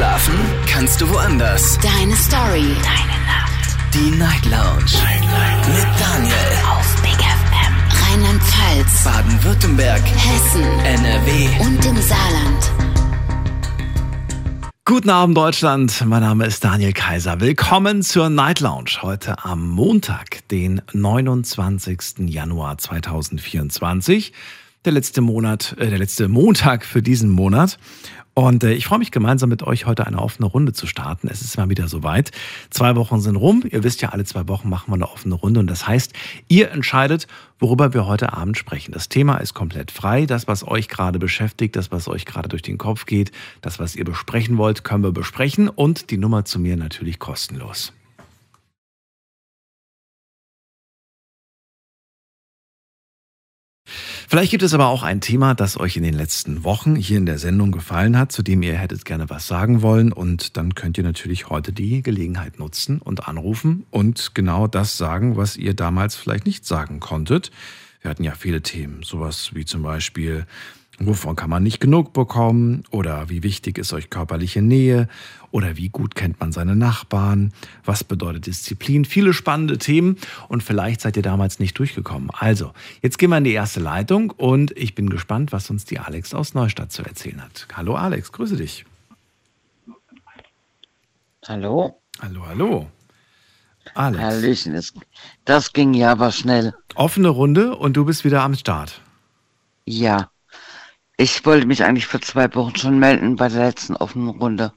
[0.00, 0.32] Schlafen
[0.66, 1.78] kannst du woanders.
[1.82, 2.74] Deine Story.
[2.82, 3.76] Deine Nacht.
[3.92, 4.94] Die Night Lounge.
[4.94, 5.68] Night, Night.
[5.68, 6.34] Mit Daniel.
[6.70, 7.74] Auf Big FM.
[8.08, 9.04] Rheinland-Pfalz.
[9.04, 10.00] Baden-Württemberg.
[10.00, 10.62] Hessen.
[10.62, 11.48] NRW.
[11.60, 12.72] Und im Saarland.
[14.86, 16.02] Guten Abend, Deutschland.
[16.06, 17.38] Mein Name ist Daniel Kaiser.
[17.42, 19.02] Willkommen zur Night Lounge.
[19.02, 22.20] Heute am Montag, den 29.
[22.20, 24.32] Januar 2024.
[24.86, 27.76] Der letzte Monat, äh, der letzte Montag für diesen Monat.
[28.34, 31.28] Und äh, ich freue mich gemeinsam mit euch heute eine offene Runde zu starten.
[31.28, 32.30] Es ist mal wieder soweit.
[32.70, 33.64] Zwei Wochen sind rum.
[33.68, 35.60] Ihr wisst ja, alle zwei Wochen machen wir eine offene Runde.
[35.60, 36.12] Und das heißt,
[36.48, 37.26] ihr entscheidet,
[37.58, 38.92] worüber wir heute Abend sprechen.
[38.92, 40.26] Das Thema ist komplett frei.
[40.26, 43.32] Das, was euch gerade beschäftigt, das, was euch gerade durch den Kopf geht,
[43.62, 45.68] das, was ihr besprechen wollt, können wir besprechen.
[45.68, 47.92] Und die Nummer zu mir natürlich kostenlos.
[54.30, 57.26] Vielleicht gibt es aber auch ein Thema, das euch in den letzten Wochen hier in
[57.26, 60.12] der Sendung gefallen hat, zu dem ihr hättet gerne was sagen wollen.
[60.12, 65.36] Und dann könnt ihr natürlich heute die Gelegenheit nutzen und anrufen und genau das sagen,
[65.36, 67.50] was ihr damals vielleicht nicht sagen konntet.
[68.02, 70.46] Wir hatten ja viele Themen, sowas wie zum Beispiel,
[71.02, 72.84] Wovon kann man nicht genug bekommen?
[72.90, 75.08] Oder wie wichtig ist euch körperliche Nähe?
[75.50, 77.52] Oder wie gut kennt man seine Nachbarn?
[77.84, 79.04] Was bedeutet Disziplin?
[79.04, 80.16] Viele spannende Themen
[80.48, 82.30] und vielleicht seid ihr damals nicht durchgekommen.
[82.32, 85.98] Also, jetzt gehen wir in die erste Leitung und ich bin gespannt, was uns die
[85.98, 87.66] Alex aus Neustadt zu erzählen hat.
[87.74, 88.84] Hallo Alex, grüße dich.
[91.46, 92.00] Hallo.
[92.20, 92.90] Hallo, hallo.
[93.94, 94.22] Alex.
[94.22, 94.92] Hallöchen, das,
[95.44, 96.74] das ging ja aber schnell.
[96.94, 99.00] Offene Runde und du bist wieder am Start.
[99.84, 100.30] Ja.
[101.16, 104.72] Ich wollte mich eigentlich vor zwei Wochen schon melden bei der letzten offenen Runde,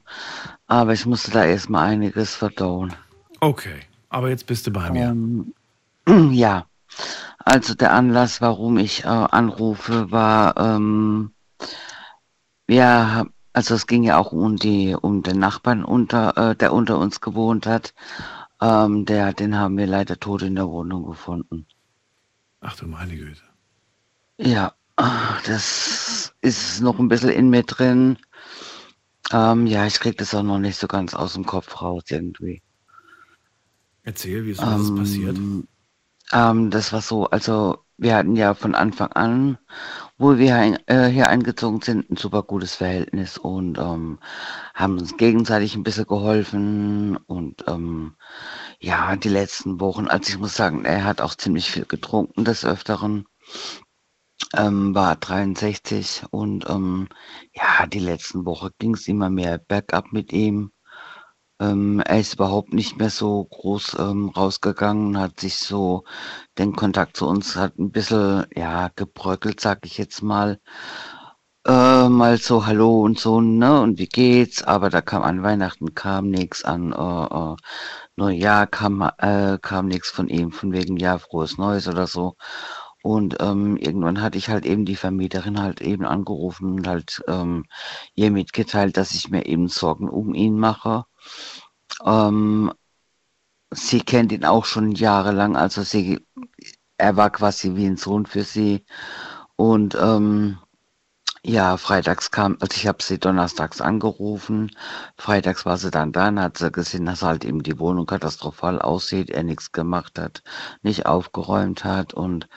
[0.66, 2.94] aber ich musste da erstmal einiges verdauen.
[3.40, 5.08] Okay, aber jetzt bist du bei mir.
[5.08, 5.54] Ähm,
[6.32, 6.66] ja,
[7.38, 11.32] also der Anlass, warum ich äh, anrufe, war, ähm,
[12.68, 16.98] ja, also es ging ja auch um die, um den Nachbarn unter, äh, der unter
[16.98, 17.94] uns gewohnt hat.
[18.60, 21.66] Ähm, der, den haben wir leider tot in der Wohnung gefunden.
[22.60, 23.42] Ach du meine Güte.
[24.38, 24.72] Ja,
[25.46, 28.16] das ist noch ein bisschen in mir drin.
[29.32, 32.62] Ähm, ja, ich kriege das auch noch nicht so ganz aus dem Kopf raus irgendwie.
[34.02, 35.36] Erzähl, wie ist das ähm, passiert?
[36.32, 39.58] Ähm, das war so, also wir hatten ja von Anfang an,
[40.18, 44.18] wo wir ein, äh, hier eingezogen sind, ein super gutes Verhältnis und ähm,
[44.74, 48.14] haben uns gegenseitig ein bisschen geholfen und ähm,
[48.80, 52.64] ja, die letzten Wochen, also ich muss sagen, er hat auch ziemlich viel getrunken des
[52.64, 53.26] Öfteren
[54.56, 57.08] ähm, war 63 und ähm,
[57.52, 60.72] ja, die letzten Woche ging es immer mehr bergab mit ihm.
[61.60, 66.04] Ähm, er ist überhaupt nicht mehr so groß ähm, rausgegangen, hat sich so
[66.58, 70.60] den Kontakt zu uns hat ein bisschen ja gebröckelt, sag ich jetzt mal.
[71.66, 73.80] Äh, mal so Hallo und so, ne?
[73.80, 74.62] Und wie geht's?
[74.62, 77.56] Aber da kam an Weihnachten kam nichts, an äh, äh,
[78.16, 82.36] Neujahr kam äh, kam nichts von ihm, von wegen ja frohes Neues oder so.
[83.04, 87.66] Und ähm, irgendwann hatte ich halt eben die Vermieterin halt eben angerufen und halt ähm,
[88.14, 91.04] ihr mitgeteilt, dass ich mir eben Sorgen um ihn mache.
[92.02, 92.72] Ähm,
[93.70, 96.26] sie kennt ihn auch schon jahrelang, also sie,
[96.96, 98.86] er war quasi wie ein Sohn für sie.
[99.54, 100.56] Und ähm,
[101.46, 104.70] ja, freitags kam, also ich habe sie donnerstags angerufen,
[105.18, 108.80] freitags war sie dann da und hat sie gesehen, dass halt eben die Wohnung katastrophal
[108.80, 110.42] aussieht, er nichts gemacht hat,
[110.82, 112.48] nicht aufgeräumt hat und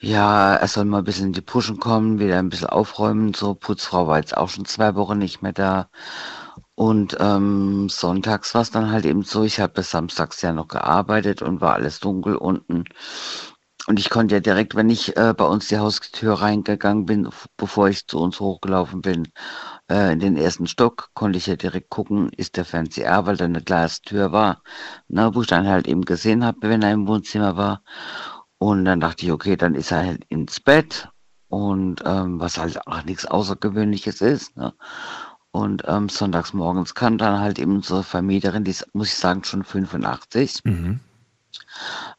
[0.00, 3.32] ja, er soll mal ein bisschen in die Puschen kommen, wieder ein bisschen aufräumen.
[3.32, 5.88] So, Putzfrau war jetzt auch schon zwei Wochen nicht mehr da.
[6.74, 10.68] Und ähm, sonntags war es dann halt eben so, ich habe bis samstags ja noch
[10.68, 12.84] gearbeitet und war alles dunkel unten.
[13.86, 17.88] Und ich konnte ja direkt, wenn ich äh, bei uns die Haustür reingegangen bin, bevor
[17.88, 19.28] ich zu uns hochgelaufen bin,
[19.90, 23.44] äh, in den ersten Stock, konnte ich ja direkt gucken, ist der Fernseher, weil da
[23.44, 24.62] eine Glastür war,
[25.08, 27.82] ne, wo ich dann halt eben gesehen habe, wenn er im Wohnzimmer war.
[28.58, 31.10] Und dann dachte ich, okay, dann ist er halt ins Bett
[31.48, 34.56] und ähm, was halt auch nichts Außergewöhnliches ist.
[34.56, 34.72] Ne?
[35.50, 39.44] Und ähm, sonntags morgens kam dann halt eben unsere Vermieterin, die ist, muss ich sagen,
[39.44, 40.60] schon 85.
[40.64, 41.00] Mhm.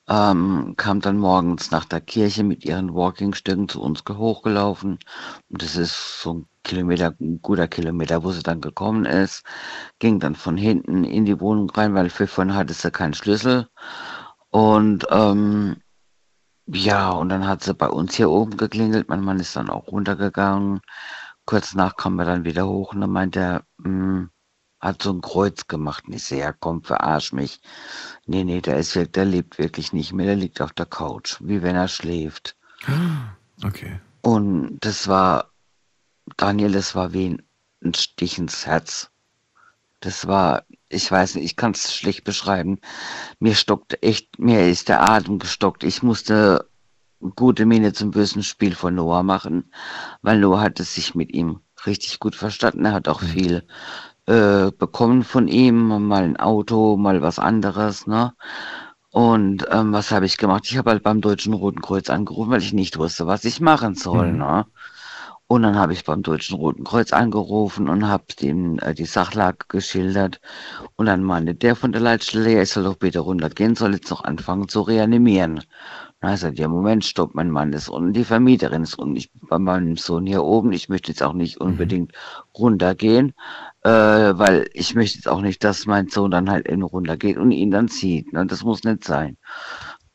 [0.08, 5.00] Ähm, kam dann morgens nach der Kirche mit ihren Walking-Stücken zu uns hochgelaufen.
[5.50, 9.44] Und das ist so ein Kilometer, ein guter Kilometer, wo sie dann gekommen ist.
[10.00, 13.68] Ging dann von hinten in die Wohnung rein, weil für vorhin hatte sie keinen Schlüssel.
[14.52, 15.78] Und ähm,
[16.68, 19.10] ja, und dann hat sie bei uns hier oben geklingelt.
[19.10, 20.82] Mein Mann ist dann auch runtergegangen.
[21.46, 24.30] Kurz nach kam er dann wieder hoch und dann meint er, hm,
[24.86, 26.06] hat so ein Kreuz gemacht.
[26.08, 27.60] Und ich sehe, ja, komm, verarsch mich.
[28.26, 30.28] Nee, nee, der ist wirklich, der lebt wirklich nicht mehr.
[30.28, 32.56] Der liegt auf der Couch, wie wenn er schläft.
[33.64, 34.02] Okay.
[34.20, 35.54] Und das war,
[36.36, 37.38] Daniel, das war wie
[37.82, 39.12] ein Stich ins Herz.
[40.02, 42.80] Das war, ich weiß nicht, ich kann es schlecht beschreiben.
[43.40, 45.86] Mir stockt echt, mir ist der Atem gestockt.
[45.86, 46.70] Ich musste
[47.38, 49.72] gute Miene zum bösen Spiel von Noah machen,
[50.22, 52.84] weil Noah hat es sich mit ihm richtig gut verstanden.
[52.84, 53.28] Er hat auch mhm.
[53.28, 53.68] viel
[54.28, 58.34] äh, bekommen von ihm, mal ein Auto, mal was anderes, ne?
[59.12, 60.66] Und ähm, was habe ich gemacht?
[60.66, 63.96] Ich habe halt beim Deutschen Roten Kreuz angerufen, weil ich nicht wusste, was ich machen
[63.96, 64.40] soll, mhm.
[64.40, 64.66] ne?
[65.48, 69.66] Und dann habe ich beim Deutschen Roten Kreuz angerufen und habe ihm äh, die Sachlage
[69.68, 70.42] geschildert.
[70.96, 74.10] Und dann meinte der von der Leitstelle, ja, ich soll doch bitte runtergehen, soll jetzt
[74.10, 75.62] noch anfangen zu reanimieren.
[76.22, 79.96] Sagte, ja, Moment, stopp, mein Mann ist unten, die Vermieterin ist unten, ich bei meinem
[79.96, 81.68] Sohn hier oben, ich möchte jetzt auch nicht mhm.
[81.68, 82.14] unbedingt
[82.58, 83.34] runtergehen,
[83.84, 87.52] äh, weil ich möchte jetzt auch nicht, dass mein Sohn dann halt eben runtergeht und
[87.52, 88.34] ihn dann zieht.
[88.34, 88.46] Ne?
[88.48, 89.38] Das muss nicht sein.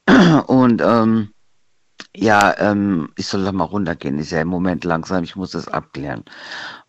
[0.46, 1.30] Und ähm,
[2.16, 5.68] ja, ähm, ich soll doch mal runtergehen, ist ja im Moment langsam, ich muss das
[5.68, 6.24] abklären.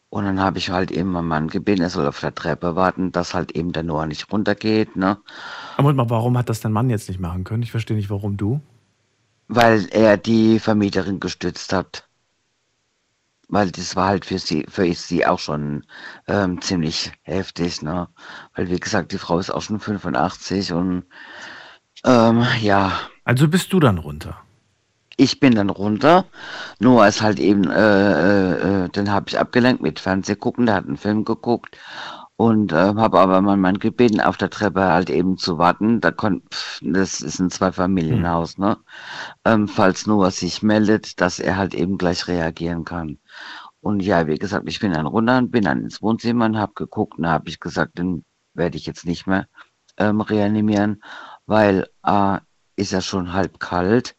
[0.09, 3.11] Und dann habe ich halt eben meinen Mann gebeten, er soll auf der Treppe warten,
[3.11, 4.95] dass halt eben der Noah nicht runtergeht.
[4.95, 5.17] Ne?
[5.77, 7.63] Aber warum hat das dein Mann jetzt nicht machen können?
[7.63, 8.59] Ich verstehe nicht, warum du?
[9.51, 12.07] Weil er die Vermieterin gestützt hat.
[13.50, 15.83] Weil das war halt für sie, für sie auch schon
[16.27, 18.07] ähm, ziemlich heftig, ne?
[18.56, 21.03] Weil wie gesagt, die Frau ist auch schon 85 und
[22.06, 22.94] ähm, ja.
[23.25, 24.38] Also bist du dann runter?
[25.18, 26.25] Ich bin dann runter.
[26.80, 30.75] Noah ist halt eben, äh, äh, äh den habe ich abgelenkt mit Fernseh gucken, der
[30.75, 31.77] hat einen Film geguckt
[32.41, 36.01] und äh, habe aber meinen Mann gebeten, auf der Treppe halt eben zu warten.
[36.01, 36.41] Da kon
[36.81, 38.65] das ist ein Zweifamilienhaus, mhm.
[38.65, 38.77] ne?
[39.45, 43.19] Ähm, falls Noah sich meldet, dass er halt eben gleich reagieren kann.
[43.79, 46.73] Und ja, wie gesagt, ich bin dann runter und bin dann ins Wohnzimmer und habe
[46.73, 49.45] geguckt und habe ich gesagt, den werde ich jetzt nicht mehr
[49.97, 51.03] ähm, reanimieren,
[51.45, 52.39] weil A,
[52.75, 54.15] ist er schon halb kalt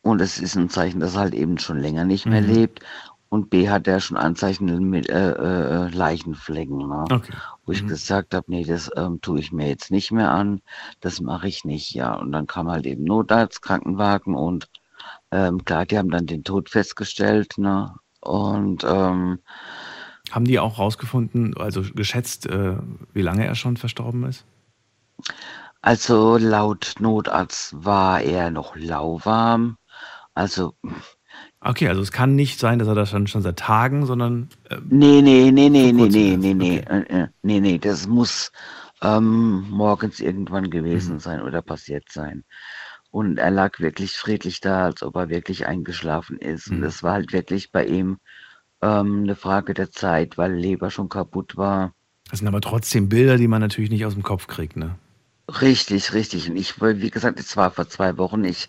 [0.00, 2.48] und es ist ein Zeichen, dass er halt eben schon länger nicht mehr mhm.
[2.48, 2.80] lebt
[3.30, 6.78] und B hat er schon Anzeichen mit äh, äh, Leichenflecken.
[6.78, 7.04] Ne?
[7.10, 7.32] Okay.
[7.64, 7.88] Wo ich mhm.
[7.88, 10.60] gesagt habe, nee, das ähm, tue ich mir jetzt nicht mehr an,
[11.00, 12.12] das mache ich nicht, ja.
[12.14, 14.68] Und dann kam halt eben Notarzt, Krankenwagen und
[15.30, 17.94] ähm, klar, die haben dann den Tod festgestellt, ne?
[18.20, 19.38] Und ähm,
[20.32, 22.76] haben die auch rausgefunden, also geschätzt, äh,
[23.12, 24.44] wie lange er schon verstorben ist?
[25.82, 29.76] Also laut Notarzt war er noch lauwarm.
[30.34, 30.74] Also
[31.62, 34.48] Okay, also es kann nicht sein, dass er das schon, schon seit Tagen, sondern.
[34.70, 37.02] Äh, nee, nee, nee, nee, nee, nee, nee, nee, okay.
[37.08, 38.50] äh, nee, nee, das muss
[39.02, 41.20] ähm, morgens irgendwann gewesen mhm.
[41.20, 42.44] sein oder passiert sein.
[43.10, 46.70] Und er lag wirklich friedlich da, als ob er wirklich eingeschlafen ist.
[46.70, 46.78] Mhm.
[46.78, 48.18] Und es war halt wirklich bei ihm
[48.80, 51.92] ähm, eine Frage der Zeit, weil Leber schon kaputt war.
[52.30, 54.96] Das sind aber trotzdem Bilder, die man natürlich nicht aus dem Kopf kriegt, ne?
[55.60, 56.48] Richtig, richtig.
[56.48, 58.44] Und ich, wie gesagt, es war vor zwei Wochen.
[58.44, 58.68] Ich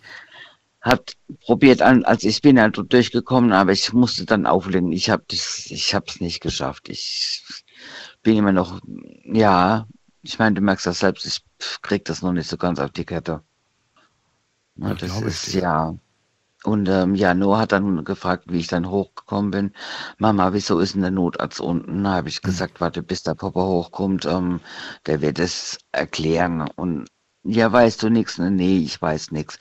[0.82, 1.14] hat
[1.46, 4.92] probiert an, als ich bin halt durchgekommen, aber ich musste dann auflegen.
[4.92, 6.88] Ich habe ich habe es nicht geschafft.
[6.88, 7.42] Ich
[8.22, 8.80] bin immer noch,
[9.24, 9.86] ja,
[10.22, 11.44] ich meine, du merkst das selbst, ich
[11.82, 13.42] krieg das noch nicht so ganz auf die Kette.
[14.76, 15.94] Ja, das ist ja.
[16.64, 19.72] Und ähm, ja, Noah hat dann gefragt, wie ich dann hochgekommen bin.
[20.18, 22.04] Mama, wieso ist denn der Notarzt unten?
[22.04, 22.42] Da habe ich hm.
[22.42, 24.60] gesagt, warte, bis der Papa hochkommt, ähm,
[25.06, 26.68] der wird es erklären.
[26.76, 27.08] Und
[27.42, 28.38] ja, weißt du nichts?
[28.38, 29.58] Nee, ich weiß nichts.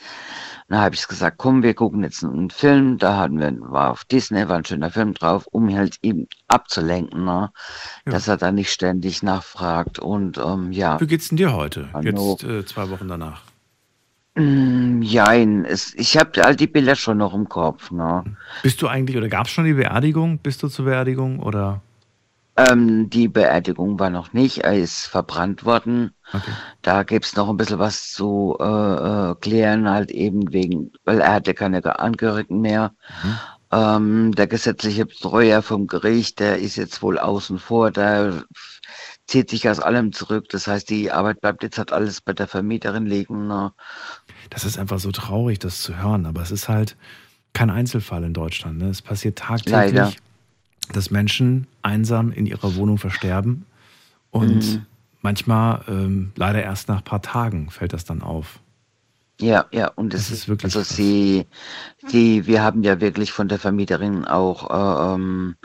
[0.71, 2.97] Dann habe ich gesagt, komm, wir gucken jetzt einen Film.
[2.97, 7.25] Da hatten wir, war auf Disney, war ein schöner Film drauf, um halt ihm abzulenken,
[7.25, 7.51] ne?
[8.05, 8.11] Ja.
[8.13, 9.99] dass er da nicht ständig nachfragt.
[9.99, 10.97] Und ähm, ja.
[11.01, 11.89] Wie geht's denn dir heute?
[12.01, 13.41] Jetzt äh, zwei Wochen danach.
[14.35, 17.91] Mm, jein, es, ich habe all die Bilder schon noch im Kopf.
[17.91, 18.23] Ne?
[18.63, 20.37] Bist du eigentlich, oder gab es schon die Beerdigung?
[20.37, 21.81] Bist du zur Beerdigung oder?
[22.57, 26.13] Ähm, die Beerdigung war noch nicht, er ist verbrannt worden.
[26.33, 26.51] Okay.
[26.81, 31.33] Da gibt's noch ein bisschen was zu äh, äh, klären, halt eben wegen, weil er
[31.33, 32.93] hatte keine Angehörigen mehr.
[33.23, 33.37] Mhm.
[33.73, 38.43] Ähm, der gesetzliche Betreuer vom Gericht, der ist jetzt wohl außen vor, der
[39.27, 40.49] zieht sich aus allem zurück.
[40.49, 43.47] Das heißt, die Arbeit bleibt jetzt halt alles bei der Vermieterin liegen.
[43.47, 43.71] Ne?
[44.49, 46.97] Das ist einfach so traurig, das zu hören, aber es ist halt
[47.53, 48.77] kein Einzelfall in Deutschland.
[48.79, 48.89] Ne?
[48.89, 49.71] Es passiert tagtäglich.
[49.71, 50.11] Leider
[50.91, 53.65] dass Menschen einsam in ihrer Wohnung versterben
[54.31, 54.85] und mhm.
[55.21, 58.59] manchmal ähm, leider erst nach ein paar Tagen fällt das dann auf.
[59.39, 60.75] Ja, ja, und es ist wirklich.
[60.75, 61.47] Also sie,
[62.05, 65.55] sie, wir haben ja wirklich von der Vermieterin auch äh, ähm,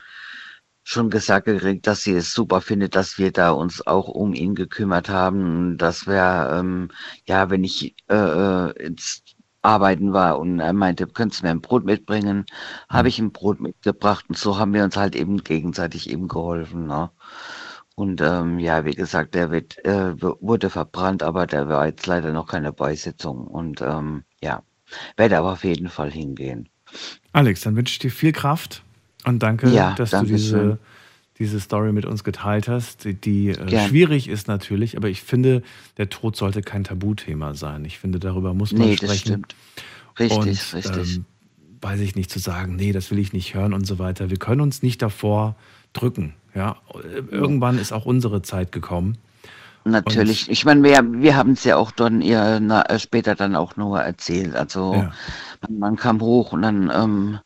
[0.83, 4.54] schon gesagt gekriegt, dass sie es super findet, dass wir da uns auch um ihn
[4.54, 5.76] gekümmert haben.
[5.78, 6.88] Das wäre, ähm,
[7.26, 9.25] ja, wenn ich äh, äh jetzt
[9.66, 12.38] arbeiten war und er meinte, könntest du mir ein Brot mitbringen?
[12.38, 12.44] Mhm.
[12.88, 16.87] Habe ich ein Brot mitgebracht und so haben wir uns halt eben gegenseitig eben geholfen.
[16.87, 17.11] Ne?
[17.96, 22.32] Und ähm, ja, wie gesagt, der wird, äh, wurde verbrannt, aber der war jetzt leider
[22.32, 23.46] noch keine Beisetzung.
[23.46, 24.62] Und ähm, ja,
[25.16, 26.68] werde aber auf jeden Fall hingehen.
[27.32, 28.82] Alex, dann wünsche ich dir viel Kraft
[29.25, 30.78] und danke, ja, dass danke du diese
[31.38, 35.62] diese Story mit uns geteilt hast, die, die äh, schwierig ist natürlich, aber ich finde,
[35.99, 37.85] der Tod sollte kein Tabuthema sein.
[37.85, 39.09] Ich finde, darüber muss man nee, sprechen.
[39.09, 39.55] Das stimmt.
[40.19, 41.16] Richtig, und, richtig.
[41.16, 41.25] Ähm,
[41.81, 44.31] weiß ich nicht zu sagen, nee, das will ich nicht hören und so weiter.
[44.31, 45.57] Wir können uns nicht davor
[45.93, 46.35] drücken.
[46.55, 46.76] Ja,
[47.31, 49.19] irgendwann ist auch unsere Zeit gekommen.
[49.85, 50.49] Natürlich.
[50.49, 53.76] Und ich meine, wir, wir haben es ja auch dann eher na, später dann auch
[53.76, 54.57] nur erzählt.
[54.57, 55.12] Also ja.
[55.61, 57.38] man, man, kam hoch und dann ähm,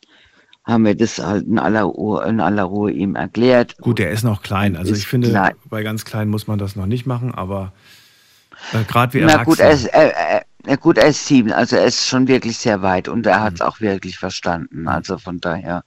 [0.63, 3.77] haben wir das halt in aller, Ruhe, in aller Ruhe ihm erklärt.
[3.77, 4.75] Gut, er ist noch klein.
[4.75, 5.55] Also ich finde, klein.
[5.65, 7.73] bei ganz kleinen muss man das noch nicht machen, aber
[8.73, 9.21] äh, gerade wie.
[9.21, 12.57] Na gut, er ist, er, er, gut, er ist sieben, also er ist schon wirklich
[12.57, 13.65] sehr weit und er hat es mhm.
[13.65, 14.87] auch wirklich verstanden.
[14.87, 15.83] Also von daher.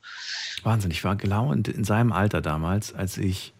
[0.65, 3.55] Wahnsinn, ich war genau in, in seinem Alter damals, als ich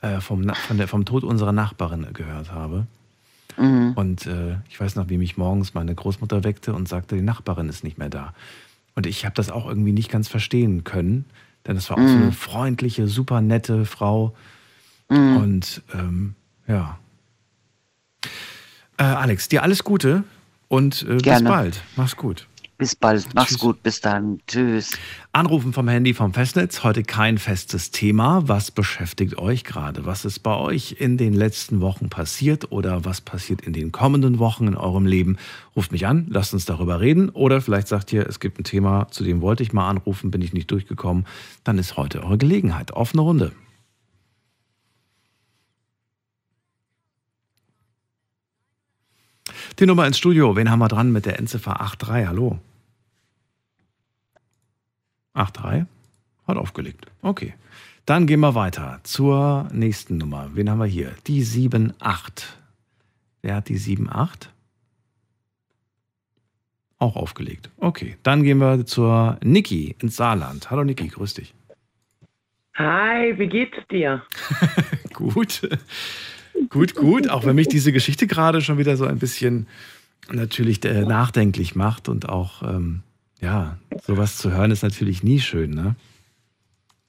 [0.00, 2.86] äh, vom, der, vom Tod unserer Nachbarin gehört habe.
[3.56, 3.92] Mhm.
[3.94, 7.68] Und äh, ich weiß noch, wie mich morgens meine Großmutter weckte und sagte, die Nachbarin
[7.68, 8.34] ist nicht mehr da.
[8.98, 11.24] Und ich habe das auch irgendwie nicht ganz verstehen können,
[11.68, 12.08] denn es war auch mhm.
[12.08, 14.34] so eine freundliche, super nette Frau.
[15.08, 15.36] Mhm.
[15.36, 16.34] Und ähm,
[16.66, 16.98] ja.
[18.96, 20.24] Äh, Alex, dir alles Gute
[20.66, 21.80] und äh, bis bald.
[21.94, 22.48] Mach's gut.
[22.78, 23.26] Bis bald.
[23.34, 23.58] Mach's Tschüss.
[23.58, 23.82] gut.
[23.82, 24.38] Bis dann.
[24.46, 24.96] Tschüss.
[25.32, 26.84] Anrufen vom Handy vom Festnetz.
[26.84, 28.46] Heute kein festes Thema.
[28.46, 30.06] Was beschäftigt euch gerade?
[30.06, 34.38] Was ist bei euch in den letzten Wochen passiert oder was passiert in den kommenden
[34.38, 35.38] Wochen in eurem Leben?
[35.74, 37.30] Ruft mich an, lasst uns darüber reden.
[37.30, 40.40] Oder vielleicht sagt ihr, es gibt ein Thema, zu dem wollte ich mal anrufen, bin
[40.40, 41.26] ich nicht durchgekommen.
[41.64, 42.92] Dann ist heute eure Gelegenheit.
[42.92, 43.52] Offene Runde.
[49.78, 50.56] Die Nummer ins Studio.
[50.56, 52.26] Wen haben wir dran mit der Endziffer 83?
[52.26, 52.58] Hallo.
[55.34, 55.86] 8-3.
[56.48, 57.06] Hat aufgelegt.
[57.22, 57.54] Okay.
[58.04, 60.50] Dann gehen wir weiter zur nächsten Nummer.
[60.54, 61.14] Wen haben wir hier?
[61.28, 62.44] Die 7-8.
[63.42, 64.48] Wer hat die 7-8?
[66.98, 67.70] Auch aufgelegt.
[67.76, 68.16] Okay.
[68.24, 70.72] Dann gehen wir zur Niki ins Saarland.
[70.72, 71.54] Hallo Niki, grüß dich.
[72.74, 74.22] Hi, wie geht's dir?
[75.12, 75.68] gut.
[76.68, 77.28] Gut, gut.
[77.28, 79.66] Auch wenn mich diese Geschichte gerade schon wieder so ein bisschen
[80.30, 83.02] natürlich äh, nachdenklich macht und auch ähm,
[83.40, 85.94] ja, sowas zu hören ist natürlich nie schön, ne?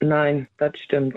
[0.00, 1.14] Nein, das stimmt.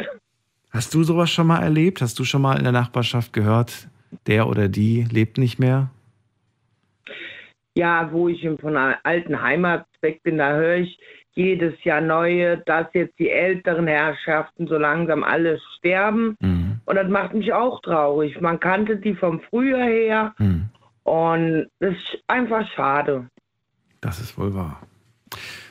[0.72, 2.02] Hast du sowas schon mal erlebt?
[2.02, 3.88] Hast du schon mal in der Nachbarschaft gehört,
[4.28, 5.90] der oder die lebt nicht mehr?
[7.76, 11.00] Ja, wo ich von einer alten Heimat weg bin, da höre ich
[11.36, 16.36] jedes Jahr neue, dass jetzt die älteren Herrschaften so langsam alle sterben.
[16.40, 16.63] Mhm.
[16.86, 18.40] Und das macht mich auch traurig.
[18.42, 20.36] Man kannte die vom Frühjahr her.
[20.38, 20.70] Mhm.
[21.04, 23.30] Und das ist einfach schade.
[24.02, 24.82] Das ist wohl wahr.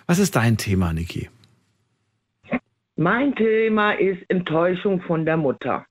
[0.07, 1.29] Was ist dein Thema, Niki?
[2.97, 5.87] Mein Thema ist Enttäuschung von der Mutter.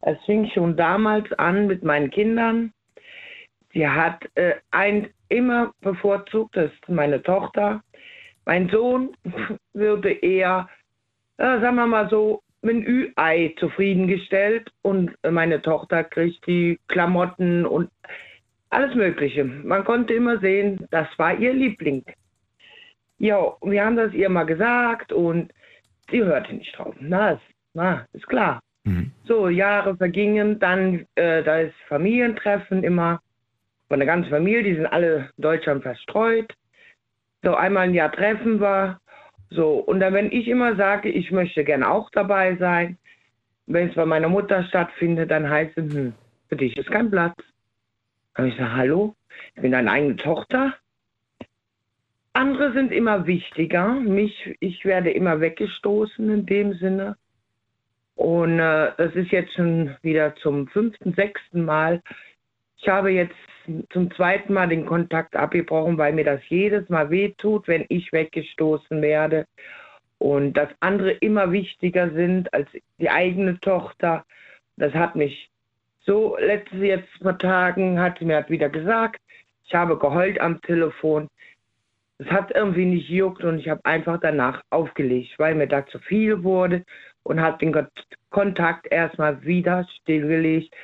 [0.00, 2.72] Es fing schon damals an mit meinen Kindern.
[3.72, 7.82] Sie hat äh, ein immer bevorzugt, das ist meine Tochter.
[8.46, 9.14] Mein Sohn
[9.74, 10.68] würde eher,
[11.36, 17.64] äh, sagen wir mal so, mit einem Ü-Ei zufriedengestellt und meine Tochter kriegt die Klamotten
[17.64, 17.90] und
[18.70, 19.44] alles Mögliche.
[19.44, 22.04] Man konnte immer sehen, das war ihr Liebling.
[23.18, 25.52] Ja, wir haben das ihr mal gesagt und
[26.10, 26.94] sie hörte nicht drauf.
[27.00, 27.42] Na, ist,
[27.74, 28.60] na, ist klar.
[28.84, 29.10] Mhm.
[29.24, 33.20] So, Jahre vergingen, dann, äh, da ist Familientreffen immer
[33.88, 36.52] von der ganzen Familie, die sind alle in Deutschland verstreut.
[37.42, 39.00] So, einmal ein Jahr treffen wir.
[39.50, 42.98] So, und dann, wenn ich immer sage, ich möchte gerne auch dabei sein,
[43.66, 46.14] wenn es bei meiner Mutter stattfindet, dann heißt es, hm,
[46.48, 47.36] für dich ist kein Platz.
[48.36, 49.14] Und ich sage, hallo,
[49.54, 50.74] ich bin deine eigene Tochter.
[52.32, 53.94] Andere sind immer wichtiger.
[53.94, 57.16] Mich, ich werde immer weggestoßen in dem Sinne.
[58.14, 62.02] Und äh, das ist jetzt schon wieder zum fünften, sechsten Mal.
[62.80, 63.34] Ich habe jetzt
[63.90, 69.02] zum zweiten Mal den Kontakt abgebrochen, weil mir das jedes Mal wehtut, wenn ich weggestoßen
[69.02, 69.46] werde.
[70.18, 72.68] Und dass andere immer wichtiger sind als
[72.98, 74.24] die eigene Tochter.
[74.76, 75.50] Das hat mich
[76.00, 79.20] so, letztes jetzt vor Tagen hat sie mir halt wieder gesagt,
[79.66, 81.28] ich habe geheult am Telefon.
[82.16, 85.98] Es hat irgendwie nicht juckt und ich habe einfach danach aufgelegt, weil mir da zu
[85.98, 86.84] viel wurde
[87.22, 87.86] und habe den
[88.30, 90.74] Kontakt erstmal wieder stillgelegt,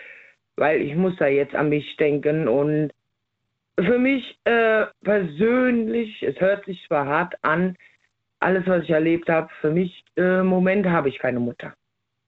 [0.56, 2.92] weil ich muss da jetzt an mich denken und
[3.76, 7.76] für mich äh, persönlich, es hört sich zwar hart an,
[8.38, 11.74] alles, was ich erlebt habe, für mich äh, im Moment habe ich keine Mutter.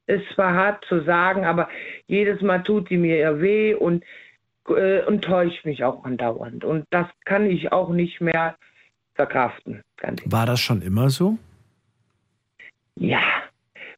[0.06, 1.68] Es war hart zu sagen, aber
[2.06, 4.04] jedes Mal tut sie mir ja weh und,
[4.68, 6.64] äh, und täuscht mich auch andauernd.
[6.64, 8.56] Und das kann ich auch nicht mehr
[9.14, 9.82] verkraften.
[10.24, 11.38] War das schon immer so?
[12.96, 13.22] Ja.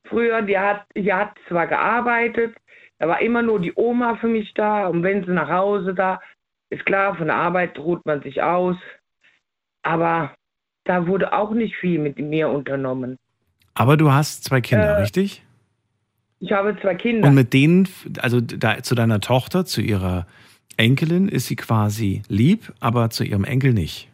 [0.05, 2.57] Früher, die hat, die hat zwar gearbeitet,
[2.99, 6.21] da war immer nur die Oma für mich da und wenn sie nach Hause da,
[6.71, 8.77] ist klar, von der Arbeit ruht man sich aus,
[9.83, 10.35] aber
[10.85, 13.17] da wurde auch nicht viel mit mir unternommen.
[13.75, 15.43] Aber du hast zwei Kinder, äh, richtig?
[16.41, 17.29] Ich habe zwei Kinder.
[17.29, 17.89] Und mit denen,
[18.19, 20.27] also da, zu deiner Tochter, zu ihrer
[20.77, 24.09] Enkelin ist sie quasi lieb, aber zu ihrem Enkel nicht.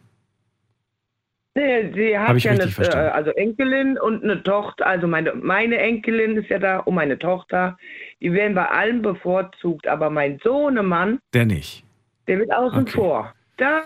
[1.57, 3.07] Nee, sie Hab hat ich ja eine verstanden?
[3.07, 4.85] äh, also Enkelin und eine Tochter.
[4.87, 7.77] Also meine, meine Enkelin ist ja da und meine Tochter.
[8.21, 9.87] Die werden bei allen bevorzugt.
[9.87, 11.85] Aber mein Sohnemann, Der nicht.
[12.27, 12.91] der wird außen Okay.
[12.91, 13.33] vor.
[13.57, 13.83] Da,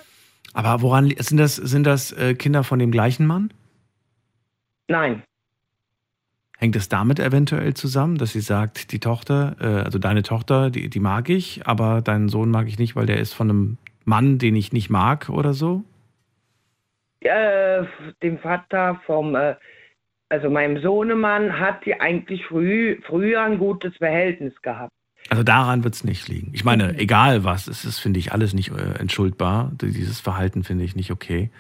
[0.53, 3.53] Aber woran sind das, sind das äh, Kinder von dem gleichen Mann?
[4.87, 5.21] nein.
[6.57, 10.89] Hängt es damit eventuell zusammen, dass sie sagt, die Tochter, äh, also deine Tochter, die,
[10.89, 14.39] die mag ich, aber deinen Sohn mag ich nicht, weil der ist von einem Mann,
[14.39, 15.83] den ich nicht mag oder so?
[17.21, 17.83] Äh,
[18.23, 19.55] dem Vater vom, äh,
[20.29, 24.91] also meinem Sohnemann, hat sie eigentlich früh, früher ein gutes Verhältnis gehabt.
[25.29, 26.51] Also daran wird es nicht liegen.
[26.53, 29.71] Ich meine, egal was, es ist, finde ich, alles nicht äh, entschuldbar.
[29.81, 31.51] Dieses Verhalten finde ich nicht okay.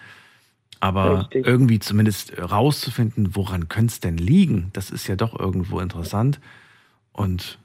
[0.79, 1.45] Aber Richtig.
[1.45, 6.39] irgendwie zumindest rauszufinden, woran könnte es denn liegen, das ist ja doch irgendwo interessant.
[7.11, 7.59] Und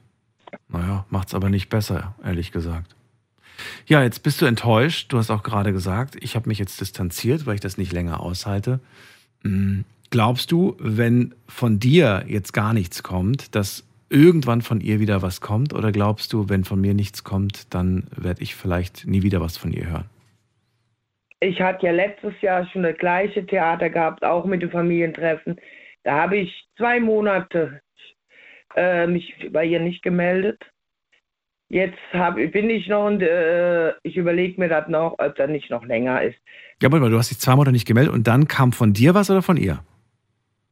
[0.67, 2.94] naja, macht es aber nicht besser, ehrlich gesagt.
[3.87, 5.11] Ja, jetzt bist du enttäuscht.
[5.11, 8.19] Du hast auch gerade gesagt, ich habe mich jetzt distanziert, weil ich das nicht länger
[8.19, 8.79] aushalte.
[9.43, 9.85] Hm,
[10.15, 15.41] Glaubst du, wenn von dir jetzt gar nichts kommt, dass irgendwann von ihr wieder was
[15.41, 15.73] kommt?
[15.73, 19.57] Oder glaubst du, wenn von mir nichts kommt, dann werde ich vielleicht nie wieder was
[19.57, 20.05] von ihr hören?
[21.41, 25.59] Ich hatte ja letztes Jahr schon das gleiche Theater gehabt, auch mit dem Familientreffen.
[26.03, 27.81] Da habe ich zwei Monate
[28.75, 30.61] äh, mich bei ihr nicht gemeldet.
[31.69, 35.69] Jetzt hab, bin ich noch und äh, ich überlege mir das noch, ob das nicht
[35.71, 36.37] noch länger ist.
[36.81, 39.29] Ja, mal, du hast dich zwei Monate nicht gemeldet und dann kam von dir was
[39.31, 39.79] oder von ihr?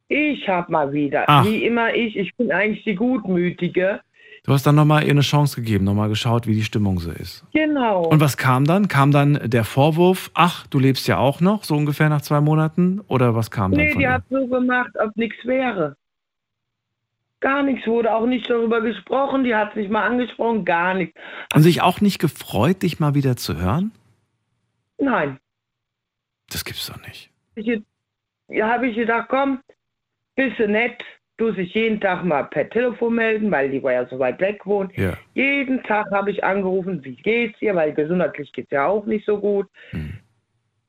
[0.08, 1.44] Ich habe mal wieder, Ach.
[1.44, 4.00] wie immer ich, ich bin eigentlich die Gutmütige.
[4.44, 7.46] Du hast dann nochmal ihr eine Chance gegeben, nochmal geschaut, wie die Stimmung so ist.
[7.54, 8.04] Genau.
[8.04, 8.88] Und was kam dann?
[8.88, 13.00] Kam dann der Vorwurf, ach, du lebst ja auch noch, so ungefähr nach zwei Monaten?
[13.08, 14.12] Oder was kam dann nee, die ihr?
[14.12, 15.96] hat so gemacht, ob nichts wäre.
[17.44, 21.20] Gar nichts wurde auch nicht darüber gesprochen, die hat sich mal angesprochen, gar nichts.
[21.54, 23.92] Und sich auch nicht gefreut, dich mal wieder zu hören?
[24.96, 25.38] Nein.
[26.50, 27.30] Das gibt's doch nicht.
[27.56, 27.82] Ich,
[28.48, 29.60] ja, habe ich gedacht, komm,
[30.36, 31.04] bist du nett,
[31.36, 34.64] du sich jeden Tag mal per Telefon melden, weil die war ja so weit weg
[34.64, 34.96] wohnt.
[34.96, 35.12] Ja.
[35.34, 39.38] Jeden Tag habe ich angerufen, wie geht's dir, weil gesundheitlich geht's ja auch nicht so
[39.38, 39.68] gut.
[39.90, 40.14] Hm.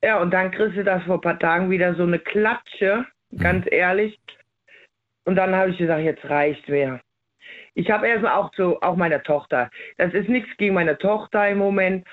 [0.02, 3.04] Ja, und dann kriegst du das vor ein paar Tagen wieder so eine Klatsche,
[3.36, 4.18] ganz ehrlich.
[5.26, 7.00] Und dann habe ich gesagt, jetzt reicht mehr.
[7.74, 9.70] Ich habe erstmal auch zu, auch meiner Tochter.
[9.98, 12.06] Das ist nichts gegen meine Tochter im Moment,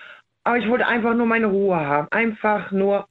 [0.44, 2.08] aber ich wollte einfach nur meine Ruhe haben.
[2.12, 3.08] Einfach nur,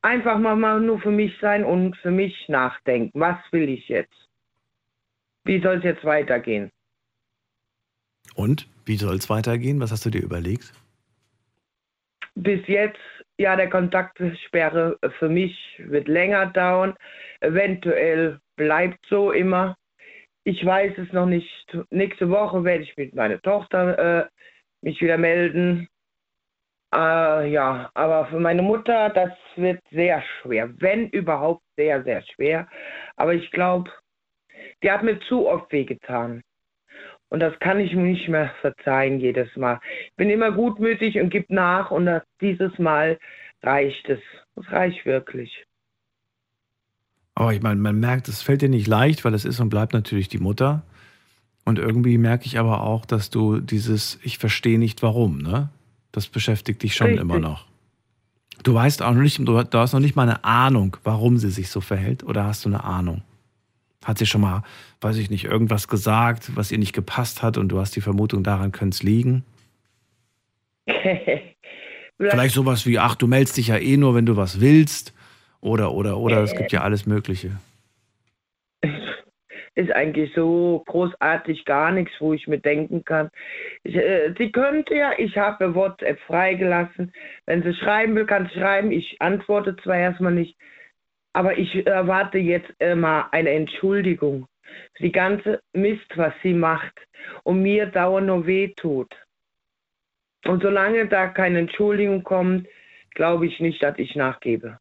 [0.00, 3.20] einfach mal, mal nur für mich sein und für mich nachdenken.
[3.20, 4.14] Was will ich jetzt?
[5.44, 6.70] Wie soll es jetzt weitergehen?
[8.34, 9.80] Und wie soll es weitergehen?
[9.80, 10.72] Was hast du dir überlegt?
[12.36, 13.00] bis jetzt,
[13.38, 16.94] ja, der Kontaktsperre für mich wird länger dauern.
[17.40, 19.76] Eventuell bleibt so immer.
[20.44, 21.76] Ich weiß es noch nicht.
[21.90, 24.26] Nächste Woche werde ich mit meiner Tochter äh,
[24.80, 25.88] mich wieder melden.
[26.94, 30.70] Äh, ja, aber für meine Mutter, das wird sehr schwer.
[30.78, 32.68] Wenn überhaupt sehr, sehr schwer.
[33.16, 33.90] Aber ich glaube,
[34.82, 36.42] die hat mir zu oft wehgetan.
[37.28, 39.80] Und das kann ich mir nicht mehr verzeihen jedes Mal.
[40.04, 42.08] Ich bin immer gutmütig und gebe nach und
[42.40, 43.18] dieses Mal
[43.62, 44.20] reicht es.
[44.54, 45.65] Es reicht wirklich.
[47.36, 49.92] Aber ich meine, man merkt, es fällt dir nicht leicht, weil es ist und bleibt
[49.92, 50.82] natürlich die Mutter.
[51.66, 55.68] Und irgendwie merke ich aber auch, dass du dieses Ich verstehe nicht warum, ne?
[56.12, 57.22] Das beschäftigt dich schon Richtig.
[57.22, 57.66] immer noch.
[58.62, 61.68] Du weißt auch noch nicht, du, hast noch nicht mal eine Ahnung, warum sie sich
[61.68, 63.20] so verhält, oder hast du eine Ahnung?
[64.02, 64.62] Hat sie schon mal,
[65.02, 68.44] weiß ich nicht, irgendwas gesagt, was ihr nicht gepasst hat und du hast die Vermutung,
[68.44, 69.44] daran könnte es liegen?
[72.18, 75.12] Vielleicht sowas wie, ach, du meldest dich ja eh nur, wenn du was willst.
[75.60, 77.52] Oder, oder, oder, es gibt ja alles Mögliche.
[79.74, 83.30] ist eigentlich so großartig gar nichts, wo ich mir denken kann.
[83.82, 87.12] Ich, äh, sie könnte ja, ich habe WhatsApp freigelassen.
[87.44, 88.90] Wenn sie schreiben will, kann sie schreiben.
[88.90, 90.56] Ich antworte zwar erstmal nicht,
[91.34, 94.46] aber ich erwarte jetzt immer eine Entschuldigung
[94.94, 96.98] für die ganze Mist, was sie macht
[97.44, 99.14] und mir dauernd nur weh tut.
[100.46, 102.66] Und solange da keine Entschuldigung kommt,
[103.14, 104.78] glaube ich nicht, dass ich nachgebe.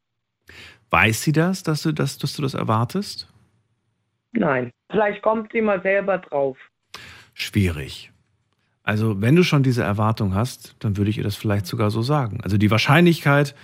[0.90, 3.28] Weiß sie das, dass du, das, dass du das erwartest?
[4.34, 4.72] Nein.
[4.90, 6.58] Vielleicht kommt sie mal selber drauf.
[7.34, 8.12] Schwierig.
[8.84, 12.02] Also, wenn du schon diese Erwartung hast, dann würde ich ihr das vielleicht sogar so
[12.02, 12.40] sagen.
[12.44, 13.56] Also, die Wahrscheinlichkeit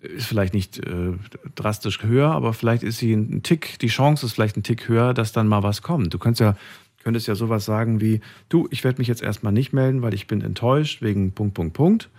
[0.00, 1.12] ist vielleicht nicht äh,
[1.54, 5.14] drastisch höher, aber vielleicht ist sie ein Tick, die Chance ist vielleicht ein Tick höher,
[5.14, 6.12] dass dann mal was kommt.
[6.12, 6.56] Du könntest ja,
[7.02, 10.26] könntest ja sowas sagen wie: Du, ich werde mich jetzt erstmal nicht melden, weil ich
[10.26, 12.10] bin enttäuscht wegen Punkt, Punkt, Punkt.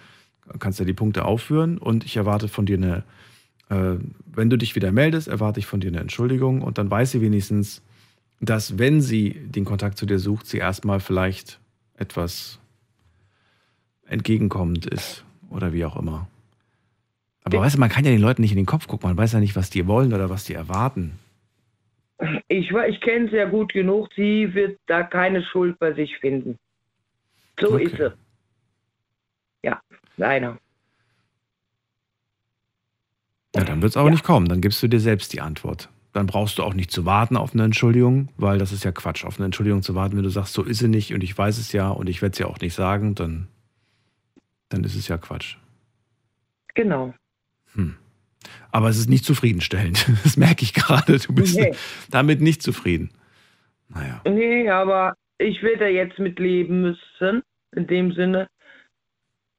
[0.51, 3.03] Du kannst ja die Punkte aufführen und ich erwarte von dir eine,
[3.69, 7.11] äh, wenn du dich wieder meldest, erwarte ich von dir eine Entschuldigung und dann weiß
[7.11, 7.81] sie wenigstens,
[8.41, 11.59] dass wenn sie den Kontakt zu dir sucht, sie erstmal vielleicht
[11.97, 12.59] etwas
[14.05, 16.27] entgegenkommend ist oder wie auch immer.
[17.43, 19.33] Aber weißt du, man kann ja den Leuten nicht in den Kopf gucken, man weiß
[19.33, 21.19] ja nicht, was die wollen oder was die erwarten.
[22.47, 26.57] Ich, ich kenne sie ja gut genug, sie wird da keine Schuld bei sich finden.
[27.59, 27.85] So Okay.
[27.85, 28.13] ist sie.
[29.63, 29.81] Ja,
[30.17, 30.57] leider.
[33.55, 34.13] Ja, dann wird es aber Ja.
[34.13, 34.47] nicht kommen.
[34.47, 35.89] Dann gibst du dir selbst die Antwort.
[36.13, 39.25] Dann brauchst du auch nicht zu warten auf eine Entschuldigung, weil das ist ja Quatsch,
[39.25, 41.57] auf eine Entschuldigung zu warten, wenn du sagst, so ist sie nicht und ich weiß
[41.59, 43.47] es ja und ich werde es ja auch nicht sagen, dann,
[44.69, 45.57] dann ist es ja Quatsch.
[46.75, 47.13] Genau.
[47.73, 47.95] Hm.
[48.71, 50.07] Aber es ist nicht zufriedenstellend.
[50.23, 51.17] Das merke ich gerade.
[51.19, 51.73] Du bist Nee.
[52.09, 53.11] damit nicht zufrieden.
[53.89, 54.21] Naja.
[54.25, 57.41] Nee, aber ich werde jetzt mit leben müssen,
[57.75, 58.47] in dem Sinne.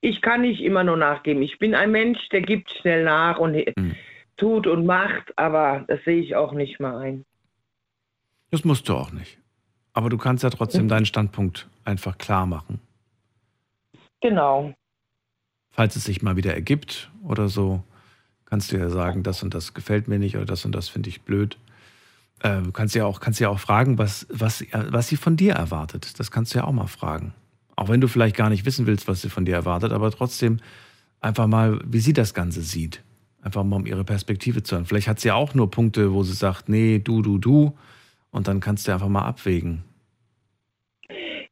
[0.01, 1.43] Ich kann nicht immer nur nachgeben.
[1.43, 3.95] Ich bin ein Mensch, der gibt schnell nach und Hm.
[4.37, 7.25] tut und macht, aber das sehe ich auch nicht mal ein.
[8.51, 9.39] Das musst du auch nicht.
[9.93, 12.81] Aber du kannst ja trotzdem deinen Standpunkt einfach klar machen.
[14.21, 14.75] Genau.
[15.71, 17.83] Falls es sich mal wieder ergibt oder so,
[18.47, 21.09] kannst du ja sagen, das und das gefällt mir nicht oder das und das finde
[21.09, 21.59] ich blöd.
[22.43, 25.55] Äh, du kannst ja auch, kannst ja auch fragen, was, was, was sie von dir
[25.55, 26.19] erwartet.
[26.19, 27.35] Das kannst du ja auch mal fragen.
[27.81, 30.59] Auch wenn du vielleicht gar nicht wissen willst, was sie von dir erwartet, aber trotzdem
[31.23, 33.03] einfach mal, wie sie das Ganze sieht.
[33.41, 34.85] Einfach mal um ihre Perspektive zu hören.
[34.85, 37.75] Vielleicht hat sie ja auch nur Punkte, wo sie sagt, nee, du, du, du.
[38.33, 39.83] Und dann kannst du einfach mal abwägen.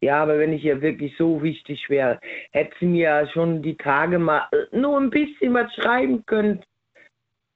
[0.03, 3.79] Ja, aber wenn ich ihr wirklich so wichtig wäre, hätte sie mir ja schon die
[3.79, 6.61] Tage mal äh, nur ein bisschen was schreiben können.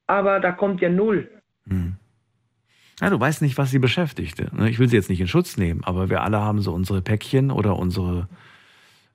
[0.07, 1.29] Aber da kommt ja null.
[1.69, 1.97] Hm.
[3.03, 4.41] Ja, du weißt nicht, was sie beschäftigt.
[4.55, 4.71] ne?
[4.71, 7.51] Ich will sie jetzt nicht in Schutz nehmen, aber wir alle haben so unsere Päckchen
[7.51, 8.29] oder unsere,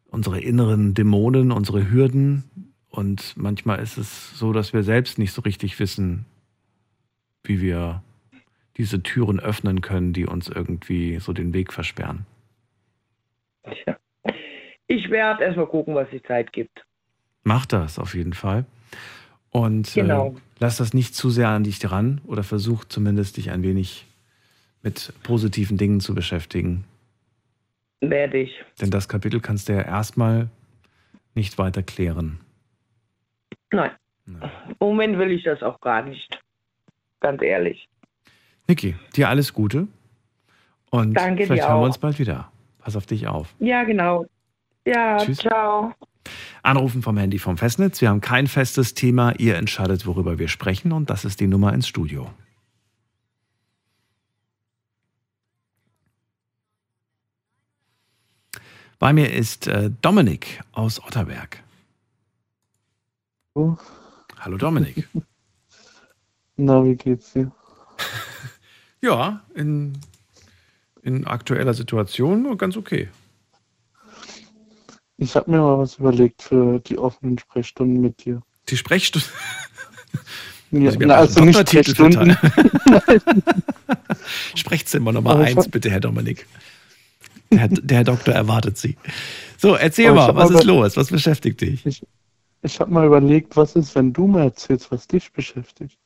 [0.10, 2.44] unsere inneren Dämonen, unsere Hürden.
[2.90, 6.26] Und manchmal ist es so, dass wir selbst nicht so richtig wissen,
[7.44, 8.02] wie wir
[8.78, 12.26] diese Türen öffnen können, die uns irgendwie so den Weg versperren.
[13.64, 13.98] Tja.
[14.88, 16.86] Ich werde erstmal gucken, was die Zeit gibt.
[17.44, 18.66] Mach das auf jeden Fall.
[19.50, 20.36] Und Genau.
[20.36, 24.06] äh, lass das nicht zu sehr an dich dran oder versuch zumindest dich ein wenig
[24.84, 26.84] mit positiven Dingen zu beschäftigen.
[28.02, 28.52] Werde ich.
[28.80, 30.50] Denn das Kapitel kannst du ja erstmal
[31.36, 32.40] nicht weiter klären.
[33.72, 33.92] Nein,
[34.26, 36.40] im Moment will ich das auch gar nicht.
[37.20, 37.88] Ganz ehrlich.
[38.68, 39.88] Niki, dir alles Gute.
[40.90, 41.86] Und Danke vielleicht dir hören wir auch.
[41.88, 42.52] uns bald wieder.
[42.80, 43.54] Pass auf dich auf.
[43.60, 44.26] Ja, genau.
[44.86, 45.40] Ja, Tschüss.
[45.40, 45.94] ciao.
[46.64, 48.02] Anrufen vom Handy vom Festnetz.
[48.02, 49.34] Wir haben kein festes Thema.
[49.38, 50.92] Ihr entscheidet, worüber wir sprechen.
[50.92, 52.30] Und das ist die Nummer ins Studio.
[59.00, 61.64] Bei mir ist äh, Dominik aus Otterberg.
[63.54, 63.76] Oh,
[64.40, 65.08] Hallo Dominik.
[66.58, 67.52] na, wie geht's dir?
[69.02, 69.94] ja, in,
[71.02, 73.10] in aktueller Situation ganz okay.
[75.18, 78.42] Ich habe mir mal was überlegt für die offenen Sprechstunden mit dir.
[78.70, 79.28] Die Sprechstunde.
[80.70, 82.38] Ja, mir na, also nicht Sprechstunden.
[84.56, 86.46] Sprechzimmer Nummer eins, bitte, Herr Dominik.
[87.52, 88.98] Der, Herr- der Doktor erwartet Sie.
[89.58, 90.98] So, erzähl ich mal, was ist los?
[90.98, 92.04] Was beschäftigt dich?
[92.64, 95.98] Ich habe mal überlegt, was ist, wenn du mir erzählst, was dich beschäftigt.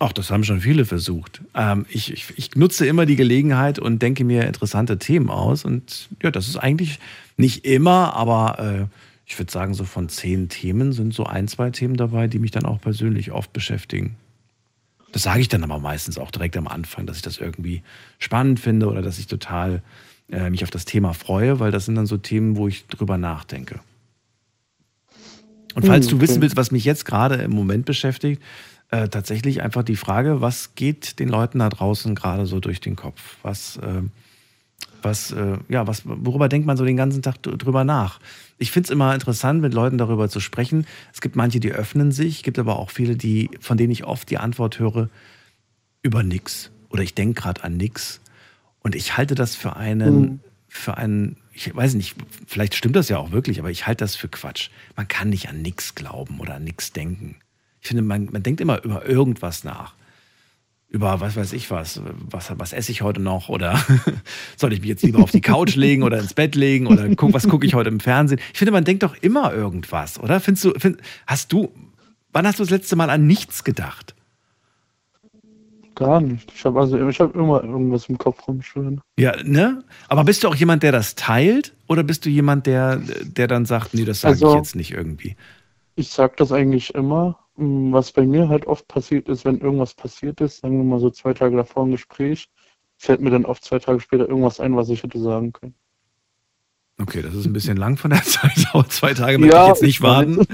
[0.00, 1.42] Ach, das haben schon viele versucht.
[1.54, 5.64] Ähm, ich, ich, ich nutze immer die Gelegenheit und denke mir interessante Themen aus.
[5.64, 6.98] Und ja, das ist eigentlich
[7.36, 8.86] nicht immer, aber äh,
[9.26, 12.50] ich würde sagen, so von zehn Themen sind so ein, zwei Themen dabei, die mich
[12.50, 14.16] dann auch persönlich oft beschäftigen.
[15.12, 17.82] Das sage ich dann aber meistens auch direkt am Anfang, dass ich das irgendwie
[18.18, 19.80] spannend finde oder dass ich total
[20.30, 23.18] äh, mich auf das Thema freue, weil das sind dann so Themen, wo ich drüber
[23.18, 23.80] nachdenke.
[25.74, 26.42] Und falls Hm, du wissen okay.
[26.42, 28.40] willst, was mich jetzt gerade im Moment beschäftigt,
[28.90, 32.96] äh, tatsächlich einfach die Frage, was geht den Leuten da draußen gerade so durch den
[32.96, 33.38] Kopf?
[33.42, 34.02] Was, äh,
[35.02, 38.20] was, äh, ja, was, worüber denkt man so den ganzen Tag dr- drüber nach?
[38.58, 40.86] Ich finde es immer interessant, mit Leuten darüber zu sprechen.
[41.12, 44.30] Es gibt manche, die öffnen sich, gibt aber auch viele, die, von denen ich oft
[44.30, 45.08] die Antwort höre,
[46.02, 46.70] über nix.
[46.88, 48.20] Oder ich denke gerade an nix.
[48.84, 50.40] Und ich halte das für einen, Mhm.
[50.68, 52.14] für einen, ich weiß nicht,
[52.46, 54.68] vielleicht stimmt das ja auch wirklich, aber ich halte das für Quatsch.
[54.94, 57.36] Man kann nicht an nix glauben oder an nix denken.
[57.80, 59.94] Ich finde, man, man denkt immer über irgendwas nach.
[60.90, 63.82] Über was weiß ich was, was, was esse ich heute noch oder
[64.56, 67.32] soll ich mich jetzt lieber auf die Couch legen oder ins Bett legen oder guck,
[67.32, 68.38] was gucke ich heute im Fernsehen?
[68.52, 70.38] Ich finde, man denkt doch immer irgendwas, oder?
[70.40, 71.72] Findest du, find, hast du,
[72.32, 74.14] wann hast du das letzte Mal an nichts gedacht?
[75.94, 76.50] Gar nicht.
[76.54, 79.00] Ich habe also ich habe immer irgendwas im Kopf rumschwirren.
[79.18, 79.84] Ja, ne?
[80.08, 81.74] Aber bist du auch jemand, der das teilt?
[81.86, 84.90] Oder bist du jemand, der, der dann sagt, nee, das sage ich Also- jetzt nicht
[84.92, 85.36] irgendwie?
[85.96, 87.38] Ich sage das eigentlich immer.
[87.56, 90.98] Mm, Was bei mir halt oft passiert ist, wenn irgendwas passiert ist, sagen wir mal
[90.98, 92.48] so zwei Tage davor im Gespräch,
[92.96, 95.74] fällt mir dann oft zwei Tage später irgendwas ein, was ich hätte sagen können.
[97.00, 99.82] Okay, das ist ein bisschen lang von der Zeit, aber zwei Tage möchte ich jetzt
[99.82, 100.46] nicht warten.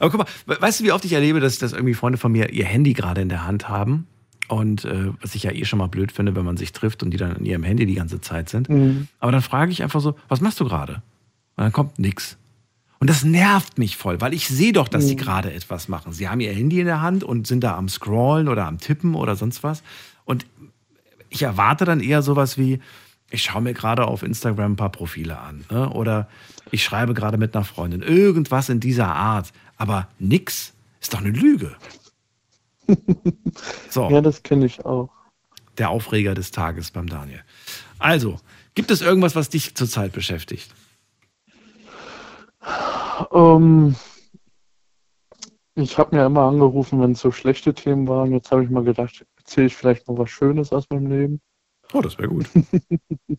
[0.00, 2.50] Aber guck mal, weißt du, wie oft ich erlebe, dass, dass irgendwie Freunde von mir
[2.50, 4.06] ihr Handy gerade in der Hand haben
[4.48, 7.10] und äh, was ich ja eh schon mal blöd finde, wenn man sich trifft und
[7.10, 8.68] die dann in ihrem Handy die ganze Zeit sind.
[8.68, 9.08] Mhm.
[9.18, 10.94] Aber dann frage ich einfach so, was machst du gerade?
[11.56, 12.36] Und dann kommt nix.
[12.98, 15.18] Und das nervt mich voll, weil ich sehe doch, dass sie Mhm.
[15.20, 16.12] gerade etwas machen.
[16.12, 19.14] Sie haben ihr Handy in der Hand und sind da am Scrollen oder am Tippen
[19.14, 19.82] oder sonst was.
[20.24, 20.46] Und
[21.28, 22.78] ich erwarte dann eher sowas wie,
[23.30, 25.64] ich schaue mir gerade auf Instagram ein paar Profile an.
[25.70, 25.88] Ne?
[25.90, 26.28] Oder
[26.70, 28.02] ich schreibe gerade mit einer Freundin.
[28.02, 29.52] Irgendwas in dieser Art.
[29.78, 31.74] Aber nix ist doch eine Lüge.
[33.90, 35.10] So, Ja, das kenne ich auch.
[35.78, 37.42] der Aufreger des Tages beim Daniel.
[37.98, 38.38] Also,
[38.74, 40.74] gibt es irgendwas, was dich zurzeit beschäftigt?
[43.32, 43.94] Ähm,
[45.74, 48.32] ich habe mir immer angerufen, wenn es so schlechte Themen waren.
[48.32, 51.40] Jetzt habe ich mal gedacht, erzähle ich vielleicht mal was Schönes aus meinem Leben.
[51.92, 52.46] Oh, das wäre gut.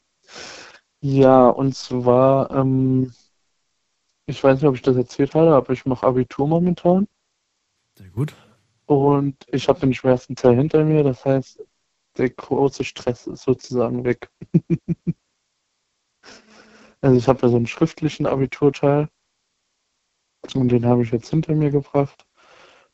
[1.05, 3.11] Ja, und zwar, ähm,
[4.25, 7.09] ich weiß nicht, ob ich das erzählt hatte, aber ich mache Abitur momentan
[7.97, 8.33] Sehr gut.
[8.85, 11.03] Und ich habe den schwersten Teil hinter mir.
[11.03, 11.63] Das heißt,
[12.17, 14.29] der große Stress ist sozusagen weg.
[17.01, 19.09] Also ich habe ja so einen schriftlichen Abiturteil
[20.55, 22.25] und den habe ich jetzt hinter mir gebracht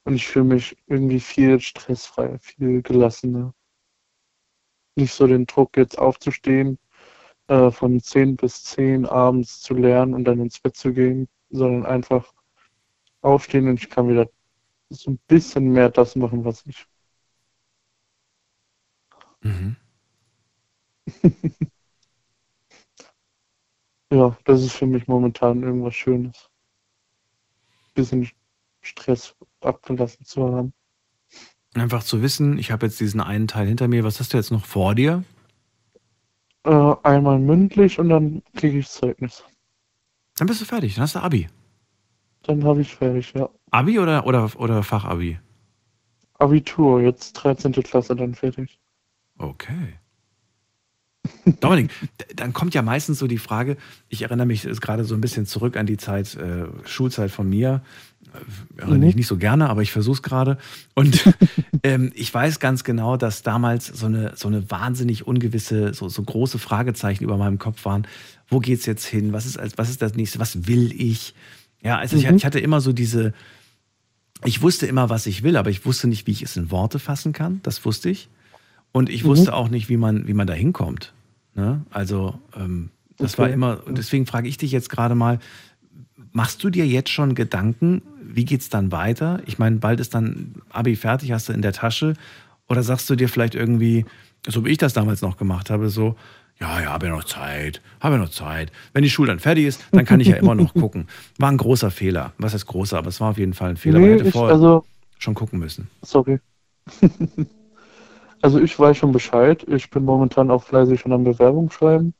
[0.04, 3.54] und ich fühle mich irgendwie viel stressfreier, viel gelassener.
[4.96, 6.80] Nicht so den Druck, jetzt aufzustehen,
[7.48, 11.86] äh, von 10 bis 10 abends zu lernen und dann ins Bett zu gehen, sondern
[11.86, 12.34] einfach
[13.22, 14.28] aufstehen und ich kann wieder
[14.90, 16.86] so ein bisschen mehr das machen, was ich.
[19.44, 19.76] Mhm.
[24.12, 26.50] Ja, das ist für mich momentan irgendwas Schönes.
[27.94, 28.28] Bisschen
[28.82, 30.74] Stress abgelassen zu haben.
[31.76, 34.04] Einfach zu wissen, ich habe jetzt diesen einen Teil hinter mir.
[34.04, 35.24] Was hast du jetzt noch vor dir?
[36.64, 39.44] Äh, einmal mündlich und dann kriege ich Zeugnis.
[40.38, 40.96] Dann bist du fertig.
[40.96, 41.48] Dann hast du Abi.
[42.50, 43.48] Dann habe ich fertig, ja.
[43.70, 45.38] Abi oder, oder, oder Fachabi?
[46.40, 47.72] Abitur, jetzt 13.
[47.74, 48.80] Klasse dann fertig.
[49.38, 49.94] Okay.
[51.60, 51.92] Dominik,
[52.36, 55.46] dann kommt ja meistens so die Frage, ich erinnere mich jetzt gerade so ein bisschen
[55.46, 57.84] zurück an die Zeit, äh, Schulzeit von mir.
[58.34, 59.06] Äh, erinnere Mhm.
[59.06, 60.58] mich nicht so gerne, aber ich versuche es gerade.
[60.96, 61.32] Und
[61.84, 66.24] ähm, ich weiß ganz genau, dass damals so eine, so eine wahnsinnig ungewisse, so, so
[66.24, 68.08] große Fragezeichen über meinem Kopf waren.
[68.48, 69.34] Wo geht's jetzt hin?
[69.34, 70.40] Was ist, als- was ist das nächste?
[70.40, 71.36] Was will ich?
[71.84, 72.36] Ja, also ich, Mhm.
[72.38, 73.34] ich hatte immer so diese,
[74.46, 77.00] ich wusste immer, was ich will, aber ich wusste nicht, wie ich es in Worte
[77.00, 77.60] fassen kann.
[77.64, 78.30] Das wusste ich.
[78.92, 79.28] Und ich Mhm.
[79.30, 81.14] wusste auch nicht, wie man, wie man da hinkommt.
[81.56, 81.82] Ne?
[81.90, 83.42] Also, ähm, das Okay.
[83.44, 85.40] war immer, und deswegen frage ich dich jetzt gerade mal,
[86.32, 89.42] machst du dir jetzt schon Gedanken, wie geht's dann weiter?
[89.46, 92.14] Ich meine, bald ist dann Abi fertig, hast du in der Tasche.
[92.68, 94.06] Oder sagst du dir vielleicht irgendwie,
[94.48, 96.16] so wie ich das damals noch gemacht habe, so,
[96.62, 98.72] ja, ja, habe ja noch Zeit, habe ja noch Zeit.
[98.94, 101.08] Wenn die Schule dann fertig ist, dann kann ich ja immer noch gucken.
[101.38, 102.34] War ein großer Fehler.
[102.38, 104.00] Was heißt großer, aber es war auf jeden Fall ein Fehler.
[104.00, 104.86] Man Nee, hätte ich, vorher also,
[105.18, 105.90] schon gucken müssen.
[106.02, 106.40] sorry.
[108.42, 109.64] also ich weiß schon Bescheid.
[109.70, 112.14] Ich bin momentan auch fleißig schon am Bewerbung schreiben.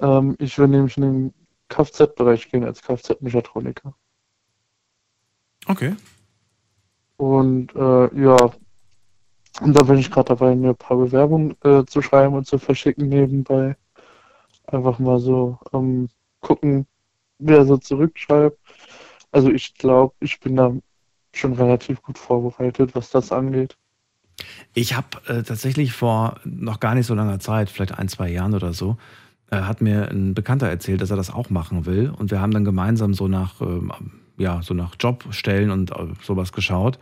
[0.00, 1.34] Ähm, ich will nämlich in den
[1.68, 3.94] Kfz-Bereich gehen als Kfz-Mechatroniker.
[5.66, 5.94] Okay.
[7.16, 8.36] Und äh, ja,
[9.60, 12.58] und da bin ich gerade dabei, mir ein paar Bewerbungen äh, zu schreiben und zu
[12.58, 13.76] verschicken nebenbei.
[14.66, 16.08] Einfach mal so ähm,
[16.40, 16.86] gucken,
[17.38, 18.58] wer so zurückschreibt.
[19.30, 20.72] Also ich glaube, ich bin da
[21.34, 23.76] schon relativ gut vorbereitet, was das angeht.
[24.74, 28.54] Ich habe äh, tatsächlich vor noch gar nicht so langer Zeit, vielleicht ein, zwei Jahren
[28.54, 28.96] oder so,
[29.50, 32.10] äh, hat mir ein Bekannter erzählt, dass er das auch machen will.
[32.10, 33.92] Und wir haben dann gemeinsam so nach, ähm,
[34.38, 36.98] ja, so nach Jobstellen und äh, sowas geschaut.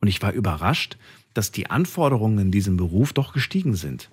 [0.00, 0.98] Und ich war überrascht,
[1.34, 4.10] dass die Anforderungen in diesem Beruf doch gestiegen sind.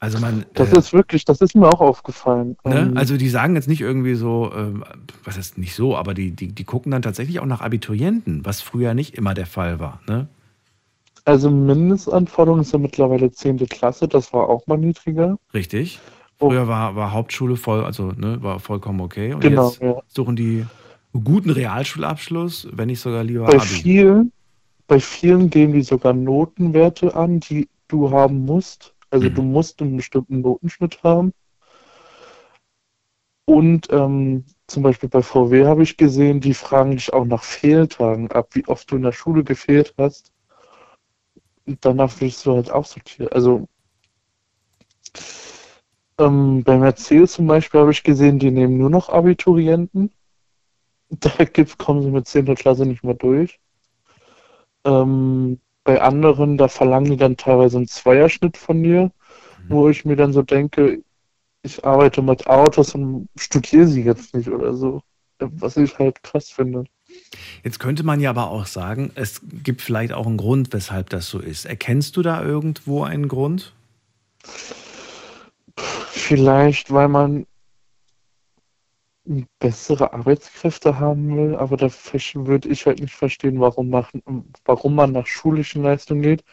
[0.00, 2.56] Also man, Das äh, ist wirklich, das ist mir auch aufgefallen.
[2.64, 2.80] Ne?
[2.80, 4.72] Ähm, Also die sagen jetzt nicht irgendwie so, äh,
[5.24, 8.60] was heißt nicht so, aber die, die, die gucken dann tatsächlich auch nach Abiturienten, was
[8.60, 10.00] früher nicht immer der Fall war.
[10.08, 10.26] Ne?
[11.24, 13.58] also Mindestanforderungen sind mittlerweile 10.
[13.68, 15.38] Klasse, das war auch mal niedriger.
[15.54, 16.00] Richtig.
[16.40, 16.48] Oh.
[16.48, 19.32] Früher war, war Hauptschule voll, also ne, war vollkommen okay.
[19.32, 19.94] Und Genau, jetzt ja.
[20.08, 20.66] suchen die
[21.12, 23.66] guten Realschulabschluss, wenn nicht sogar lieber Bei Abi.
[23.66, 24.32] vielen,
[24.92, 28.94] bei vielen geben die sogar Notenwerte an, die du haben musst.
[29.08, 29.34] Also Mhm.
[29.34, 31.32] du musst einen bestimmten Notenschnitt haben.
[33.46, 38.30] Und ähm, zum Beispiel bei VW habe ich gesehen, die fragen dich auch nach Fehltagen
[38.32, 40.30] ab, wie oft du in der Schule gefehlt hast.
[41.66, 43.32] Und danach wirst du halt auch sortiert.
[43.32, 43.66] Also
[46.18, 50.12] ähm, bei Mercedes zum Beispiel habe ich gesehen, die nehmen nur noch Abiturienten.
[51.08, 52.54] Da gibt, kommen sie mit 10.
[52.54, 53.58] Klasse nicht mehr durch.
[54.84, 59.10] Ähm, bei anderen, da verlangen die dann teilweise einen Zweierschnitt von dir.
[59.68, 61.02] wo ich mir dann so denke,
[61.62, 65.02] ich arbeite mit Autos und studiere sie jetzt nicht oder so.
[65.38, 66.84] Was ich halt krass finde.
[67.64, 71.28] Jetzt könnte man ja aber auch sagen, es gibt vielleicht auch einen Grund, weshalb das
[71.28, 71.64] so ist.
[71.64, 73.72] Erkennst du da irgendwo einen Grund?
[75.76, 77.46] Vielleicht, weil man
[79.58, 84.22] bessere Arbeitskräfte haben will, aber da würde ich halt nicht verstehen, warum, machen,
[84.64, 86.44] warum man nach schulischen Leistungen geht.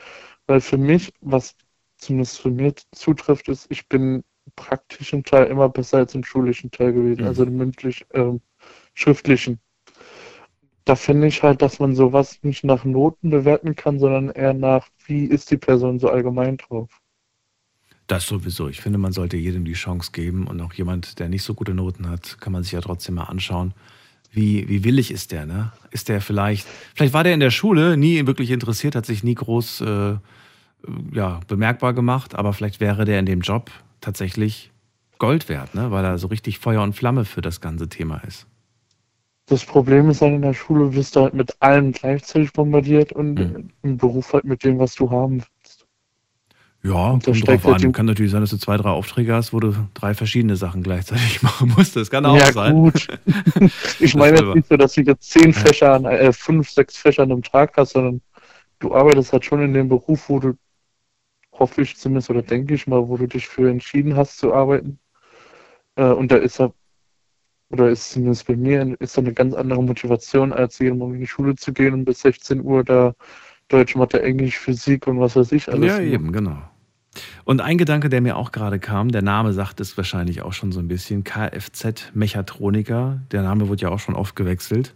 [0.47, 1.55] Weil für mich, was
[1.97, 6.71] zumindest für mich zutrifft, ist, ich bin im praktischen Teil immer besser als im schulischen
[6.71, 7.27] Teil gewesen, mhm.
[7.27, 8.33] also im mündlich, äh,
[8.93, 9.59] schriftlichen.
[10.85, 14.87] Da finde ich halt, dass man sowas nicht nach Noten bewerten kann, sondern eher nach,
[15.05, 16.98] wie ist die Person so allgemein drauf.
[18.09, 18.67] Das sowieso.
[18.69, 21.75] Ich finde, man sollte jedem die Chance geben und auch jemand, der nicht so gute
[21.75, 23.75] Noten hat, kann man sich ja trotzdem mal anschauen.
[24.31, 25.73] Wie, wie willig ist der, ne?
[25.91, 29.35] Ist der vielleicht, vielleicht war der in der Schule nie wirklich interessiert, hat sich nie
[29.35, 30.15] groß äh,
[31.13, 33.69] ja, bemerkbar gemacht, aber vielleicht wäre der in dem Job
[34.01, 34.71] tatsächlich
[35.19, 35.91] Gold wert, ne?
[35.91, 38.47] weil er so richtig Feuer und Flamme für das ganze Thema ist.
[39.45, 43.35] Das Problem ist halt in der Schule, wirst du halt mit allem gleichzeitig bombardiert und
[43.35, 43.69] mhm.
[43.83, 45.43] im Beruf halt mit dem, was du haben
[46.81, 47.91] ja, kommt drauf an.
[47.91, 51.41] Kann natürlich sein, dass du zwei, drei Aufträge hast, wo du drei verschiedene Sachen gleichzeitig
[51.43, 51.95] machen musst.
[51.95, 52.73] Das kann auch ja, sein.
[52.73, 53.07] Gut.
[53.99, 57.23] ich meine jetzt nicht so, dass du jetzt zehn Fächer, an, äh, fünf, sechs Fächer
[57.23, 58.21] an einem Tag hast, sondern
[58.79, 60.53] du arbeitest halt schon in dem Beruf, wo du,
[61.51, 64.99] hoffe ich zumindest oder denke ich mal, wo du dich für entschieden hast zu arbeiten.
[65.95, 66.73] Äh, und da ist er,
[67.71, 71.19] oder ist zumindest bei mir, ist da eine ganz andere Motivation, als jeden Morgen in
[71.19, 73.13] die Schule zu gehen und bis 16 Uhr da
[73.67, 75.85] Deutsch, Mathe, Englisch, Physik und was weiß ich alles.
[75.85, 76.57] Ja, eben, genau.
[77.43, 80.71] Und ein Gedanke, der mir auch gerade kam, der Name sagt es wahrscheinlich auch schon
[80.71, 83.21] so ein bisschen, Kfz-Mechatroniker.
[83.31, 84.95] Der Name wurde ja auch schon oft gewechselt.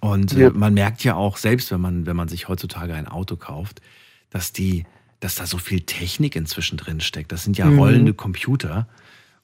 [0.00, 0.48] Und äh, ja.
[0.48, 3.80] äh, man merkt ja auch, selbst wenn man, wenn man sich heutzutage ein Auto kauft,
[4.30, 4.84] dass die,
[5.20, 7.32] dass da so viel Technik inzwischen drin steckt.
[7.32, 7.78] Das sind ja mhm.
[7.78, 8.86] rollende Computer.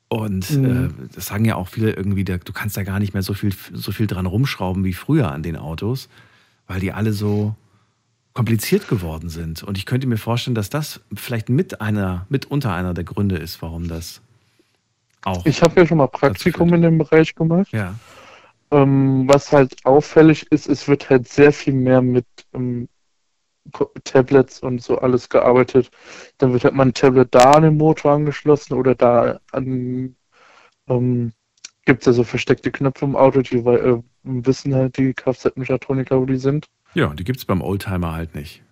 [0.08, 0.94] Und mhm.
[1.00, 3.54] äh, das sagen ja auch viele irgendwie, du kannst da gar nicht mehr so viel,
[3.72, 6.08] so viel dran rumschrauben wie früher an den Autos,
[6.66, 7.54] weil die alle so,
[8.40, 9.62] kompliziert geworden sind.
[9.62, 13.60] Und ich könnte mir vorstellen, dass das vielleicht mit einer, mitunter einer der Gründe ist,
[13.60, 14.22] warum das
[15.22, 15.44] auch.
[15.44, 17.70] Ich habe ja schon mal Praktikum in dem Bereich gemacht.
[17.70, 17.94] Ja.
[18.70, 22.24] Ähm, was halt auffällig ist, es wird halt sehr viel mehr mit
[22.54, 22.88] ähm,
[24.04, 25.90] Tablets und so alles gearbeitet.
[26.38, 30.16] Dann wird halt mal ein Tablet da an den Motor angeschlossen oder da an
[30.88, 31.34] ähm,
[31.84, 36.24] gibt es ja so versteckte Knöpfe im Auto, die äh, wissen halt die Kfz-Mechatroniker, wo
[36.24, 36.70] die sind.
[36.94, 38.62] Ja, die gibt es beim Oldtimer halt nicht.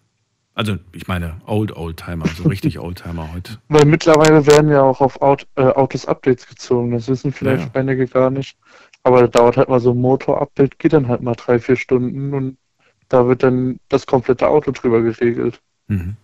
[0.55, 3.59] Also ich meine Old Oldtimer, so richtig Oldtimer heute.
[3.69, 6.91] Weil mittlerweile werden ja auch auf Aut äh, Autos Updates gezogen.
[6.91, 7.81] Das wissen vielleicht ja.
[7.81, 8.57] einige gar nicht.
[9.05, 12.35] Aber da dauert halt mal so ein Motor-Update, geht dann halt mal drei, vier Stunden
[12.35, 12.59] und
[13.09, 15.61] da wird dann das komplette Auto drüber geregelt.
[15.87, 16.17] Mhm.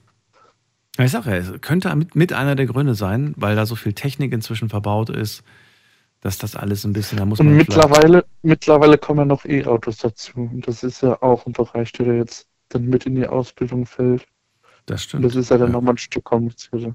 [0.98, 3.92] Ich sage ja, es könnte mit, mit einer der Gründe sein, weil da so viel
[3.92, 5.44] Technik inzwischen verbaut ist,
[6.24, 7.48] dass das alles ein bisschen, da muss man.
[7.48, 10.32] Und mittlerweile, mittlerweile kommen ja noch E-Autos dazu.
[10.36, 14.26] Und das ist ja auch ein Bereich, der jetzt dann mit in die Ausbildung fällt.
[14.86, 15.22] Das stimmt.
[15.22, 15.72] Und das ist ja dann ja.
[15.74, 16.94] nochmal ein Stück komplizierter.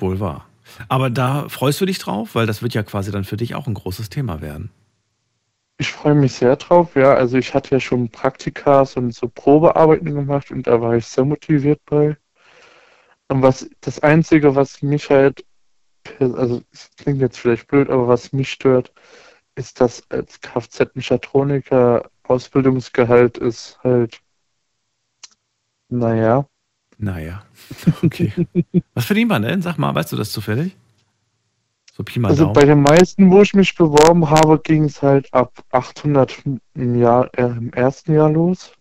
[0.00, 0.46] Wohl wahr.
[0.88, 3.68] Aber da freust du dich drauf, weil das wird ja quasi dann für dich auch
[3.68, 4.70] ein großes Thema werden.
[5.78, 7.14] Ich freue mich sehr drauf, ja.
[7.14, 11.24] Also ich hatte ja schon Praktikas und so Probearbeiten gemacht und da war ich sehr
[11.24, 12.16] motiviert bei.
[13.28, 15.44] Und was das Einzige, was mich halt
[16.18, 18.92] also es klingt jetzt vielleicht blöd, aber was mich stört,
[19.54, 24.20] ist, dass als Kfz-Mechatroniker Ausbildungsgehalt ist halt,
[25.88, 26.46] naja.
[26.98, 27.44] Naja,
[28.02, 28.32] okay.
[28.94, 29.62] was verdient man denn?
[29.62, 30.76] Sag mal, weißt du das zufällig?
[31.92, 32.54] So Pi mal Also Daumen.
[32.54, 36.42] bei den meisten, wo ich mich beworben habe, ging es halt ab 800
[36.74, 38.72] im, Jahr, äh, im ersten Jahr los.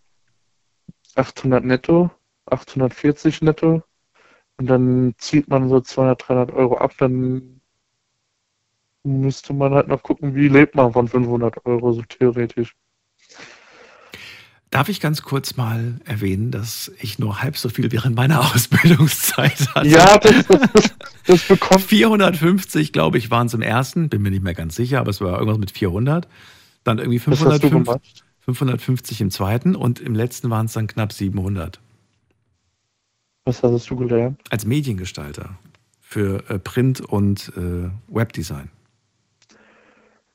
[1.16, 2.12] 800 netto,
[2.46, 3.84] 840 netto.
[4.60, 7.62] Und dann zieht man so 200, 300 Euro ab, dann
[9.06, 12.76] müsste man halt noch gucken, wie lebt man von 500 Euro, so theoretisch.
[14.70, 19.74] Darf ich ganz kurz mal erwähnen, dass ich nur halb so viel während meiner Ausbildungszeit
[19.74, 19.88] hatte?
[19.88, 20.96] Ja, das, das,
[21.26, 21.82] das bekommt.
[21.82, 25.22] 450, glaube ich, waren es im ersten, bin mir nicht mehr ganz sicher, aber es
[25.22, 26.28] war irgendwas mit 400.
[26.84, 31.80] Dann irgendwie 550, 550 im zweiten und im letzten waren es dann knapp 700.
[33.50, 34.40] Was hast du gelernt?
[34.50, 35.58] Als Mediengestalter
[36.00, 38.70] für äh, Print und äh, Webdesign.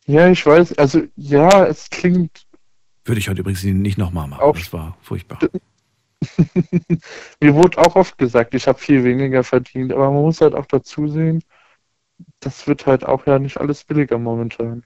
[0.06, 2.46] Ja, ich weiß, also ja, es klingt.
[3.04, 4.42] Würde ich heute übrigens nicht nochmal machen.
[4.42, 5.38] Auch, das war furchtbar.
[7.40, 10.66] Mir wurde auch oft gesagt, ich habe viel weniger verdient, aber man muss halt auch
[10.66, 11.42] dazu sehen,
[12.40, 14.84] das wird halt auch ja nicht alles billiger momentan.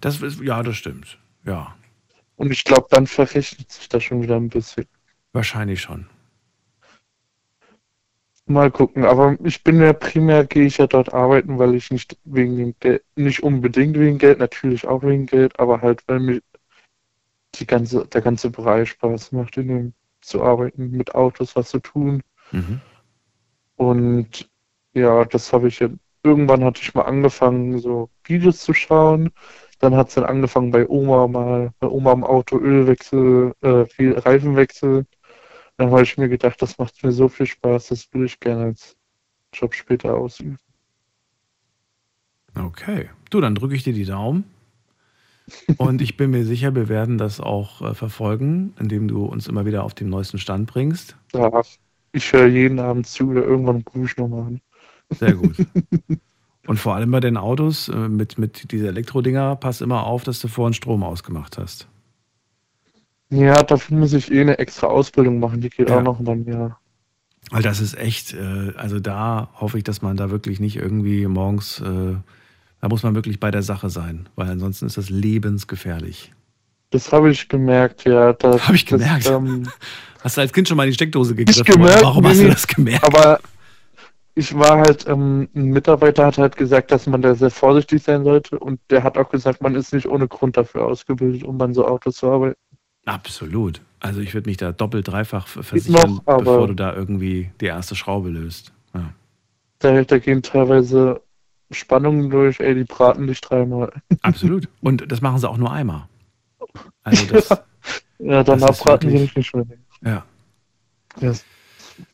[0.00, 1.18] Das ist, ja, das stimmt.
[1.44, 1.76] Ja.
[2.36, 4.86] Und ich glaube, dann verrechnet sich das schon wieder ein bisschen.
[5.32, 6.06] Wahrscheinlich schon.
[8.48, 12.16] Mal gucken, aber ich bin ja primär, gehe ich ja dort arbeiten, weil ich nicht
[12.24, 16.40] wegen dem Geld, nicht unbedingt wegen Geld, natürlich auch wegen Geld, aber halt, weil mir
[17.56, 21.80] die ganze, der ganze Bereich Spaß macht, in dem zu arbeiten, mit Autos was zu
[21.80, 22.22] tun.
[22.52, 22.80] Mhm.
[23.76, 24.48] Und
[24.94, 25.88] ja, das habe ich ja,
[26.22, 29.30] irgendwann hatte ich mal angefangen, so Videos zu schauen.
[29.78, 34.18] Dann hat es dann angefangen bei Oma mal, bei Oma im Auto Ölwechsel, äh, viel
[34.18, 35.04] Reifenwechsel.
[35.76, 38.64] Dann habe ich mir gedacht, das macht mir so viel Spaß, das würde ich gerne
[38.64, 38.96] als
[39.52, 40.58] Job später ausüben.
[42.54, 43.10] Okay.
[43.30, 44.44] Du, dann drücke ich dir die Daumen.
[45.76, 49.64] Und ich bin mir sicher, wir werden das auch äh, verfolgen, indem du uns immer
[49.64, 51.16] wieder auf den neuesten Stand bringst.
[51.32, 51.62] Ja,
[52.12, 54.60] ich höre jeden Abend zu oder irgendwann rufe ich nochmal an.
[55.10, 55.56] Sehr gut.
[56.66, 60.40] Und vor allem bei den Autos äh, mit, mit dieser Elektrodinger, pass immer auf, dass
[60.40, 61.86] du vorhin Strom ausgemacht hast.
[63.30, 65.98] Ja, dafür muss ich eh eine extra Ausbildung machen, die geht Ja.
[65.98, 66.80] auch noch beim Jahr.
[67.50, 71.26] Weil das ist echt, äh, also da hoffe ich, dass man da wirklich nicht irgendwie
[71.26, 72.14] morgens, äh,
[72.80, 76.32] da muss man wirklich bei der Sache sein, weil ansonsten ist das lebensgefährlich.
[76.90, 78.32] Das habe ich gemerkt, ja.
[78.32, 79.26] Das, Hab ich gemerkt.
[79.26, 79.68] Das, ähm,
[80.22, 81.64] Hast du als Kind schon mal in die Steckdose gegriffen?
[81.64, 83.04] gemerkt, Warum nee, hast du das gemerkt?
[83.04, 83.38] aber
[84.34, 88.24] ich war halt, ähm, ein Mitarbeiter hat halt gesagt, dass man da sehr vorsichtig sein
[88.24, 91.74] sollte und der hat auch gesagt, man ist nicht ohne Grund dafür ausgebildet, um an
[91.74, 92.56] so Autos zu arbeiten.
[93.06, 93.80] Absolut.
[94.00, 97.96] Also ich würde mich da doppelt, dreifach versichern, noch, bevor du da irgendwie die erste
[97.96, 98.72] Schraube löst.
[98.94, 99.12] Ja.
[99.78, 101.22] Da, da gehen teilweise
[101.70, 103.92] Spannungen durch, ey, die braten dich dreimal.
[104.22, 104.68] Absolut.
[104.80, 106.08] Und das machen sie auch nur einmal.
[107.02, 107.48] Also das,
[108.18, 109.66] Ja, danach braten sie nicht mehr.
[110.04, 110.24] ja.
[111.20, 111.32] Ja.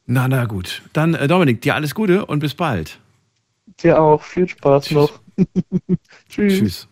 [0.06, 0.82] Na, na gut.
[0.92, 3.00] Dann, äh, Dominik, dir alles Gute und bis bald.
[3.82, 4.94] Dir auch, viel Spaß Tschüss.
[4.96, 5.20] noch.
[6.28, 6.58] Tschüss.
[6.58, 6.88] Tschüss.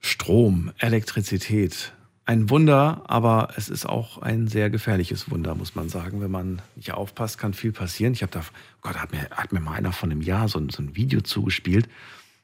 [0.00, 1.92] Strom, Elektrizität.
[2.28, 6.20] Ein Wunder, aber es ist auch ein sehr gefährliches Wunder, muss man sagen.
[6.20, 8.14] Wenn man nicht aufpasst, kann viel passieren.
[8.14, 8.40] Ich habe da,
[8.82, 11.20] Gott, hat mir, hat mir mal einer von einem Jahr so, ein- so ein Video
[11.20, 11.88] zugespielt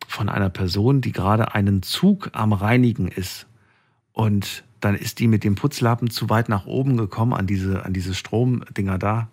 [0.07, 3.49] von einer Person, die gerade einen Zug am Reinigen ist.
[4.13, 7.93] Und dann ist die mit dem Putzlappen zu weit nach oben gekommen an diese, an
[7.93, 9.29] diese Stromdinger da.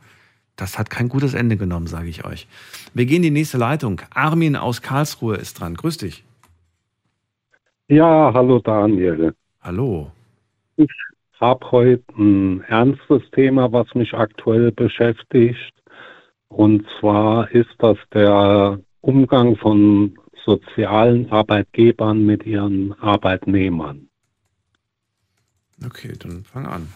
[0.55, 2.47] Das hat kein gutes Ende genommen, sage ich euch.
[2.95, 4.01] Wir gehen in die nächste Leitung.
[4.15, 5.75] Armin aus Karlsruhe ist dran.
[5.75, 6.23] Grüß dich.
[7.87, 9.35] Ja, hallo Daniel.
[9.61, 10.11] Hallo.
[10.79, 10.89] Ich
[11.41, 15.73] habe heute ein ernstes Thema, was mich aktuell beschäftigt.
[16.47, 24.07] Und zwar ist das der Umgang von sozialen Arbeitgebern mit ihren Arbeitnehmern.
[25.85, 26.87] Okay, dann fang an.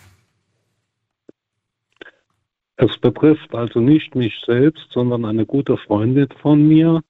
[2.77, 7.01] Es betrifft also nicht mich selbst, sondern eine gute Freundin von mir,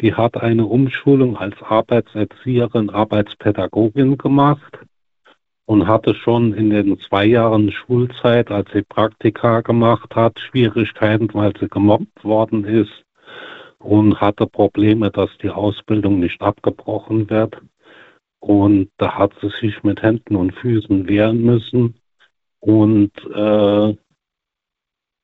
[0.00, 4.78] die hat eine Umschulung als Arbeitserzieherin, Arbeitspädagogin gemacht
[5.68, 11.52] und hatte schon in den zwei Jahren Schulzeit, als sie Praktika gemacht hat, Schwierigkeiten, weil
[11.60, 13.04] sie gemobbt worden ist
[13.78, 17.60] und hatte Probleme, dass die Ausbildung nicht abgebrochen wird.
[18.40, 21.96] Und da hat sie sich mit Händen und Füßen wehren müssen.
[22.60, 23.94] Und äh,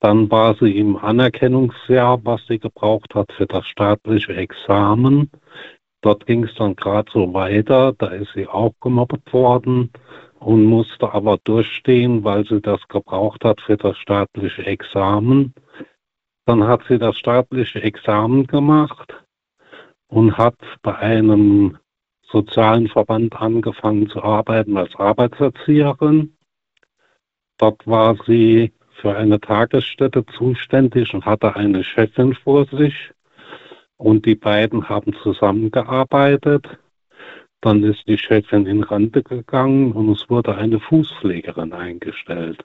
[0.00, 5.30] dann war sie im Anerkennungsjahr, was sie gebraucht hat für das staatliche Examen.
[6.02, 7.94] Dort ging es dann gerade so weiter.
[7.96, 9.90] Da ist sie auch gemobbt worden
[10.40, 15.54] und musste aber durchstehen, weil sie das gebraucht hat für das staatliche Examen.
[16.46, 19.14] Dann hat sie das staatliche Examen gemacht
[20.08, 21.78] und hat bei einem
[22.22, 26.36] sozialen Verband angefangen zu arbeiten als Arbeitserzieherin.
[27.58, 33.12] Dort war sie für eine Tagesstätte zuständig und hatte eine Chefin vor sich.
[33.96, 36.66] Und die beiden haben zusammengearbeitet.
[37.64, 42.62] Dann ist die Chefin in Rente gegangen und es wurde eine Fußpflegerin eingestellt.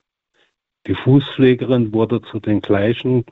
[0.88, 3.24] Die Fußpflegerin wurde zu den gleichen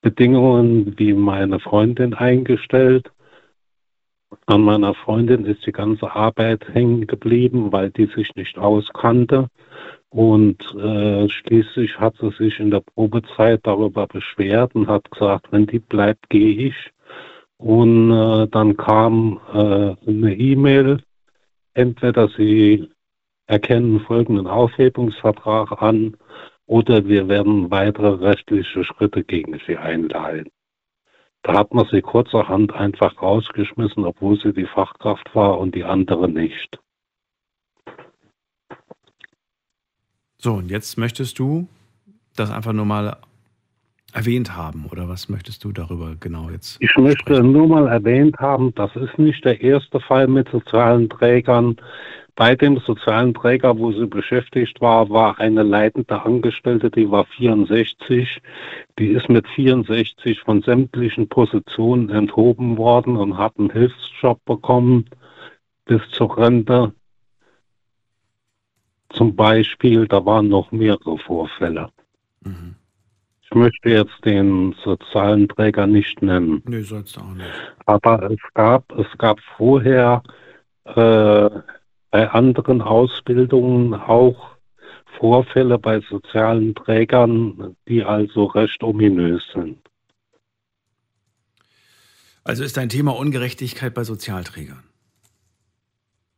[0.00, 3.12] Bedingungen wie meine Freundin eingestellt.
[4.46, 9.50] An meiner Freundin ist die ganze Arbeit hängen geblieben, weil die sich nicht auskannte.
[10.08, 15.66] Und äh, schließlich hat sie sich in der Probezeit darüber beschwert und hat gesagt, wenn
[15.66, 16.90] die bleibt, gehe ich.
[17.58, 21.02] Und äh, dann kam äh, eine E-Mail,
[21.74, 22.90] entweder sie
[23.46, 26.16] erkennen folgenden Aufhebungsvertrag an
[26.66, 30.50] oder wir werden weitere rechtliche Schritte gegen sie einleiten.
[31.42, 36.28] Da hat man sie kurzerhand einfach rausgeschmissen, obwohl sie die Fachkraft war und die andere
[36.28, 36.80] nicht.
[40.38, 41.68] So, und jetzt möchtest du
[42.34, 43.18] das einfach nur mal
[44.16, 46.78] erwähnt haben oder was möchtest du darüber genau jetzt?
[46.80, 47.52] Ich möchte sprechen?
[47.52, 51.76] nur mal erwähnt haben, das ist nicht der erste Fall mit sozialen Trägern.
[52.34, 58.42] bei dem sozialen Träger, wo sie beschäftigt war, war eine leitende Angestellte, die war 64.
[58.98, 65.06] Die ist mit 64 von sämtlichen Positionen enthoben worden und hat einen Hilfsjob bekommen
[65.84, 66.92] bis zur Rente.
[69.10, 71.90] Zum Beispiel, da waren noch mehrere Vorfälle.
[72.42, 72.76] Mhm.
[73.48, 76.62] Ich möchte jetzt den sozialen Träger nicht nennen.
[76.66, 77.46] Nee, sollst du auch nicht.
[77.86, 80.22] Aber es gab, es gab vorher
[80.84, 81.50] äh,
[82.10, 84.56] bei anderen Ausbildungen auch
[85.18, 89.78] Vorfälle bei sozialen Trägern, die also recht ominös sind.
[92.44, 94.82] Also ist ein Thema Ungerechtigkeit bei Sozialträgern.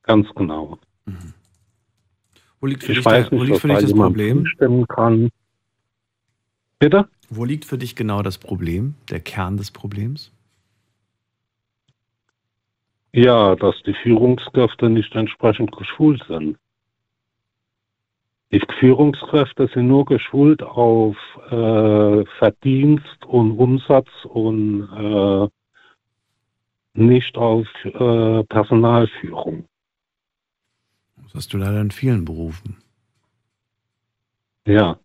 [0.03, 0.79] Ganz genau.
[1.07, 1.35] Mhm.
[2.61, 4.45] Wo liegt für ich dich, weiß der, nicht, wo liegt für dich das Problem?
[4.89, 5.31] Kann.
[6.79, 7.09] Bitte?
[7.29, 10.33] Wo liegt für dich genau das Problem, der Kern des Problems?
[13.12, 16.59] Ja, dass die Führungskräfte nicht entsprechend geschult sind.
[18.51, 21.16] Die Führungskräfte sind nur geschult auf
[21.51, 25.49] äh, Verdienst und Umsatz und äh,
[26.95, 29.66] nicht auf äh, Personalführung.
[31.24, 32.79] Das hast du leider in vielen Berufen.
[34.66, 34.99] Ja.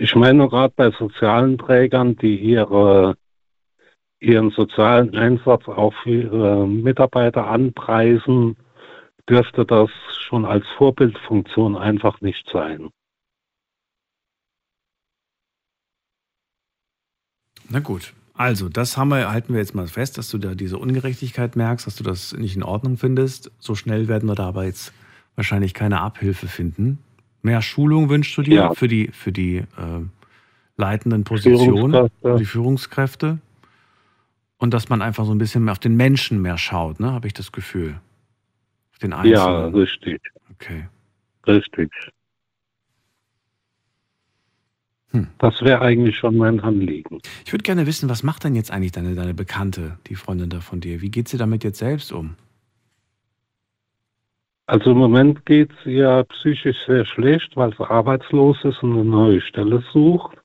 [0.00, 3.16] Ich meine gerade bei sozialen Trägern, die ihre
[4.20, 8.56] ihren sozialen Einsatz auch für ihre Mitarbeiter anpreisen,
[9.28, 9.90] dürfte das
[10.28, 12.90] schon als Vorbildfunktion einfach nicht sein.
[17.68, 18.14] Na gut.
[18.34, 21.86] Also, das haben wir, halten wir jetzt mal fest, dass du da diese Ungerechtigkeit merkst,
[21.88, 23.50] dass du das nicht in Ordnung findest.
[23.58, 24.92] So schnell werden wir da aber jetzt
[25.34, 26.98] wahrscheinlich keine Abhilfe finden.
[27.42, 28.74] Mehr Schulung wünschst du dir ja.
[28.74, 29.64] für die, für die äh,
[30.76, 33.38] leitenden Positionen, die Führungskräfte
[34.58, 37.12] und dass man einfach so ein bisschen mehr auf den Menschen mehr schaut, ne?
[37.12, 38.00] Habe ich das Gefühl.
[38.92, 39.34] Auf den Einzelnen.
[39.34, 40.20] Ja, richtig.
[40.52, 40.88] Okay.
[41.46, 41.90] Richtig.
[45.12, 45.28] Hm.
[45.38, 47.20] Das wäre eigentlich schon mein Anliegen.
[47.46, 50.60] Ich würde gerne wissen, was macht denn jetzt eigentlich deine, deine Bekannte, die Freundin da
[50.60, 51.00] von dir?
[51.00, 52.34] Wie geht sie damit jetzt selbst um?
[54.68, 59.04] Also im Moment geht es ihr psychisch sehr schlecht, weil sie arbeitslos ist und eine
[59.04, 60.36] neue Stelle sucht.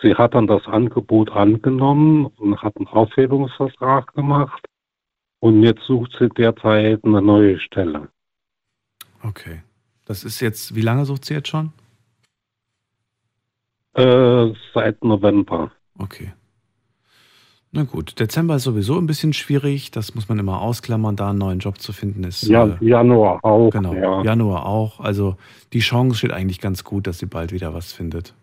[0.00, 4.64] Sie hat dann das Angebot angenommen und hat einen Aufhebungsvertrag gemacht.
[5.40, 8.08] Und jetzt sucht sie derzeit eine neue Stelle.
[9.24, 9.64] Okay.
[10.04, 11.72] Das ist jetzt, wie lange sucht sie jetzt schon?
[13.94, 15.72] Äh, seit November.
[15.98, 16.32] Okay.
[17.70, 19.90] Na gut, Dezember ist sowieso ein bisschen schwierig.
[19.90, 22.42] Das muss man immer ausklammern, da einen neuen Job zu finden ist.
[22.44, 23.70] Ja, äh, Januar auch.
[23.70, 24.22] Genau, ja.
[24.22, 25.00] Januar auch.
[25.00, 25.36] Also
[25.74, 28.34] die Chance steht eigentlich ganz gut, dass sie bald wieder was findet.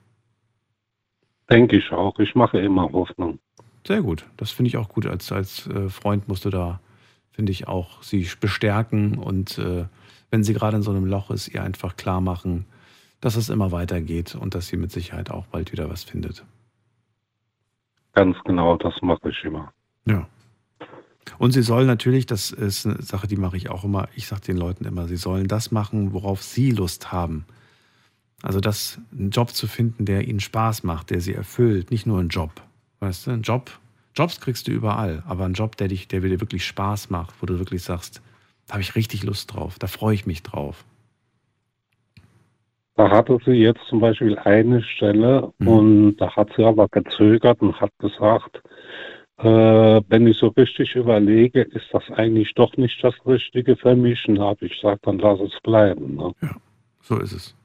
[1.49, 2.19] Denke ich auch.
[2.19, 3.39] Ich mache immer Hoffnung.
[3.87, 4.25] Sehr gut.
[4.37, 5.07] Das finde ich auch gut.
[5.07, 6.79] Als, als äh, Freund musst du da,
[7.31, 9.85] finde ich, auch sie bestärken und äh,
[10.29, 12.65] wenn sie gerade in so einem Loch ist, ihr einfach klar machen,
[13.21, 16.43] dass es immer weitergeht und dass sie mit Sicherheit auch bald wieder was findet.
[18.15, 19.71] Ganz genau, das mache ich immer.
[20.05, 20.27] Ja.
[21.37, 24.41] Und sie soll natürlich, das ist eine Sache, die mache ich auch immer, ich sage
[24.41, 27.45] den Leuten immer, sie sollen das machen, worauf sie Lust haben.
[28.41, 32.19] Also das, einen Job zu finden, der ihnen Spaß macht, der sie erfüllt, nicht nur
[32.19, 32.51] ein Job.
[32.99, 33.71] Weißt du, ein Job,
[34.15, 37.45] Jobs kriegst du überall, aber ein Job, der dich, der dir wirklich Spaß macht, wo
[37.45, 38.21] du wirklich sagst,
[38.67, 40.85] da habe ich richtig Lust drauf, da freue ich mich drauf.
[42.95, 45.67] Da hatte sie jetzt zum Beispiel eine Stelle mhm.
[45.67, 48.61] und da hat sie aber gezögert und hat gesagt,
[49.37, 54.25] äh, wenn ich so richtig überlege, ist das eigentlich doch nicht das Richtige für mich.
[54.27, 56.15] Und habe ich gesagt, dann lass es bleiben.
[56.15, 56.31] Ne?
[56.41, 56.55] Ja,
[57.01, 57.55] so ist es.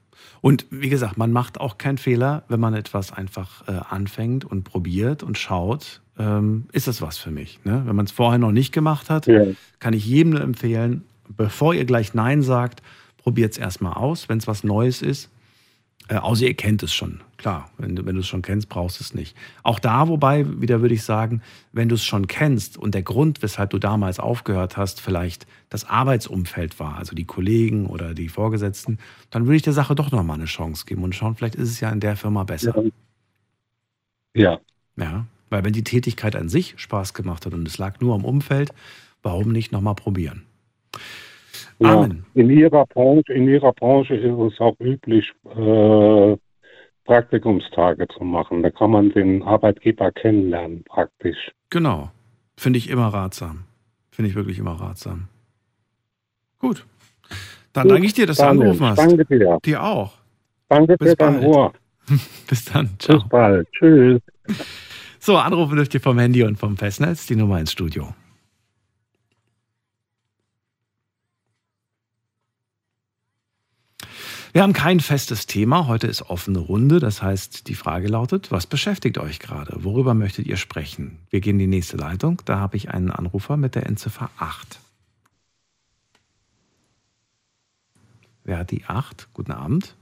[0.41, 4.63] Und wie gesagt, man macht auch keinen Fehler, wenn man etwas einfach äh, anfängt und
[4.63, 7.59] probiert und schaut, ähm, ist das was für mich.
[7.63, 7.83] Ne?
[7.85, 9.43] Wenn man es vorher noch nicht gemacht hat, ja.
[9.79, 12.81] kann ich jedem nur empfehlen, bevor ihr gleich Nein sagt,
[13.21, 15.29] probiert es erstmal aus, wenn es was Neues ist.
[16.07, 17.21] Äh, außer ihr kennt es schon.
[17.37, 19.37] Klar, wenn, wenn du es schon kennst, brauchst du es nicht.
[19.63, 21.41] Auch da, wobei, wieder würde ich sagen,
[21.71, 25.85] wenn du es schon kennst und der Grund, weshalb du damals aufgehört hast, vielleicht das
[25.85, 28.97] Arbeitsumfeld war, also die Kollegen oder die Vorgesetzten,
[29.29, 31.79] dann würde ich der Sache doch nochmal eine Chance geben und schauen, vielleicht ist es
[31.79, 32.83] ja in der Firma besser.
[34.33, 34.59] Ja.
[34.97, 38.25] Ja, weil wenn die Tätigkeit an sich Spaß gemacht hat und es lag nur am
[38.25, 38.73] Umfeld,
[39.23, 40.43] warum nicht nochmal probieren?
[41.81, 46.37] Ja, in, ihrer Branche, in Ihrer Branche ist es auch üblich, äh,
[47.05, 48.61] Praktikumstage zu machen.
[48.61, 51.51] Da kann man den Arbeitgeber kennenlernen, praktisch.
[51.69, 52.11] Genau.
[52.55, 53.63] Finde ich immer ratsam.
[54.11, 55.27] Finde ich wirklich immer ratsam.
[56.59, 56.85] Gut.
[57.73, 58.97] Dann Gut, danke ich dir, dass Daniel, du angerufen hast.
[58.99, 59.57] Danke dir.
[59.65, 60.13] Dir auch.
[60.69, 61.73] Danke Bis für dein Ohr.
[62.47, 62.89] Bis dann.
[62.99, 63.17] Ciao.
[63.19, 63.67] Bis bald.
[63.71, 64.21] Tschüss.
[65.19, 68.13] So, anrufen dürft ihr vom Handy und vom Festnetz die Nummer ins Studio.
[74.53, 75.87] Wir haben kein festes Thema.
[75.87, 76.99] Heute ist offene Runde.
[76.99, 79.85] Das heißt, die Frage lautet, was beschäftigt euch gerade?
[79.85, 81.19] Worüber möchtet ihr sprechen?
[81.29, 82.41] Wir gehen in die nächste Leitung.
[82.43, 84.79] Da habe ich einen Anrufer mit der Endziffer 8.
[88.43, 89.29] Wer hat die 8?
[89.33, 89.95] Guten Abend.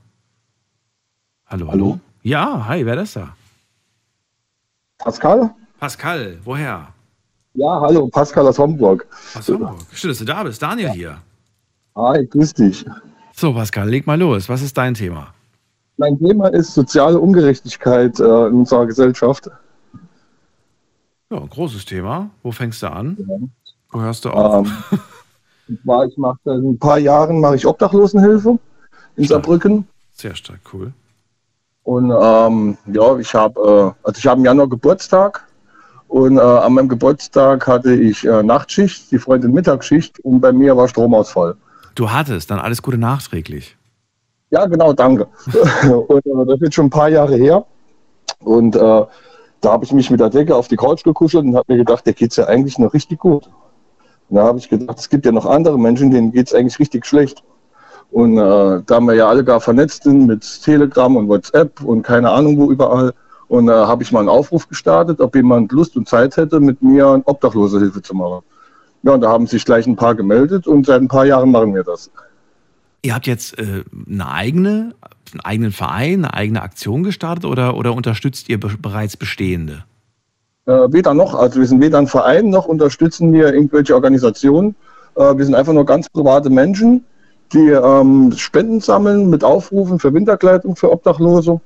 [1.46, 2.00] Hallo, hallo.
[2.22, 3.36] Ja, hi, wer ist da?
[4.98, 5.54] Pascal?
[5.78, 6.92] Pascal, woher?
[7.54, 9.06] Ja, hallo, Pascal aus Homburg.
[9.34, 9.86] Aus Hamburg.
[9.92, 10.60] Schön, dass du da bist.
[10.60, 11.22] Daniel hier.
[11.94, 12.84] Hi, grüß dich.
[13.40, 14.50] So, Pascal, leg mal los.
[14.50, 15.28] Was ist dein Thema?
[15.96, 19.48] Mein Thema ist soziale Ungerechtigkeit äh, in unserer Gesellschaft.
[21.30, 22.28] Ja, ein großes Thema.
[22.42, 23.50] Wo fängst du an?
[23.92, 24.68] Wo hörst du auf?
[25.70, 28.58] Ähm, zwar, ich mache seit ein paar Jahren mache ich Obdachlosenhilfe
[29.16, 29.42] in Stark.
[29.42, 29.88] Saarbrücken.
[30.12, 30.92] Sehr stark, cool.
[31.84, 35.46] Und ähm, ja, ich habe äh, also ich habe im Januar Geburtstag
[36.08, 40.76] und äh, an meinem Geburtstag hatte ich äh, Nachtschicht, die Freundin Mittagsschicht und bei mir
[40.76, 41.56] war Stromausfall.
[42.00, 43.76] Du hattest dann alles Gute nachträglich.
[44.48, 45.26] Ja, genau, danke.
[46.08, 47.66] und äh, das ist schon ein paar Jahre her.
[48.38, 51.74] Und äh, da habe ich mich mit der Decke auf die Couch gekuschelt und habe
[51.74, 53.50] mir gedacht, der geht's ja eigentlich noch richtig gut.
[54.30, 57.04] Und da habe ich gedacht, es gibt ja noch andere Menschen, denen geht's eigentlich richtig
[57.04, 57.44] schlecht.
[58.10, 62.30] Und äh, da wir ja alle gar vernetzt sind mit Telegram und WhatsApp und keine
[62.30, 63.12] Ahnung wo überall,
[63.48, 66.80] und äh, habe ich mal einen Aufruf gestartet, ob jemand Lust und Zeit hätte, mit
[66.80, 68.42] mir Obdachlosehilfe zu machen.
[69.02, 71.74] Ja, und da haben sich gleich ein paar gemeldet und seit ein paar Jahren machen
[71.74, 72.10] wir das.
[73.02, 74.94] Ihr habt jetzt äh, eine eigene,
[75.32, 79.84] einen eigenen Verein, eine eigene Aktion gestartet oder, oder unterstützt ihr be bereits bestehende?
[80.66, 84.74] Äh, weder noch, also wir sind weder ein Verein noch unterstützen wir irgendwelche Organisationen.
[85.16, 87.04] Äh, wir sind einfach nur ganz private Menschen,
[87.52, 91.60] die ähm, Spenden sammeln mit Aufrufen für Winterkleidung für Obdachlose.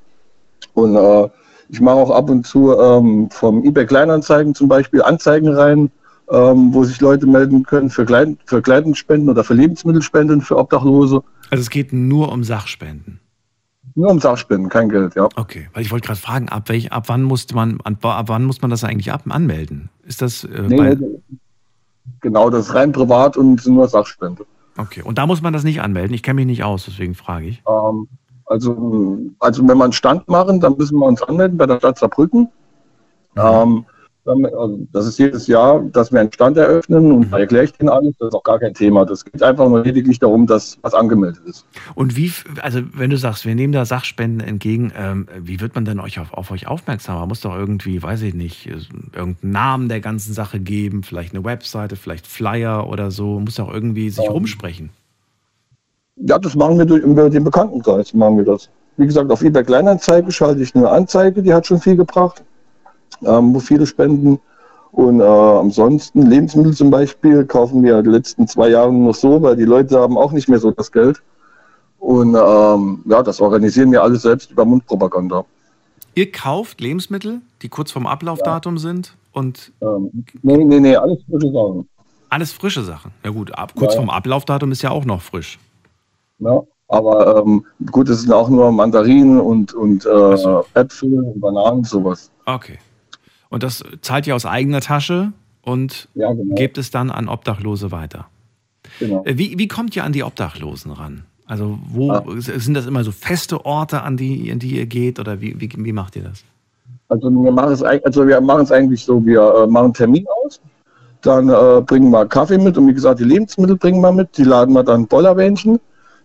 [0.74, 1.28] Und äh,
[1.68, 5.90] ich mache auch ab und zu ähm, vom eBay Kleinanzeigen zum Beispiel Anzeigen rein,
[6.30, 11.22] ähm, wo sich Leute melden können für, Kleid für Kleidungsspenden oder für Lebensmittelspenden für Obdachlose.
[11.50, 13.20] Also es geht nur um Sachspenden.
[13.96, 15.28] Nur um Sachspenden, kein Geld, ja.
[15.36, 18.44] Okay, weil ich wollte gerade fragen, ab, welch, ab wann musste man, ab, ab wann
[18.44, 19.90] muss man das eigentlich ab, anmelden?
[20.02, 20.96] Ist das äh, Nee, bei,
[22.20, 24.44] genau, das ist rein privat und nur Sachspende.
[24.78, 25.02] okay?
[25.02, 26.14] Und da muss man das nicht anmelden.
[26.14, 27.62] Ich kenne mich nicht aus, deswegen frage ich.
[27.68, 28.08] Ähm,
[28.46, 31.98] also, also wenn wir einen Stand machen, dann müssen wir uns anmelden bei der Stadt
[31.98, 32.48] Saarbrücken.
[33.36, 33.86] Ähm, dann,
[34.26, 37.90] also das ist jedes Jahr, dass wir einen Stand eröffnen und da erkläre ich denen
[37.90, 39.04] alles, das ist auch gar kein Thema.
[39.04, 41.66] Das geht einfach nur lediglich darum, dass was angemeldet ist.
[41.94, 45.84] Und wie, also wenn du sagst, wir nehmen da Sachspenden entgegen, ähm, wie wird man
[45.84, 47.18] denn euch auf, auf euch aufmerksam?
[47.18, 51.44] Man muss doch irgendwie, weiß ich nicht, irgendeinen Namen der ganzen Sache geben, vielleicht eine
[51.44, 54.90] Webseite, vielleicht Flyer oder so, muss doch irgendwie sich rumsprechen.
[56.16, 58.70] Ja, das machen wir durch, über den Bekanntenkreis, machen wir das.
[58.96, 62.44] Wie gesagt, auf eBay Kleinanzeige schalte ich eine Anzeige, die hat schon viel gebracht,
[63.22, 64.38] ähm, wo viele spenden.
[64.92, 69.42] Und äh, ansonsten Lebensmittel zum Beispiel kaufen wir die letzten zwei Jahre nur noch so,
[69.42, 71.20] weil die Leute haben auch nicht mehr so das Geld.
[71.98, 75.44] Und ähm, ja, das organisieren wir alles selbst über Mundpropaganda.
[76.14, 81.50] Ihr kauft Lebensmittel, die kurz vorm Ablaufdatum sind und Ähm, nee, nee, nee, alles frische
[81.50, 81.88] Sachen.
[82.28, 83.10] alles frische Sachen.
[83.24, 84.00] Ja gut, ab, kurz Ja.
[84.00, 85.58] vorm Ablaufdatum ist ja auch noch frisch.
[86.38, 90.64] Ja, aber ähm, gut, es sind auch nur Mandarinen und, und äh, so.
[90.74, 92.30] Äpfel und Bananen, sowas.
[92.46, 92.78] Okay.
[93.54, 95.32] Und das zahlt ihr aus eigener Tasche
[95.62, 96.56] und Ja, genau.
[96.56, 98.26] gebt es dann an Obdachlose weiter.
[98.98, 99.22] genau.
[99.24, 101.22] Äh, Wie, wie kommt ihr an die Obdachlosen ran?
[101.46, 102.24] Also wo Ah.
[102.38, 105.70] sind das immer so feste Orte, an die, an die ihr geht oder wie, wie,
[105.76, 106.42] wie macht ihr das?
[107.08, 110.26] Also wir machen es, also wir machen es eigentlich so, wir äh, machen einen Termin
[110.44, 110.60] aus,
[111.22, 114.42] dann äh, bringen wir Kaffee mit und wie gesagt, die Lebensmittel bringen wir mit, die
[114.44, 115.78] laden wir dann Bollerwähnchen,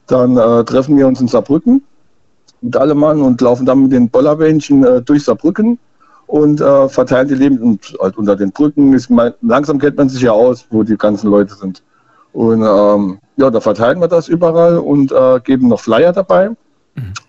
[0.08, 1.84] dann äh, treffen wir uns in Saarbrücken
[2.62, 5.78] mit allem Mann und laufen dann mit den Bollerwähnchen äh, durch Saarbrücken
[6.30, 8.94] und äh, verteilen die Lebensmittel halt unter den Brücken.
[8.94, 11.82] Ist mal, langsam kennt man sich ja aus, wo die ganzen Leute sind.
[12.34, 16.52] Und ähm, ja, da verteilen wir das überall und äh, geben noch Flyer dabei.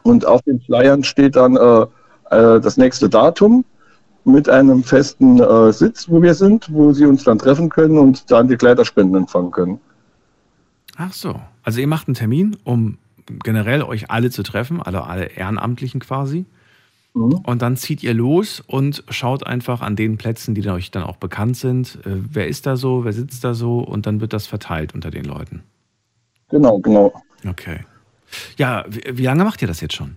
[0.03, 1.82] Und auf den Flyern steht dann äh,
[2.30, 3.64] äh, das nächste Datum
[4.24, 8.30] mit einem festen äh, Sitz, wo wir sind, wo sie uns dann treffen können und
[8.30, 9.80] dann die Kleiderspenden empfangen können.
[10.98, 11.40] Ach so.
[11.62, 12.98] Also ihr macht einen Termin, um
[13.44, 16.44] generell euch alle zu treffen, alle, alle Ehrenamtlichen quasi.
[17.15, 17.35] Mhm.
[17.45, 21.17] Und dann zieht ihr los und schaut einfach an den Plätzen, die euch dann auch
[21.17, 21.99] bekannt sind.
[22.07, 25.11] Äh, wer ist da so, wer sitzt da so und dann wird das verteilt unter
[25.11, 25.63] den Leuten.
[26.49, 27.13] Genau, genau.
[27.49, 27.81] Okay.
[28.57, 30.17] Ja, wie, wie lange macht ihr das jetzt schon?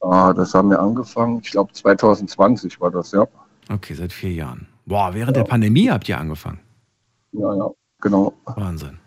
[0.00, 3.26] Ah, das haben wir angefangen, ich glaube 2020 war das, ja.
[3.70, 4.68] Okay, seit vier Jahren.
[4.84, 6.60] Boah, während der Pandemie habt ihr angefangen.
[7.32, 7.70] Ja, ja,
[8.00, 8.32] genau.
[8.44, 8.98] Wahnsinn.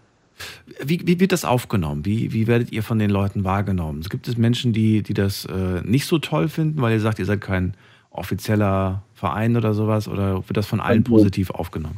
[0.84, 2.06] Wie, wie wird das aufgenommen?
[2.06, 4.02] Wie, wie werdet ihr von den Leuten wahrgenommen?
[4.10, 7.26] Gibt es Menschen, die, die das äh, nicht so toll finden, weil ihr sagt, ihr
[7.26, 7.74] seid kein
[8.12, 10.08] offizieller Verein oder sowas?
[10.08, 11.98] Oder wird das von allen Also- positiv aufgenommen?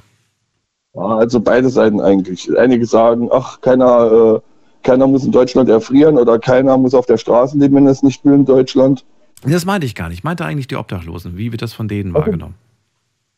[0.94, 2.50] Ja, also beide Seiten eigentlich.
[2.58, 7.18] Einige sagen, ach, keiner, äh, keiner muss in Deutschland erfrieren oder keiner muss auf der
[7.18, 9.06] Straße leben, wenn er es nicht will in Deutschland.
[9.44, 10.18] Das meinte ich gar nicht.
[10.20, 11.38] Ich meinte eigentlich die Obdachlosen.
[11.38, 12.56] Wie wird das von denen wahrgenommen?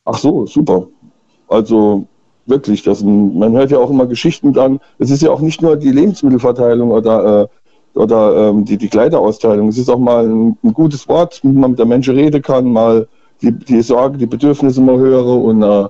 [0.06, 0.88] Ach so, super.
[1.48, 2.08] Also
[2.46, 4.80] wirklich, das, man hört ja auch immer Geschichten an.
[5.00, 9.70] Es ist ja auch nicht nur die Lebensmittelverteilung oder, äh, oder ähm, die, die Kleiderausteilung.
[9.70, 12.72] Es ist auch mal ein, ein, gutes Wort, mit man mit der Menschen reden kann,
[12.72, 13.08] mal
[13.42, 15.88] die, die Sorge, die Bedürfnisse mal höre und äh,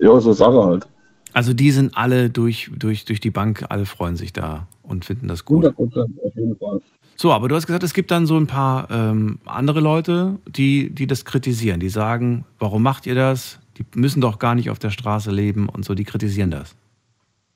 [0.00, 0.86] ja, so Sache halt.
[1.32, 5.28] Also die sind alle durch, durch, durch die Bank, alle freuen sich da und finden
[5.28, 5.64] das gut.
[5.64, 6.80] 100 auf jeden Fall.
[7.16, 10.88] So, aber du hast gesagt, es gibt dann so ein paar ähm, andere Leute, die,
[10.90, 11.78] die das kritisieren.
[11.78, 13.60] Die sagen, warum macht ihr das?
[13.80, 16.74] Die müssen doch gar nicht auf der Straße leben und so, die kritisieren das.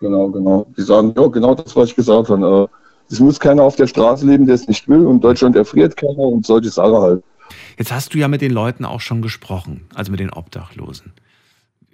[0.01, 0.67] Genau, genau.
[0.77, 2.69] Die sagen, ja, genau das, was ich gesagt habe.
[2.71, 5.97] Äh, es muss keiner auf der Straße leben, der es nicht will und Deutschland erfriert
[5.97, 7.25] keiner und solche Sachen halt.
[7.79, 11.13] Jetzt hast du ja mit den Leuten auch schon gesprochen, also mit den Obdachlosen.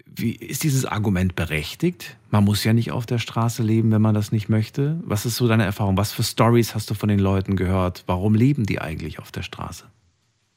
[0.06, 2.16] Wie ist dieses Argument berechtigt?
[2.30, 5.00] Man muss ja nicht auf der Straße leben, wenn man das nicht möchte.
[5.04, 5.96] Was ist so deine Erfahrung?
[5.96, 8.04] Was für Stories hast du von den Leuten gehört?
[8.06, 9.84] Warum leben die eigentlich auf der Straße?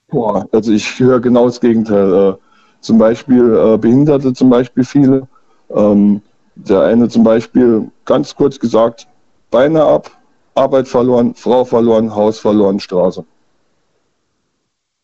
[0.09, 2.37] Boah, also ich höre genau das Gegenteil.
[2.83, 5.27] Zum Beispiel äh, Behinderte, zum Beispiel viele.
[5.69, 6.21] Ähm,
[6.55, 9.07] der eine zum Beispiel, ganz kurz gesagt,
[9.49, 10.11] Beine ab,
[10.53, 13.25] Arbeit verloren, Frau verloren, Haus verloren, Straße.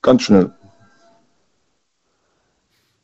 [0.02, 0.52] Ganz schnell.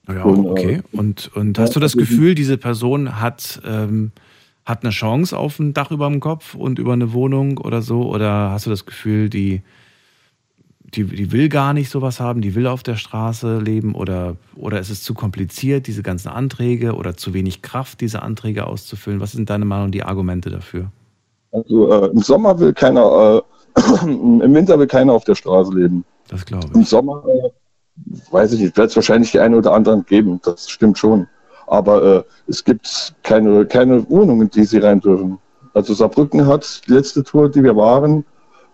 [0.08, 0.82] Ja, und, okay.
[0.92, 4.12] Äh, und, und hast du das Gefühl, diese Person hat, ähm,
[4.66, 8.04] hat eine Chance auf ein Dach über dem Kopf und über eine Wohnung oder so?
[8.04, 9.62] Oder hast du das Gefühl, die,
[10.96, 13.96] die, die will gar nicht sowas haben, die will auf der Straße leben?
[13.96, 18.68] Oder, oder ist es zu kompliziert, diese ganzen Anträge oder zu wenig Kraft, diese Anträge
[18.68, 19.20] auszufüllen?
[19.20, 20.92] Was sind deine Meinung, die Argumente dafür?
[21.52, 23.44] Also äh, im Sommer will keiner,
[23.76, 26.04] äh, im Winter will keiner auf der Straße leben.
[26.28, 26.76] Das glaube ich.
[26.76, 27.50] Im Sommer äh,
[28.32, 31.28] weiß ich nicht, wird es wahrscheinlich die eine oder anderen geben, das stimmt schon.
[31.68, 35.40] Aber äh, es gibt keine, keine Wohnungen, die sie rein dürfen.
[35.74, 38.24] Also Saarbrücken hat, die letzte Tour, die wir waren,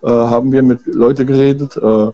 [0.04, 1.78] äh, haben wir mit Leuten geredet.
[1.78, 2.12] Äh,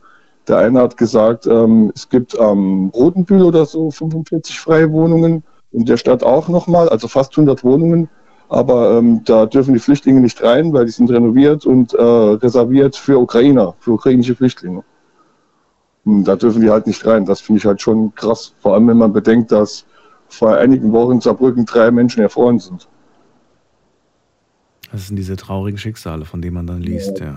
[0.47, 5.43] der eine hat gesagt, ähm, es gibt am ähm, Rotenbühl oder so 45 freie Wohnungen,
[5.71, 8.09] in der Stadt auch nochmal, also fast 100 Wohnungen.
[8.49, 12.95] Aber ähm, da dürfen die Flüchtlinge nicht rein, weil die sind renoviert und äh, reserviert
[12.95, 14.83] für Ukrainer, für ukrainische Flüchtlinge.
[16.05, 17.25] Hm, da dürfen die halt nicht rein.
[17.25, 18.53] Das finde ich halt schon krass.
[18.59, 19.85] Vor allem, wenn man bedenkt, dass
[20.29, 22.87] vor einigen Wochen in Saarbrücken drei Menschen erfroren sind.
[24.91, 27.35] Das sind diese traurigen Schicksale, von denen man dann liest, ja.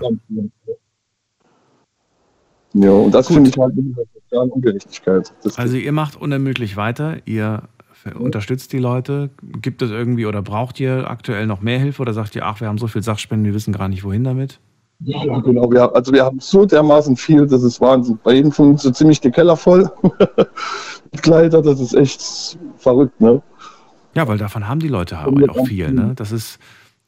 [2.73, 5.33] Ja, und das finde ich halt mit dieser sozialen Ungerechtigkeit.
[5.43, 7.63] Das also ihr macht unermüdlich weiter, ihr
[8.05, 8.15] ja.
[8.17, 9.29] unterstützt die Leute.
[9.61, 12.67] Gibt es irgendwie oder braucht ihr aktuell noch mehr Hilfe oder sagt ihr, ach, wir
[12.67, 14.59] haben so viel Sachspenden, wir wissen gar nicht, wohin damit?
[15.03, 15.69] Ja, genau.
[15.71, 18.19] Wir, also wir haben so dermaßen viel, das ist Wahnsinn.
[18.23, 19.89] Bei jedem von uns so ziemlich die Keller voll
[21.11, 23.41] mit Kleider, das ist echt verrückt, ne?
[24.13, 26.13] Ja, weil davon haben die Leute halt auch viel, ne?
[26.15, 26.59] Das ist,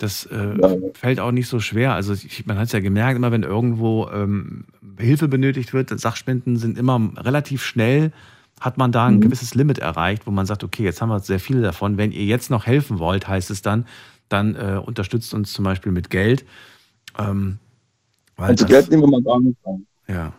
[0.04, 0.76] das äh, ja.
[0.94, 1.94] fällt auch nicht so schwer.
[1.94, 4.66] Also ich, man hat es ja gemerkt, immer wenn irgendwo ähm,
[4.98, 8.12] Hilfe benötigt wird, Sachspenden sind immer relativ schnell,
[8.60, 9.22] hat man da ein mhm.
[9.22, 11.98] gewisses Limit erreicht, wo man sagt, okay, jetzt haben wir sehr viele davon.
[11.98, 13.86] Wenn ihr jetzt noch helfen wollt, heißt es dann,
[14.30, 16.46] dann äh, unterstützt uns zum Beispiel mit Geld.
[17.18, 17.60] Ähm,
[18.36, 19.86] weil also Geld nehmen wir mal gar nicht an.
[20.08, 20.34] Ja.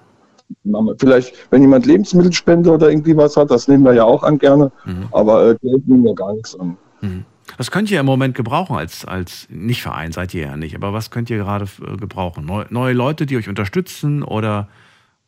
[0.98, 4.70] Vielleicht, wenn jemand Lebensmittelspende oder irgendwie was hat, das nehmen wir ja auch an gerne,
[4.84, 5.08] mhm.
[5.12, 6.76] aber äh, Geld nehmen wir gar nichts an.
[7.00, 7.24] Mhm.
[7.56, 10.92] Was könnt ihr im Moment gebrauchen als, als nicht Verein, seid ihr ja nicht, aber
[10.92, 12.44] was könnt ihr gerade äh, gebrauchen?
[12.46, 14.68] Neu, neue Leute, die euch unterstützen oder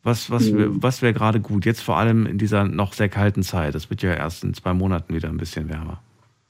[0.03, 0.81] was, was, mhm.
[0.81, 1.65] was wäre gerade gut?
[1.65, 3.75] Jetzt vor allem in dieser noch sehr kalten Zeit.
[3.75, 5.99] Das wird ja erst in zwei Monaten wieder ein bisschen wärmer.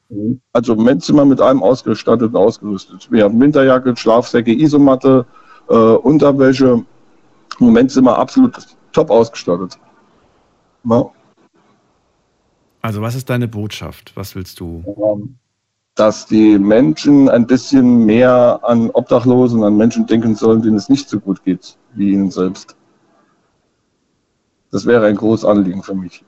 [0.09, 0.39] Mhm.
[0.53, 3.11] Also im Moment sind wir mit allem ausgestattet und ausgerüstet.
[3.11, 5.25] Wir haben Winterjacke, Schlafsäcke, Isomatte,
[5.69, 6.83] äh, Unterwäsche.
[7.59, 8.55] Im Moment sind wir absolut
[8.93, 9.77] top ausgestattet.
[10.83, 11.05] Ja.
[12.81, 14.11] Also was ist deine Botschaft?
[14.15, 15.25] Was willst du?
[15.97, 21.09] Dass die Menschen ein bisschen mehr an Obdachlosen, an Menschen denken sollen, denen es nicht
[21.09, 22.75] so gut geht wie ihnen selbst.
[24.71, 26.23] Das wäre ein großes Anliegen für mich.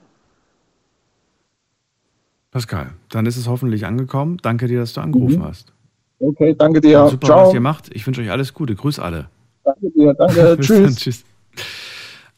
[2.51, 4.38] Pascal, dann ist es hoffentlich angekommen.
[4.41, 5.43] Danke dir, dass du angerufen mhm.
[5.43, 5.72] hast.
[6.20, 7.07] Okay, danke dir.
[7.07, 7.47] Super, Ciao.
[7.47, 7.93] was ihr macht.
[7.93, 8.76] Ich wünsche euch alles Gute.
[8.76, 9.30] Grüß alle.
[9.63, 10.57] Danke dir, danke.
[10.61, 10.82] tschüss.
[10.82, 11.24] Dann, tschüss.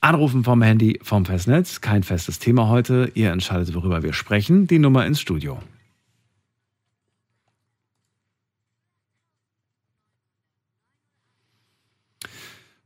[0.01, 1.79] Anrufen vom Handy vom Festnetz.
[1.79, 3.11] Kein festes Thema heute.
[3.13, 4.67] Ihr entscheidet, worüber wir sprechen.
[4.67, 5.59] Die Nummer ins Studio.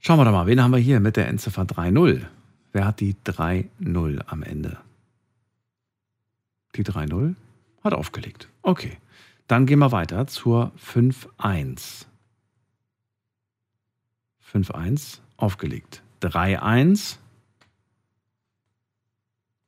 [0.06, 2.28] Schauen wir doch mal, wen haben wir hier mit der Endziffer 3.0?
[2.74, 4.78] Wer hat die 3.0 am Ende?
[6.76, 7.34] Die 3.0
[7.84, 8.48] hat aufgelegt.
[8.62, 9.00] Okay.
[9.48, 12.06] Dann gehen wir weiter zur 5-1.
[14.54, 16.04] 5-1 aufgelegt.
[16.22, 17.18] 3-1.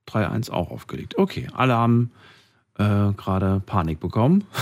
[0.07, 1.17] 3-1 auch aufgelegt.
[1.17, 2.11] Okay, alle haben
[2.77, 4.43] äh, gerade Panik bekommen.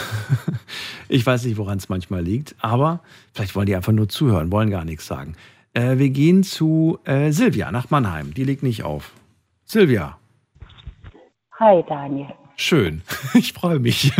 [1.07, 2.99] Ich weiß nicht, woran es manchmal liegt, aber
[3.31, 5.35] vielleicht wollen die einfach nur zuhören, wollen gar nichts sagen.
[5.75, 8.33] Äh, wir gehen zu äh, Silvia nach Mannheim.
[8.33, 9.13] Die legt nicht auf.
[9.65, 10.17] Silvia,
[11.59, 13.01] Hi Daniel, schön.
[13.33, 14.11] Ich freue mich.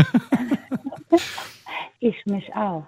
[1.99, 2.85] ich mich auch.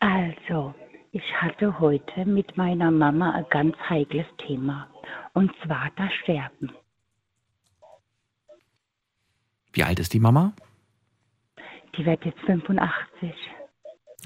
[0.00, 0.74] Also,
[1.12, 4.86] ich hatte heute mit meiner Mama ein ganz heikles Thema.
[5.34, 6.72] Und zwar das Sterben.
[9.72, 10.52] Wie alt ist die Mama?
[11.96, 13.34] Die wird jetzt 85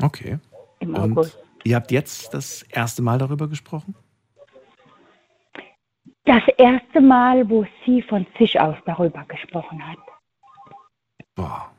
[0.01, 0.39] Okay.
[0.81, 1.39] im Und August.
[1.65, 3.95] Ihr habt jetzt das erste Mal darüber gesprochen?
[6.25, 9.99] Das erste Mal, wo sie von sich aus darüber gesprochen hat.
[11.35, 11.71] Boah,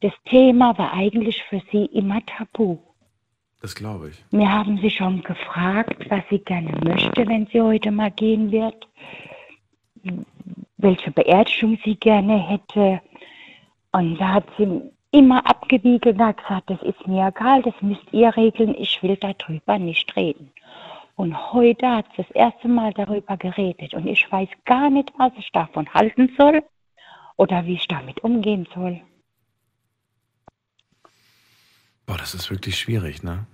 [0.00, 2.78] Das Thema war eigentlich für sie immer tabu.
[3.62, 4.24] das glaube ich.
[4.30, 8.86] Wir haben sie schon gefragt, was sie gerne möchte, wenn sie heute mal gehen wird,
[10.76, 13.00] welche Beerdigung sie gerne hätte.
[13.92, 18.12] Und da hat sie immer abgewiegelt und hat gesagt, das ist mir egal, das müsst
[18.12, 20.52] ihr regeln, ich will darüber nicht reden.
[21.16, 25.32] Und heute hat sie das erste Mal darüber geredet und ich weiß gar nicht, was
[25.36, 26.62] ich davon halten soll
[27.36, 29.00] oder wie ich damit umgehen soll.
[32.06, 33.46] Boah, das ist wirklich schwierig, ne?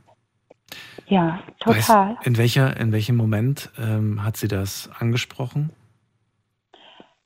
[1.07, 2.17] Ja, total.
[2.25, 5.71] in, welcher, in welchem Moment ähm, hat sie das angesprochen?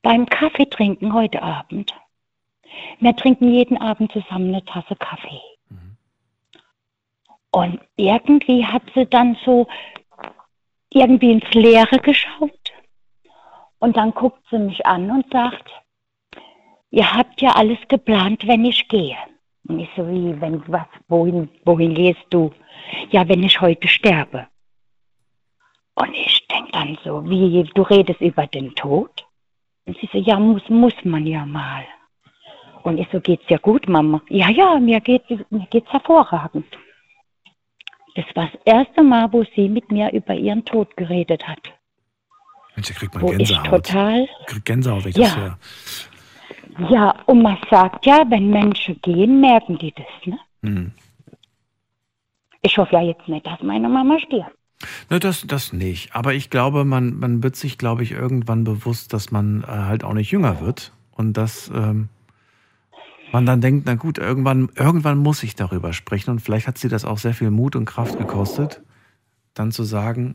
[0.03, 1.93] Beim Kaffee trinken heute Abend.
[3.01, 5.41] Wir trinken jeden Abend zusammen eine Tasse Kaffee.
[7.51, 9.67] Und irgendwie hat sie dann so
[10.91, 12.73] irgendwie ins Leere geschaut.
[13.79, 15.71] Und dann guckt sie mich an und sagt,
[16.91, 19.17] ihr habt ja alles geplant, wenn ich gehe.
[19.69, 22.53] Und ich so, wie, wenn, was, wohin, wohin gehst du?
[23.11, 24.49] Ja, wenn ich heute sterbe.
[25.95, 29.27] Und ich denke dann so, wie, du redest über den Tod?
[29.85, 31.85] Und sie so, ja, muss, muss man ja mal.
[32.89, 34.23] Und ich so, geht's dir gut, Mama?
[34.31, 36.67] Ja, ja, mir geht's, mir geht's hervorragend.
[38.15, 41.59] Das war das erste Mal, wo sie mit mir über ihren Tod geredet hat.
[42.75, 43.87] Mensch, da kriegt man Wo ich Gänsehaut.
[43.87, 45.25] total, Kriegt Gänsehaut, wenn ich Ja.
[45.25, 46.91] das höre.
[46.91, 50.39] ja, und man sagt ja, wenn Menschen gehen, merken die das, ne?
[50.63, 50.93] Hm.
[52.63, 54.51] Ich hoffe ja jetzt nicht, dass meine Mama stirbt.
[55.11, 56.15] Ne, das, das nicht.
[56.15, 60.05] Aber ich glaube, man, man wird sich, glaube ich, irgendwann bewusst, dass man äh, halt
[60.05, 60.93] auch nicht jünger wird.
[61.13, 62.09] Und dass ähm,
[63.33, 66.31] man dann denkt, na gut, irgendwann, irgendwann muss ich darüber sprechen.
[66.31, 68.83] Und vielleicht hat sie das auch sehr viel Mut und Kraft gekostet,
[69.55, 70.35] dann zu sagen,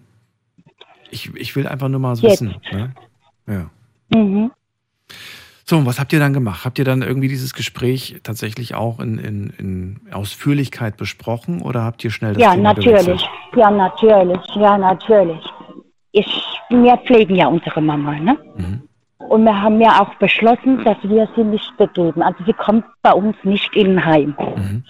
[1.10, 2.56] ich, ich will einfach nur mal so wissen.
[2.72, 2.94] Ne?
[3.48, 3.70] Ja.
[4.10, 4.52] Mhm.
[5.66, 6.66] So, und was habt ihr dann gemacht?
[6.66, 12.04] Habt ihr dann irgendwie dieses Gespräch tatsächlich auch in, in, in Ausführlichkeit besprochen oder habt
[12.04, 13.06] ihr schnell das Ja, Thema natürlich.
[13.06, 13.30] gewechselt?
[13.56, 14.42] Ja, natürlich.
[14.56, 15.42] Ja, natürlich.
[16.12, 16.28] Ich,
[16.70, 18.38] wir pflegen ja unsere Mama, ne?
[18.58, 18.82] Mhm.
[19.30, 22.22] Und wir haben ja auch beschlossen, dass wir sie nicht begeben.
[22.22, 24.36] Also sie kommt bei uns nicht in ein Heim.
[24.38, 24.84] Mhm.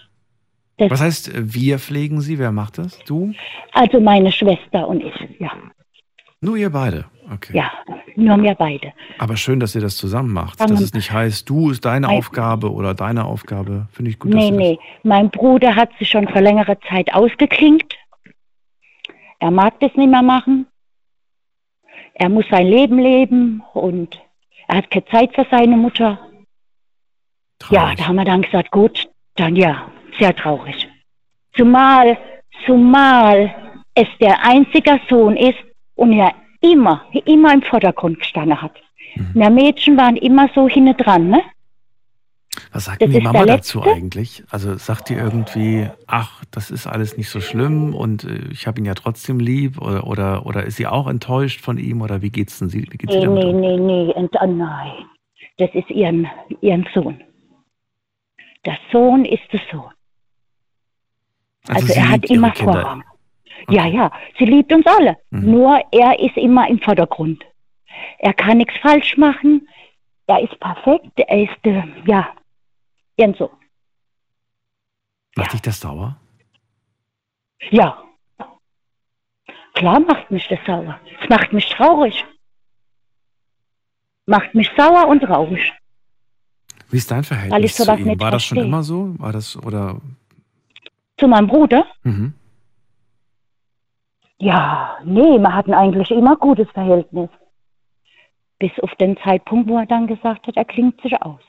[0.78, 2.40] Was heißt, äh, wir pflegen sie?
[2.40, 3.00] Wer macht das?
[3.06, 3.34] Du?
[3.74, 5.52] Also meine Schwester und ich, ja.
[6.42, 7.06] Nur ihr beide.
[7.32, 7.56] Okay.
[7.56, 7.72] Ja,
[8.18, 8.92] nur wir beide.
[9.18, 10.60] Aber schön, dass ihr das zusammen macht.
[10.60, 12.10] Dass es nicht heißt, du ist deine.
[12.10, 13.88] Aufgabe oder deine Aufgabe.
[13.92, 14.80] Finde ich gut, dass nee, ihr nee.
[15.04, 17.96] Mein Bruder hat sich schon vor längerer Zeit ausgeklinkt.
[19.40, 20.68] Er mag das nicht mehr machen.
[22.14, 24.20] Er muss sein Leben leben und
[24.74, 26.18] er hat keine Zeit für seine Mutter.
[27.60, 27.98] das Ja, traurig.
[27.98, 30.88] da haben wir dann gesagt, gut, dann ja, sehr traurig.
[31.56, 32.18] Zumal,
[32.66, 33.54] zumal
[33.94, 35.60] es der einzige Sohn ist
[35.96, 38.74] und er immer, immer im Vordergrund gestanden hat.
[39.16, 39.32] Mhm.
[39.36, 41.44] Wir Mädchen waren immer so hinten dran, ne?
[42.74, 43.94] Was sagt das die Mama dazu Letzte.
[43.94, 44.44] eigentlich?
[44.50, 48.82] Also sagt die irgendwie, ach, das ist alles nicht so schlimm und äh, ich habe
[48.82, 52.32] ihn ja trotzdem lieb oder, oder, oder ist sie auch enttäuscht von ihm oder wie
[52.32, 52.88] geht's denn sie?
[52.90, 55.06] Wie geht's sie Nee, damit nee, nee, nee, und, oh nein.
[55.58, 56.28] Das ist ihren,
[56.62, 57.24] ihren Sohn.
[58.66, 59.92] Der Sohn ist der Sohn.
[61.68, 62.54] Also, sie er hat immer.
[62.56, 63.04] Vorrang.
[63.70, 65.16] Ja, ja, sie liebt uns alle.
[65.30, 65.52] Mhm.
[65.52, 67.44] Nur er ist immer im Vordergrund.
[68.18, 69.68] Er kann nichts falsch machen.
[70.26, 71.12] Er ist perfekt.
[71.18, 72.30] Er ist, äh, ja,
[73.36, 73.50] Sohn.
[75.36, 76.18] Macht dich das sauer?
[77.72, 78.04] Ja.
[79.74, 81.00] Klar macht mich das sauer.
[81.22, 82.26] Es macht mich traurig.
[84.26, 85.74] Macht mich sauer und traurig.
[86.90, 88.20] Wie ist dein Verhältnis zu ihm?
[88.20, 88.64] War das schon verstehe.
[88.64, 89.20] immer so?
[89.20, 90.00] War das oder?
[91.18, 91.86] Zu meinem Bruder?
[92.04, 92.34] Mhm.
[94.38, 97.30] Ja, nee, wir hatten eigentlich immer ein gutes Verhältnis.
[98.60, 101.42] Bis auf den Zeitpunkt, wo er dann gesagt hat, er klingt sich aus.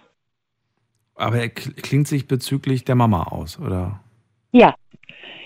[1.16, 4.00] Aber er kl- klingt sich bezüglich der Mama aus, oder?
[4.52, 4.74] Ja,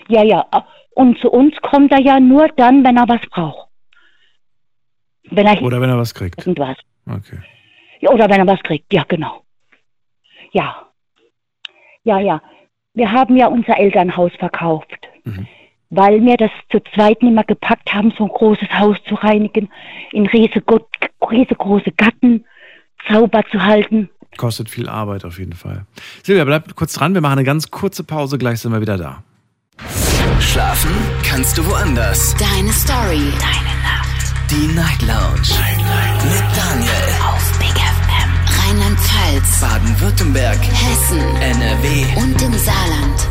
[0.07, 0.45] ja, ja.
[0.95, 3.67] Und zu uns kommt er ja nur dann, wenn er was braucht.
[5.31, 6.39] Wenn er Oder wenn er was kriegt.
[6.39, 6.77] irgendwas.
[7.05, 7.37] Okay.
[8.01, 9.43] Ja, Oder wenn er was kriegt, ja, genau.
[10.51, 10.87] Ja.
[12.03, 12.41] Ja, ja.
[12.93, 15.47] wir haben ja unser Elternhaus verkauft, Mhm.
[15.89, 19.69] weil wir das zu zweit nicht mehr gepackt haben, so ein großes Haus zu reinigen,
[20.11, 22.45] in riesengroße Gatten
[23.07, 24.09] sauber zu halten.
[24.37, 25.85] Kostet viel Arbeit auf jeden Fall.
[26.23, 27.13] Silvia, bleib kurz dran.
[27.13, 28.37] Wir machen eine ganz kurze Pause.
[28.37, 29.23] Gleich sind wir wieder da.
[30.39, 30.91] Schlafen
[31.23, 32.35] kannst du woanders.
[32.37, 33.31] Deine Story.
[33.39, 34.33] Deine Nacht.
[34.49, 35.49] Die Night Lounge.
[36.23, 36.91] Mit Daniel.
[37.27, 38.69] Auf Big FM.
[38.69, 39.59] Rheinland-Pfalz.
[39.61, 40.59] Baden-Württemberg.
[40.59, 41.19] Hessen.
[41.41, 42.05] NRW.
[42.21, 43.27] Und im Saarland.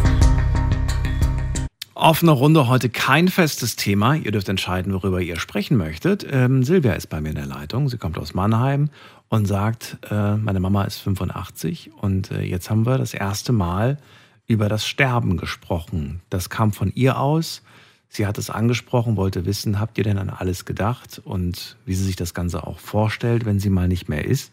[1.95, 4.15] Offene Runde heute kein festes Thema.
[4.15, 6.25] Ihr dürft entscheiden, worüber ihr sprechen möchtet.
[6.31, 7.89] Ähm, Silvia ist bei mir in der Leitung.
[7.89, 8.91] Sie kommt aus Mannheim
[9.29, 13.99] und sagt, äh, meine Mama ist 85 und äh, jetzt haben wir das erste Mal
[14.47, 16.21] über das Sterben gesprochen.
[16.31, 17.63] Das kam von ihr aus.
[18.09, 22.05] Sie hat es angesprochen, wollte wissen, habt ihr denn an alles gedacht und wie sie
[22.05, 24.51] sich das Ganze auch vorstellt, wenn sie mal nicht mehr ist.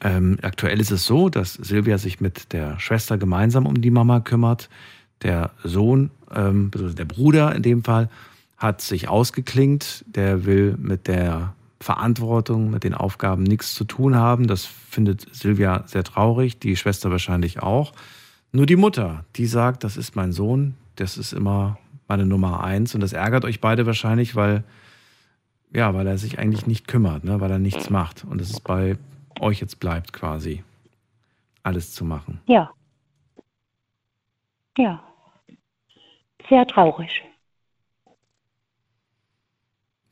[0.00, 4.18] Ähm, aktuell ist es so, dass Silvia sich mit der Schwester gemeinsam um die Mama
[4.18, 4.68] kümmert.
[5.22, 8.10] Der Sohn, ähm, der Bruder in dem Fall,
[8.56, 10.04] hat sich ausgeklinkt.
[10.08, 14.46] Der will mit der Verantwortung, mit den Aufgaben nichts zu tun haben.
[14.46, 17.92] Das findet Silvia sehr traurig, die Schwester wahrscheinlich auch.
[18.52, 21.78] Nur die Mutter, die sagt, das ist mein Sohn, das ist immer
[22.08, 22.94] meine Nummer eins.
[22.94, 24.64] Und das ärgert euch beide wahrscheinlich, weil,
[25.72, 27.40] ja, weil er sich eigentlich nicht kümmert, ne?
[27.40, 28.24] weil er nichts macht.
[28.24, 28.96] Und es bei
[29.40, 30.62] euch jetzt bleibt quasi,
[31.62, 32.40] alles zu machen.
[32.46, 32.70] Ja.
[34.76, 35.02] Ja.
[36.48, 37.22] Sehr traurig.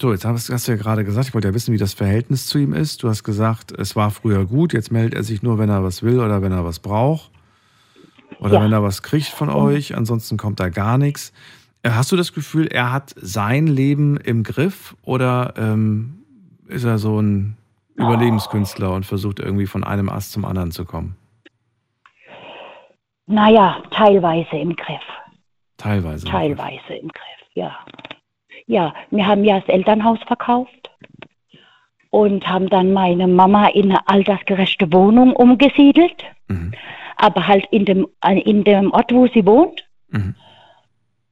[0.01, 2.47] So, jetzt hast, hast du ja gerade gesagt, ich wollte ja wissen, wie das Verhältnis
[2.47, 3.03] zu ihm ist.
[3.03, 6.03] Du hast gesagt, es war früher gut, jetzt meldet er sich nur, wenn er was
[6.03, 7.31] will oder wenn er was braucht.
[8.39, 8.63] Oder Ja.
[8.63, 11.35] wenn er was kriegt von euch, ansonsten kommt da gar nichts.
[11.83, 16.23] Äh, Hast du das Gefühl, er hat sein Leben im Griff oder ähm,
[16.67, 17.59] ist er so ein
[17.97, 21.17] Überlebenskünstler und versucht irgendwie von einem Ast zum anderen zu kommen?
[23.27, 25.03] Naja, teilweise im Griff.
[25.77, 26.27] Teilweise.
[26.27, 27.77] Teilweise im Griff, ja.
[28.71, 30.93] Ja, wir haben ja das Elternhaus verkauft
[32.11, 36.71] und haben dann meine Mama in eine altersgerechte Wohnung umgesiedelt, Mhm.
[37.17, 39.85] aber halt in dem, äh, in dem Ort, wo sie wohnt.
[40.11, 40.37] Mhm.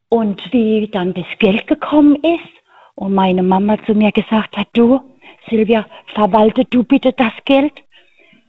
[0.08, 2.52] Und wie dann das Geld gekommen ist
[2.96, 5.00] und meine Mama zu mir gesagt hat, du,
[5.48, 7.74] Silvia, verwalte du bitte das Geld.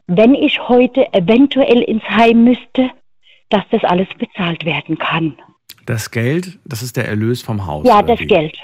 [0.07, 2.89] Wenn ich heute eventuell ins Heim müsste,
[3.49, 5.37] dass das alles bezahlt werden kann.
[5.85, 7.85] Das Geld, das ist der Erlös vom Haus.
[7.87, 8.25] Ja, das wie?
[8.25, 8.57] Geld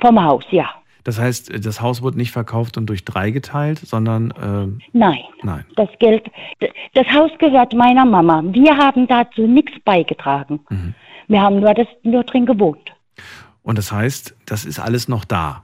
[0.00, 0.66] vom Haus, ja.
[1.04, 5.64] Das heißt, das Haus wurde nicht verkauft und durch drei geteilt, sondern ähm, Nein, nein.
[5.76, 6.30] das Geld,
[6.94, 8.42] das Haus gehört meiner Mama.
[8.44, 10.60] Wir haben dazu nichts beigetragen.
[10.68, 10.94] Mhm.
[11.28, 12.92] Wir haben nur, das, nur drin gewohnt.
[13.62, 15.62] Und das heißt, das ist alles noch da.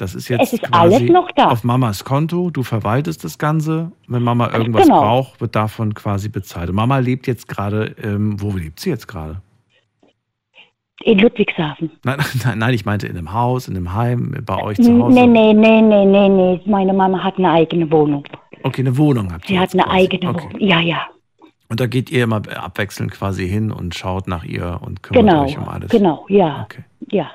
[0.00, 1.46] Das ist jetzt Es ist quasi alles noch da.
[1.50, 2.50] auf Mamas Konto.
[2.50, 3.92] Du verwaltest das Ganze.
[4.08, 5.00] Wenn Mama irgendwas Genau.
[5.00, 6.68] braucht, wird davon quasi bezahlt.
[6.70, 9.40] Und Mama lebt jetzt gerade, ähm, wo lebt sie jetzt gerade?
[11.02, 11.90] In Ludwigshafen.
[12.04, 15.14] Nein, nein, nein, ich meinte in einem Haus, in einem Heim, bei euch zu Hause.
[15.14, 16.60] Nee, nee, nee, nee, nee, nee.
[16.66, 18.24] Meine Mama hat eine eigene Wohnung.
[18.62, 19.96] Okay, eine Wohnung habt ihr Sie hat eine quasi.
[19.96, 20.44] eigene okay.
[20.44, 20.60] Wohnung.
[20.60, 21.06] Ja, ja.
[21.68, 25.44] Und da geht ihr immer abwechselnd quasi hin und schaut nach ihr und kümmert Genau.
[25.44, 25.90] euch um alles.
[25.90, 26.62] Genau, ja.
[26.64, 26.84] Okay.
[27.10, 27.30] Ja.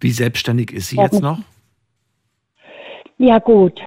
[0.00, 1.38] Wie selbstständig ist sie Ja, jetzt noch?
[3.18, 3.80] Ja, gut.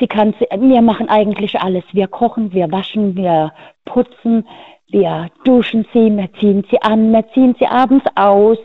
[0.00, 1.84] Sie kann, wir machen eigentlich alles.
[1.92, 3.52] Wir kochen, wir waschen, wir
[3.84, 4.46] putzen,
[4.90, 8.58] wir duschen sie, wir ziehen sie an, wir ziehen sie abends aus.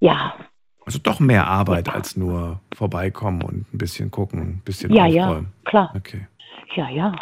[0.00, 0.34] Ja,
[0.84, 5.26] Also doch mehr Arbeit als nur vorbeikommen und ein bisschen gucken, ein bisschen ja, ja,
[5.26, 5.52] aufräumen.
[5.64, 5.92] klar.
[5.96, 6.26] Okay.
[6.74, 7.14] Ja, ja.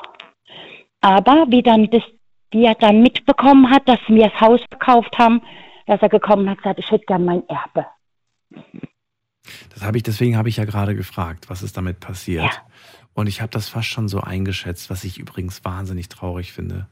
[1.00, 2.02] Aber wie dann das,
[2.50, 5.42] wie er dann mitbekommen hat, dass wir das Haus verkauft haben,
[5.86, 7.86] dass er gekommen hat, gesagt, ich hätte gern mein Erbe.
[9.72, 12.44] Das habe ich, deswegen habe ich ja gerade gefragt, was ist damit passiert.
[12.44, 12.50] Ja.
[13.14, 16.88] Und ich habe das fast schon so eingeschätzt, was ich übrigens wahnsinnig traurig finde.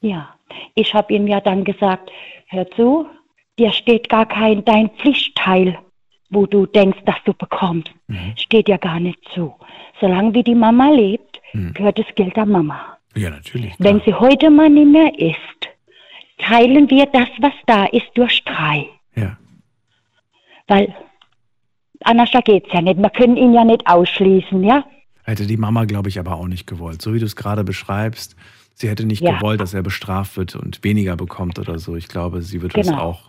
[0.00, 0.34] Ja,
[0.74, 2.10] ich habe ihm ja dann gesagt,
[2.48, 3.06] hör zu,
[3.58, 5.78] dir steht gar kein dein Pflichtteil,
[6.30, 8.34] wo du denkst, dass du bekommst, Mhm.
[8.36, 9.54] steht dir gar nicht zu.
[10.00, 11.74] Solange wie die Mama lebt, Mhm.
[11.74, 12.98] gehört das Geld der Mama.
[13.16, 13.74] Ja, natürlich.
[13.78, 15.68] Wenn sie heute mal nicht mehr ist,
[16.38, 18.86] teilen wir das, was da ist, durch drei.
[19.16, 19.36] Ja.
[20.68, 20.94] Weil
[22.04, 22.98] anders geht's ja nicht.
[23.00, 24.84] Wir können ihn ja nicht ausschließen, ja?
[25.24, 27.02] Hätte die Mama, glaube ich, aber auch nicht gewollt.
[27.02, 28.36] So wie du es gerade beschreibst,
[28.78, 29.36] sie hätte nicht Ja.
[29.36, 31.96] gewollt, dass er bestraft wird und weniger bekommt oder so.
[31.96, 33.00] Ich glaube, sie wird das Genau.
[33.02, 33.20] auch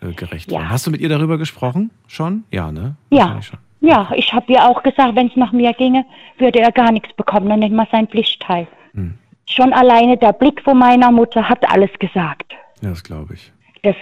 [0.00, 0.58] äh, gerecht Ja.
[0.58, 0.70] werden.
[0.70, 1.90] Hast du mit ihr darüber gesprochen?
[2.06, 2.44] Schon?
[2.52, 2.96] Ja, ne?
[3.10, 3.38] Ja.
[3.80, 6.06] Ja, ich habe ihr auch gesagt, wenn es nach mir ginge,
[6.38, 8.66] würde er gar nichts bekommen, dann nicht mal sein Pflichtteil.
[8.94, 9.18] Hm.
[9.46, 12.52] Schon alleine der Blick von meiner Mutter hat alles gesagt.
[12.80, 13.52] Ja, das glaube ich.
[13.82, 13.96] Das,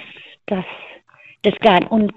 [0.46, 0.64] das,
[1.42, 2.12] das gar und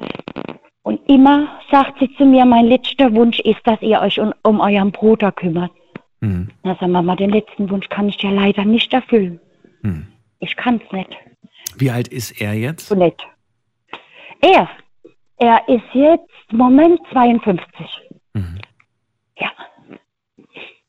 [0.83, 4.59] und immer sagt sie zu mir, mein letzter Wunsch ist, dass ihr euch um, um
[4.59, 5.71] euren Bruder kümmert.
[6.25, 6.49] Hm.
[6.63, 9.39] Na, sag Mama, den letzten Wunsch kann ich dir leider nicht erfüllen.
[9.83, 10.07] Hm.
[10.39, 11.15] Ich kann's nicht.
[11.77, 12.87] Wie alt ist er jetzt?
[12.87, 13.21] So nett.
[14.41, 14.67] Er,
[15.37, 17.61] er ist jetzt, Moment, 52.
[18.33, 18.59] Mhm.
[19.37, 19.51] Ja.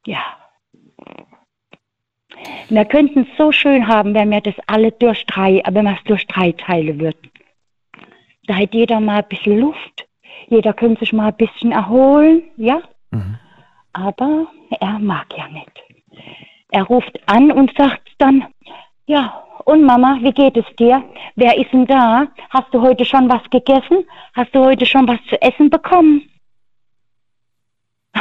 [0.06, 0.22] Ja.
[2.70, 6.04] Wir könnten es so schön haben, wenn wir das alle durch drei, wenn wir es
[6.04, 7.30] durch drei Teile würden.
[8.46, 10.08] Da hat jeder mal ein bisschen Luft,
[10.48, 12.80] jeder könnte sich mal ein bisschen erholen, ja.
[13.10, 13.38] Mhm.
[13.92, 15.72] Aber er mag ja nicht.
[16.70, 18.44] Er ruft an und sagt dann,
[19.06, 21.02] ja, und Mama, wie geht es dir?
[21.34, 22.28] Wer ist denn da?
[22.50, 24.04] Hast du heute schon was gegessen?
[24.34, 26.28] Hast du heute schon was zu essen bekommen?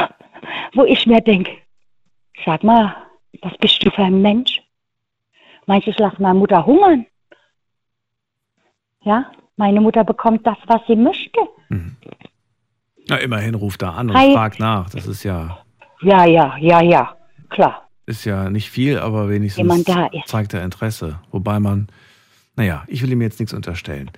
[0.74, 1.52] Wo ich mir denke,
[2.44, 2.96] sag mal,
[3.42, 4.60] was bist du für ein Mensch?
[5.66, 7.06] Meinst du, ich lasse meine Mutter hungern?
[9.02, 11.40] Ja, meine Mutter bekommt das, was sie möchte.
[13.08, 14.32] Na, immerhin ruft er an und Hi.
[14.32, 14.90] fragt nach.
[14.90, 15.58] Das ist ja,
[16.02, 17.16] Ja, ja, ja, ja,
[17.50, 17.88] klar.
[18.06, 19.84] ist ja nicht viel, aber wenigstens
[20.26, 21.18] zeigt er Interesse.
[21.30, 21.88] Wobei man,
[22.56, 24.10] naja, ich will ihm jetzt nichts unterstellen.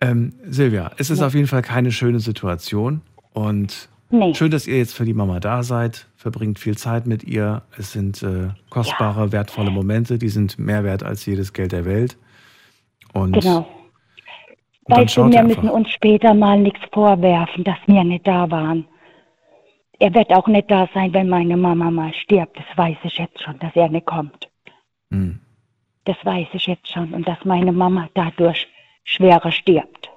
[0.00, 1.26] Ähm, Silvia, es ist Ja.
[1.26, 3.02] auf jeden Fall keine schöne Situation
[3.32, 4.34] und Nee.
[4.34, 6.08] schön, dass ihr jetzt für die Mama da seid.
[6.16, 7.62] Verbringt viel Zeit mit ihr.
[7.78, 12.16] Es sind äh, kostbare, wertvolle Momente, die sind mehr wert als jedes Geld der Welt.
[13.12, 13.68] Und Genau.
[15.06, 18.84] Schaut wir müssen uns später mal nichts vorwerfen, dass wir nicht da waren.
[20.00, 22.56] Er wird auch nicht da sein, wenn meine Mama mal stirbt.
[22.58, 24.48] Das weiß ich jetzt schon, dass er nicht kommt.
[25.10, 25.38] Hm.
[26.04, 27.12] Das weiß ich jetzt schon.
[27.12, 28.66] Und dass meine Mama dadurch
[29.04, 30.08] schwerer stirbt.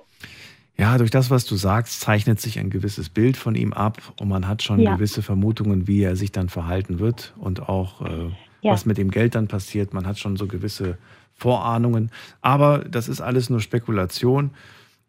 [0.78, 4.30] Ja, durch das, was du sagst, zeichnet sich ein gewisses Bild von ihm ab und
[4.30, 4.96] man hat schon Ja.
[4.96, 8.30] gewisse Vermutungen, wie er sich dann verhalten wird und auch äh,
[8.62, 8.72] Ja.
[8.72, 9.94] was mit dem Geld dann passiert.
[9.94, 10.98] Man hat schon so gewisse
[11.36, 12.10] Vorahnungen.
[12.42, 14.52] Aber das ist alles nur Spekulation.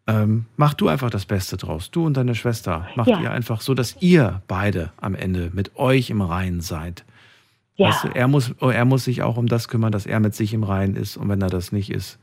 [0.07, 1.89] Ähm, mach du einfach das Beste draus.
[1.91, 2.87] Du und deine Schwester.
[2.95, 3.19] Macht Ja.
[3.21, 7.03] ihr einfach so, dass ihr beide am Ende mit euch im Reinen seid.
[7.75, 7.89] Ja.
[7.89, 10.53] Weißt du, er, muss, er muss sich auch um das kümmern, dass er mit sich
[10.53, 11.17] im Reinen ist.
[11.17, 12.19] Und wenn er das nicht ist,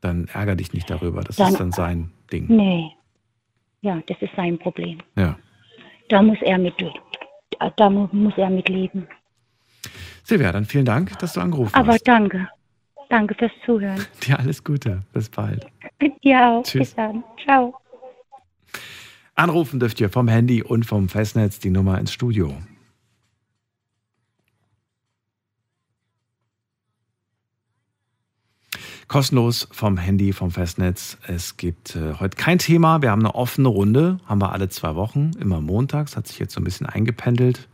[0.00, 1.22] dann ärger dich nicht darüber.
[1.22, 2.46] Das Dann- ist dann sein Ding.
[2.48, 2.90] Nee.
[3.80, 4.98] Ja, das ist sein Problem.
[5.16, 5.38] Ja.
[6.08, 6.74] Da muss er mit,
[7.76, 9.06] da mu- muss er mitleben.
[10.24, 12.06] Silvia, dann vielen Dank, dass du angerufen Aber hast.
[12.08, 12.48] danke.
[13.08, 14.04] Danke fürs Zuhören.
[14.26, 15.00] Dir alles Gute.
[15.12, 15.66] Bis bald.
[16.22, 16.62] Dir auch.
[16.62, 16.80] Tschüss.
[16.80, 17.24] Bis dann.
[17.44, 17.74] Ciao.
[19.34, 22.56] Anrufen dürft ihr vom Handy und vom Festnetz die Nummer ins Studio.
[29.08, 31.18] Kostenlos vom Handy, vom Festnetz.
[31.26, 33.02] Es gibt äh, heute kein Thema.
[33.02, 34.18] Wir haben eine offene Runde.
[34.26, 36.16] Haben wir alle zwei Wochen, immer montags.
[36.16, 37.68] Hat sich jetzt so ein bisschen eingependelt.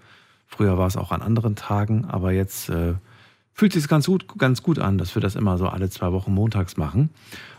[0.46, 2.94] Früher war es auch an anderen Tagen, aber jetzt äh,
[3.60, 6.32] fühlt sich ganz gut, ganz gut an, dass wir das immer so alle zwei Wochen
[6.32, 7.10] montags machen.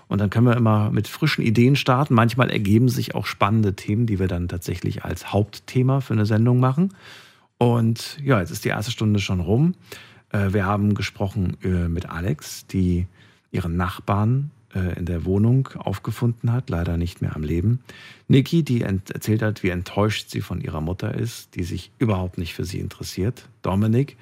[0.08, 2.16] Und dann können wir immer mit frischen Ideen starten.
[2.16, 6.60] Manchmal ergeben sich auch spannende Themen, die wir dann tatsächlich als Hauptthema für eine Sendung
[6.60, 6.96] machen.
[7.60, 9.76] Und ja, jetzt ist die erste Stunde schon rum.
[10.32, 13.06] Äh, Wir haben gesprochen äh, mit Alex, die
[13.52, 17.82] ihren Nachbarn äh, in der Wohnung aufgefunden hat, leider nicht mehr am Leben.
[18.28, 22.56] Niki, die erzählt hat, wie enttäuscht sie von ihrer Mutter ist, die sich überhaupt nicht
[22.56, 23.48] für sie interessiert.
[23.62, 24.18] Dominik,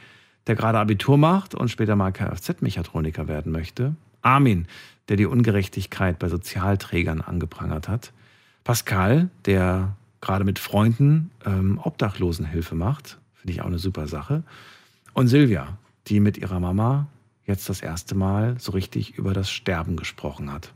[0.50, 3.94] der gerade Abitur macht und später mal Kfz-Mechatroniker werden möchte.
[4.24, 4.66] Armin,
[5.08, 8.14] der die Ungerechtigkeit bei Sozialträgern angeprangert hat.
[8.64, 13.20] Pascal, der gerade mit Freunden ähm, Obdachlosenhilfe macht.
[13.36, 14.42] Finde ich auch eine super Sache.
[15.14, 15.78] Und Silvia,
[16.08, 17.06] die mit ihrer Mama
[17.46, 20.74] jetzt das erste Mal so richtig über das Sterben gesprochen hat.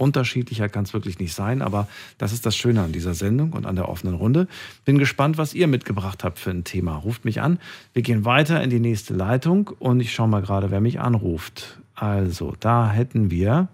[0.00, 3.66] Unterschiedlicher kann es wirklich nicht sein, aber das ist das Schöne an dieser Sendung und
[3.66, 4.48] an der offenen Runde.
[4.86, 6.96] Bin gespannt, was ihr mitgebracht habt für ein Thema.
[6.96, 7.58] Ruft mich an.
[7.92, 11.78] Wir gehen weiter in die nächste Leitung und ich schaue mal gerade, wer mich anruft.
[11.94, 13.68] Also, da hätten wir,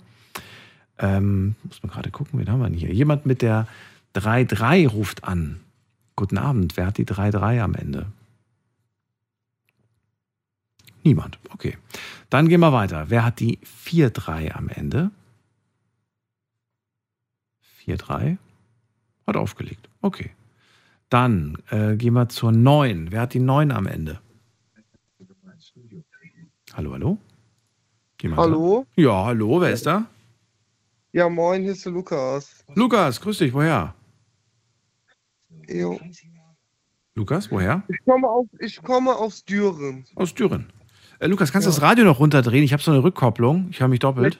[0.99, 2.93] ähm, muss man gerade gucken, wen haben wir denn hier?
[2.93, 3.69] Jemand mit der
[4.15, 5.61] 3-3 ruft an.
[6.17, 8.07] Guten Abend, wer hat die 3-3 am Ende?
[11.05, 11.77] Niemand, okay.
[12.31, 13.05] Dann gehen wir weiter.
[13.11, 15.13] Wer hat die 4-3 am Ende?
[17.87, 18.39] 4-3.
[19.27, 19.89] Hat aufgelegt.
[20.03, 20.31] Okay.
[21.09, 23.13] Dann äh, gehen wir zur 9.
[23.13, 24.21] Wer hat die 9 am Ende?
[26.75, 27.19] Hallo, hallo?
[28.21, 28.87] Jemand Hallo?
[28.97, 29.03] Da?
[29.03, 30.07] Ja, hallo, wer ist da?
[31.13, 32.65] Ja, moin, hier ist der Lukas.
[32.75, 33.95] Lukas, grüß dich, woher?
[35.69, 35.99] Jo.
[37.15, 37.83] Lukas, woher?
[37.89, 40.05] Ich komme, auf, ich komme aus Düren.
[40.17, 40.67] Aus Düren.
[41.19, 41.75] Äh, Lukas, kannst du Ja.
[41.77, 42.63] das Radio noch runterdrehen?
[42.65, 43.69] Ich habe so eine Rückkopplung.
[43.71, 44.39] Ich höre mich doppelt.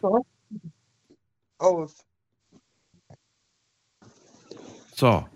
[1.59, 2.05] Aus.
[4.99, 5.27] So.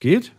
[0.00, 0.32] Geht?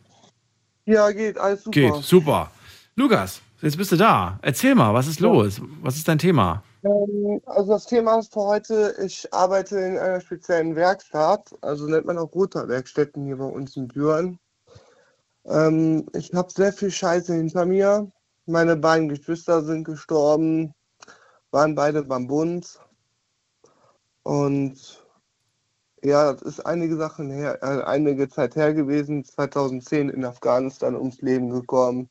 [0.86, 1.72] Ja, geht, alles super.
[1.72, 2.52] Geht, super.
[2.96, 4.38] Lukas, jetzt bist du da.
[4.42, 5.62] Erzähl mal, was ist los?
[5.82, 6.64] Was ist dein Thema?
[6.84, 12.06] Ähm, also das Thema ist für heute, ich arbeite in einer speziellen Werkstatt, also nennt
[12.06, 14.38] man auch Rotorwerkstätten hier bei uns in Düren.
[15.46, 18.12] Ähm, ich habe sehr viel Scheiße hinter mir.
[18.48, 20.74] Meine beiden Geschwister sind gestorben,
[21.52, 22.80] waren beide beim Bund.
[24.24, 24.97] Und
[26.04, 31.22] ja, das ist einige Sachen her, äh, einige Zeit her gewesen, 2010 in Afghanistan ums
[31.22, 32.10] Leben gekommen.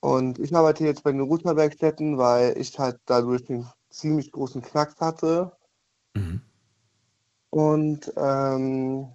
[0.00, 5.00] Und ich arbeite jetzt bei den Routerwerkstätten, weil ich halt dadurch einen ziemlich großen Knacks
[5.00, 5.52] hatte.
[6.14, 6.40] Mhm.
[7.50, 9.14] Und ähm,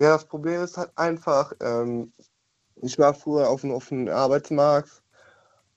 [0.00, 2.12] ja, das Problem ist halt einfach, ähm,
[2.76, 5.02] ich war früher auf dem offenen Arbeitsmarkt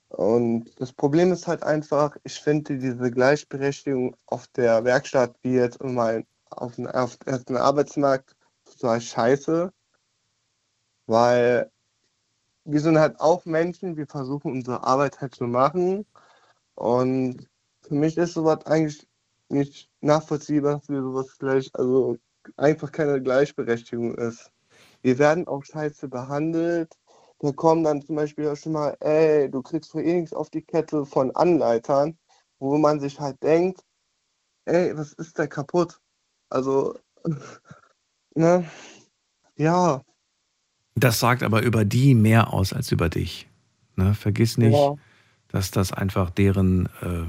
[0.08, 5.82] und das Problem ist halt einfach, ich finde diese Gleichberechtigung auf der Werkstatt wie jetzt
[5.82, 9.72] mal auf dem, auf dem Arbeitsmarkt total scheiße,
[11.06, 11.70] weil
[12.64, 16.06] wir sind halt auch Menschen, wir versuchen unsere Arbeit halt zu machen
[16.74, 17.48] und
[17.82, 19.08] für mich ist sowas eigentlich
[19.48, 22.18] nicht nachvollziehbar, dass wir sowas gleich, also
[22.56, 24.52] einfach keine Gleichberechtigung ist.
[25.02, 26.94] Wir werden auch scheiße behandelt.
[27.40, 30.50] Da kommen dann zum Beispiel auch schon mal, ey, du kriegst für eh nichts auf
[30.50, 32.18] die Kette von Anleitern,
[32.58, 33.84] wo man sich halt denkt,
[34.66, 36.00] ey, was ist da kaputt?
[36.50, 36.98] Also,
[38.34, 38.64] ne?
[39.56, 40.02] Ja.
[40.94, 43.48] Das sagt aber über die mehr aus als über dich.
[43.96, 44.14] Ne?
[44.14, 44.94] Vergiss nicht, Ja.
[45.48, 47.24] dass das einfach deren, äh,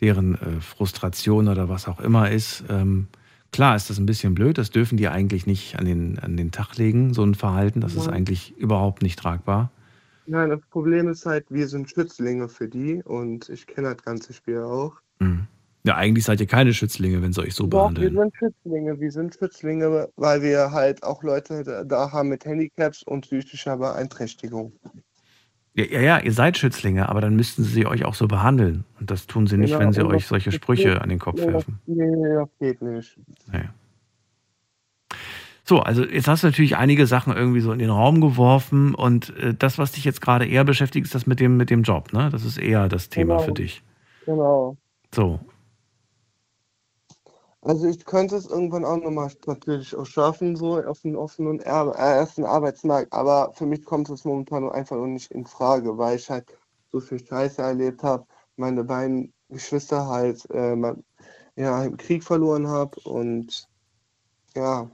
[0.00, 2.64] deren äh, Frustration oder was auch immer ist.
[2.68, 3.08] Ähm,
[3.52, 6.50] klar ist das ein bisschen blöd, das dürfen die eigentlich nicht an den, an den
[6.52, 7.80] Tag legen, so ein Verhalten.
[7.80, 8.12] Das ist Ja.
[8.12, 9.70] eigentlich überhaupt nicht tragbar.
[10.26, 14.32] Nein, das Problem ist halt, wir sind Schützlinge für die und ich kenne das ganze
[14.34, 14.94] Spiel auch.
[15.20, 15.46] Mhm.
[15.84, 18.14] Ja, eigentlich seid ihr keine Schützlinge, wenn sie euch so Doch, wir behandeln.
[18.16, 23.22] sind Schützlinge, wir sind Schützlinge, weil wir halt auch Leute da- haben mit Handicaps und
[23.22, 24.72] psychischer Beeinträchtigung.
[25.74, 28.84] Ja, ja, ja, ihr seid Schützlinge, aber dann müssten sie euch auch so behandeln.
[28.98, 31.20] Und das tun sie nicht, Genau, wenn sie und euch solche Sprüche geht- an den
[31.20, 31.78] Kopf werfen.
[31.86, 33.16] Nee, das geht nicht.
[33.52, 33.68] Nee.
[35.64, 39.36] So, also jetzt hast du natürlich einige Sachen irgendwie so in den Raum geworfen und
[39.36, 42.12] äh, das, was dich jetzt gerade eher beschäftigt, ist das mit dem, mit dem Job,
[42.14, 42.30] ne?
[42.32, 43.46] Das ist eher das Thema Genau.
[43.46, 43.82] für dich.
[44.24, 44.76] Genau.
[45.14, 45.38] So.
[47.68, 51.64] Also ich könnte es irgendwann auch nochmal natürlich auch schaffen, so auf den offenen äh,
[51.64, 56.30] ersten Arbeitsmarkt, aber für mich kommt es momentan einfach noch nicht in Frage, weil ich
[56.30, 56.46] halt
[56.90, 58.24] so viel Scheiße erlebt habe,
[58.56, 60.76] meine beiden Geschwister halt äh,
[61.56, 63.68] ja, im Krieg verloren habe und
[64.56, 64.90] ja,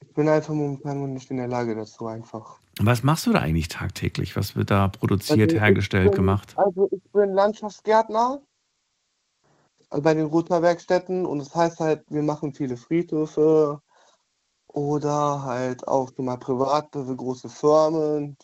[0.00, 2.58] ich bin einfach momentan noch nicht in der Lage dazu einfach.
[2.80, 4.36] Was machst du da eigentlich tagtäglich?
[4.36, 6.52] Was wird da produziert, Also hergestellt, bin, gemacht?
[6.58, 8.42] Also ich bin Landschaftsgärtner
[9.90, 13.80] bei den Routerwerkstätten und das heißt halt, wir machen viele Friedhöfe
[14.66, 18.36] oder halt auch so mal private große Firmen.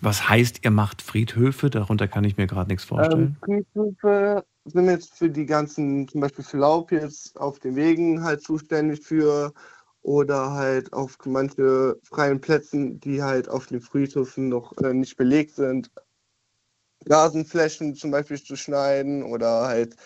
[0.00, 1.70] Was heißt, ihr macht Friedhöfe?
[1.70, 3.36] Darunter kann ich mir gerade nichts Ähm, vorstellen.
[3.44, 8.42] Friedhöfe sind jetzt für die ganzen, zum Beispiel für Laub jetzt auf den Wegen halt
[8.42, 9.52] zuständig für
[10.02, 15.56] oder halt auf manche freien Plätzen, die halt auf den Friedhöfen noch äh, nicht belegt
[15.56, 15.90] sind,
[17.08, 19.96] Rasenflächen zum Beispiel zu schneiden oder halt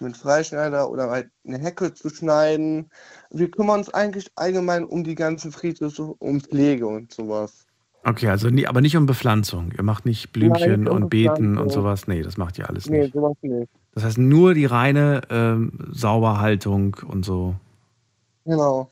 [0.00, 2.90] mit Freischneider oder halt eine Hecke zu schneiden.
[3.30, 7.66] Wir kümmern uns eigentlich allgemein um die ganzen Friedhöfe, um Pflege und sowas.
[8.04, 9.72] Okay, also nie, aber nicht um Bepflanzung.
[9.76, 12.06] Ihr macht nicht Blümchen um und Beeten und sowas.
[12.06, 13.12] Nee, das macht ihr alles Nee, nicht.
[13.14, 13.68] sowas nicht.
[13.94, 17.56] Das heißt nur die reine ähm, Sauberhaltung und so.
[18.46, 18.90] Genau.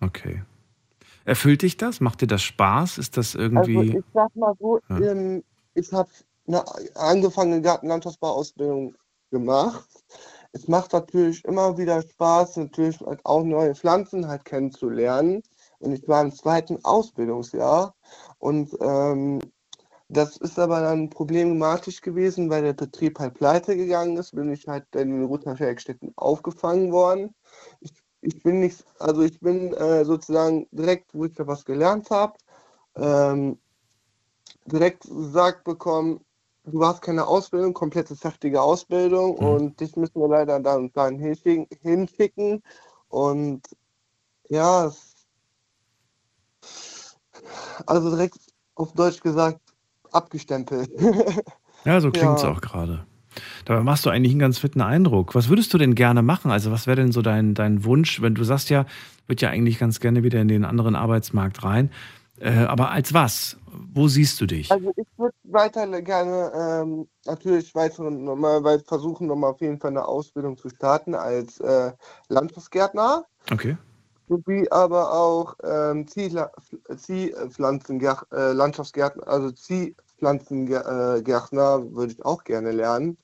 [0.00, 0.42] Okay.
[1.24, 2.00] Erfüllt dich das?
[2.00, 2.98] Macht dir das Spaß?
[2.98, 3.98] Ist das Also irgendwie.
[3.98, 4.98] ich sag mal so, Ja.
[5.00, 5.42] ähm,
[5.74, 6.08] ich habe
[6.46, 6.62] eine
[6.94, 8.94] angefangene Gartenlandschaftsbauausbildung
[9.30, 9.88] gemacht.
[10.52, 15.42] Es macht natürlich immer wieder Spaß, natürlich halt auch neue Pflanzen halt kennenzulernen.
[15.78, 17.94] Und ich war im zweiten Ausbildungsjahr
[18.38, 19.40] und ähm,
[20.08, 24.66] das ist aber dann problematisch gewesen, weil der Betrieb halt pleite gegangen ist, bin ich
[24.68, 27.34] halt in den Rutherwerkstätten aufgefangen worden.
[27.80, 32.10] Ich, ich bin nicht, also ich bin äh, sozusagen direkt, wo ich da was gelernt
[32.10, 32.34] habe,
[32.94, 33.58] ähm,
[34.66, 36.24] direkt gesagt bekommen,
[36.66, 41.18] du hast keine Ausbildung, komplette fertige Ausbildung und dich müssen wir leider da und dann
[41.18, 42.62] hinschicken.
[43.08, 43.62] Und
[44.48, 44.92] ja,
[47.86, 48.38] also direkt
[48.74, 49.60] auf Deutsch gesagt,
[50.12, 50.90] abgestempelt.
[51.84, 52.50] Ja, so klingt es Ja.
[52.50, 53.06] auch gerade.
[53.64, 55.36] Dabei machst du eigentlich einen ganz fitten Eindruck.
[55.36, 56.50] Was würdest du denn gerne machen?
[56.50, 58.86] Also, was wäre denn so dein, dein Wunsch, wenn du sagst ja,
[59.28, 61.90] würde ja eigentlich ganz gerne wieder in den anderen Arbeitsmarkt rein.
[62.38, 63.56] Äh, aber als was?
[63.66, 64.70] Wo siehst du dich?
[64.70, 69.90] Also ich würde weiter gerne ähm, natürlich weiter nochmal weit versuchen, nochmal auf jeden Fall
[69.90, 71.92] eine Ausbildung zu starten als äh,
[72.28, 73.78] Landschaftsgärtner, Okay.
[74.28, 76.50] sowie aber auch ähm, Ziehla-
[76.90, 83.18] Ziehpflanzengär- äh, Landschaftsgärtner, also Ziehpflanzengärtner würde ich auch gerne lernen.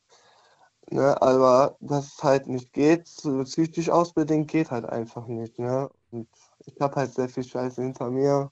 [0.90, 5.58] Ne, aber dass es halt nicht geht, so psychisch ausbedingt geht halt einfach nicht.
[5.58, 5.88] Ne?
[6.10, 6.28] Und
[6.66, 8.50] ich habe halt sehr viel Scheiße hinter mir.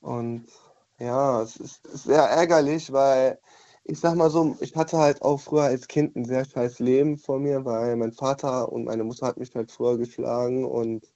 [0.00, 0.46] Und
[0.98, 3.38] ja, es ist, sehr ärgerlich, weil
[3.84, 7.18] ich sag mal so, ich hatte halt auch früher als Kind ein sehr scheiß Leben
[7.18, 11.06] vor mir, weil mein Vater und meine Mutter hat mich halt früher geschlagen und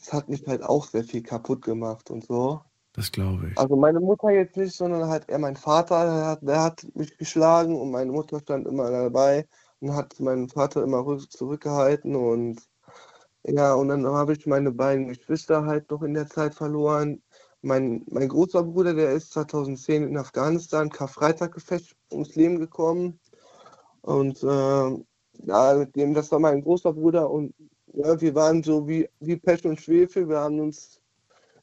[0.00, 2.60] es hat mich halt auch sehr viel kaputt gemacht und so.
[2.94, 3.58] Das glaube ich.
[3.58, 7.16] Also meine Mutter jetzt nicht, sondern halt eher mein Vater, der hat, der hat mich
[7.16, 9.46] geschlagen und meine Mutter stand immer dabei
[9.80, 12.60] und hat meinen Vater immer rück- zurückgehalten und
[13.44, 17.22] ja, und dann habe ich meine beiden Geschwister halt noch in der Zeit verloren.
[17.62, 23.20] Mein, mein großer Bruder, der ist 2010 in Afghanistan, Karfreitaggefecht ums Leben gekommen.
[24.02, 25.04] Und äh,
[25.46, 27.54] ja, mit dem, das war mein großer Bruder und
[27.94, 30.28] ja, wir waren so wie, wie Pech und Schwefel.
[30.28, 31.00] Wir haben uns,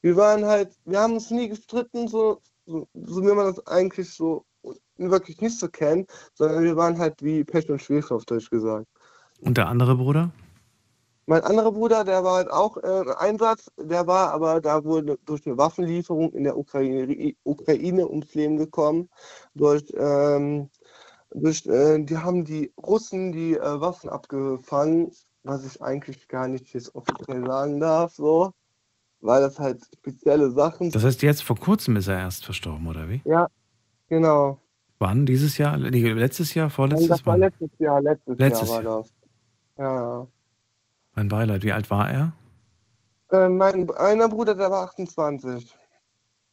[0.01, 4.09] wir waren halt, wir haben uns nie gestritten, so, so, so wie man das eigentlich
[4.13, 4.45] so
[4.97, 8.87] wirklich nicht so kennt, sondern wir waren halt wie Pech und Schwefel auf Deutsch gesagt.
[9.41, 10.31] Und der andere Bruder?
[11.29, 15.19] Mein anderer Bruder, der war halt auch äh, im Einsatz, der war aber da wurde
[15.25, 19.09] durch eine Waffenlieferung in der Ukraine, Ukraine ums Leben gekommen.
[19.53, 20.71] Durch, ähm,
[21.29, 25.11] durch äh, die haben die Russen die äh, Waffen abgefangen,
[25.43, 28.51] was ich eigentlich gar nicht jetzt offiziell sagen darf, so,
[29.21, 33.07] weil das halt spezielle Sachen Das heißt, jetzt vor kurzem ist er erst verstorben, oder
[33.07, 33.21] wie?
[33.25, 33.47] Ja,
[34.07, 34.57] genau.
[34.97, 35.27] Wann?
[35.27, 35.77] Dieses Jahr?
[35.77, 36.71] Nee, letztes Jahr?
[36.71, 39.01] Vorletztes das war letztes Jahr, letztes, Letztes Jahr war Jahr.
[39.03, 39.13] das.
[39.77, 40.27] Ja, ja.
[41.15, 41.63] Mein Beileid.
[41.63, 42.33] Wie alt war er?
[43.31, 45.75] Äh, mein einer Bruder, der war 28.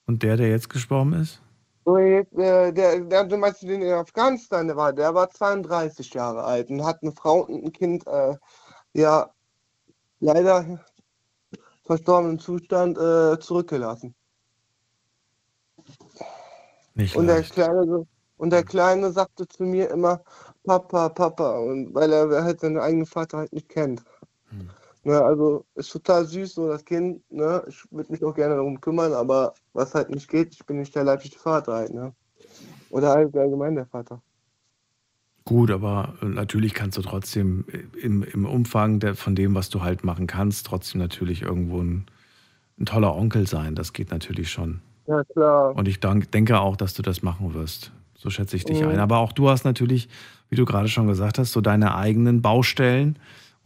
[0.07, 1.41] Und der, der jetzt gestorben ist?
[1.87, 6.43] Jetzt, äh, der, der, du meinst den in Afghanistan, der war, der war 32 Jahre
[6.43, 8.35] alt und hat eine Frau und ein Kind, äh,
[8.93, 9.31] ja,
[10.19, 10.81] leider
[11.85, 14.15] verstorbenen Zustand äh, zurückgelassen.
[16.95, 17.43] Nicht Und der.
[17.43, 18.07] Kleine,
[18.39, 20.23] und der Kleine sagte zu mir immer,
[20.65, 24.03] Papa, Papa, und weil er halt seinen eigenen Vater halt nicht kennt.
[24.51, 24.71] Hm.
[25.05, 27.63] Ne, also ist total süß, so das Kind, ne?
[27.69, 30.95] Ich würde mich auch gerne darum kümmern, aber was halt nicht geht, ich bin nicht
[30.97, 32.13] der leibliche Vater halt, ne?
[32.91, 34.21] Oder halt allgemein der Vater.
[35.45, 39.71] Gut, aber äh, natürlich kannst du trotzdem äh, im, im Umfang der, von dem, was
[39.71, 42.07] du halt machen kannst, trotzdem natürlich irgendwo ein,
[42.81, 43.77] ein toller Onkel sein.
[43.77, 44.81] Das geht natürlich schon.
[45.07, 45.77] Ja, klar.
[45.77, 47.93] Und ich dank, denke auch, dass du das machen wirst.
[48.17, 48.89] So schätze ich dich Mhm.
[48.89, 48.99] ein.
[48.99, 50.09] Aber auch du hast natürlich,
[50.49, 53.17] wie du gerade schon gesagt hast, so deine eigenen Baustellen,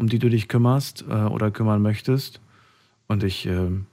[0.01, 2.40] um die du dich kümmerst äh, oder kümmern möchtest.
[3.06, 3.86] Und ich ähm,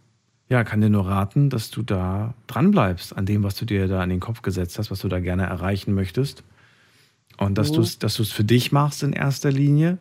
[0.49, 4.03] ja, kann dir nur raten, dass du da dranbleibst an dem, was du dir da
[4.03, 6.43] in den Kopf gesetzt hast, was du da gerne erreichen möchtest.
[7.38, 7.75] Und dass Mhm.
[7.75, 9.97] du es dass du's für dich machst in erster Linie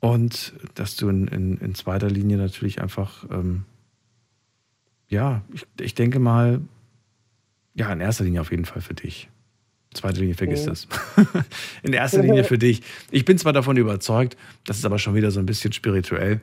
[0.00, 3.64] und dass du in, in, in zweiter Linie natürlich einfach, ähm,
[5.08, 6.60] ja, ich, ich denke mal,
[7.74, 9.28] ja, in erster Linie auf jeden Fall für dich.
[9.92, 10.70] In zweiter Linie vergiss Mhm.
[10.70, 10.88] das.
[11.82, 12.82] in erster Linie für dich.
[13.10, 16.40] Ich bin zwar davon überzeugt, das ist aber schon wieder so ein bisschen spirituell,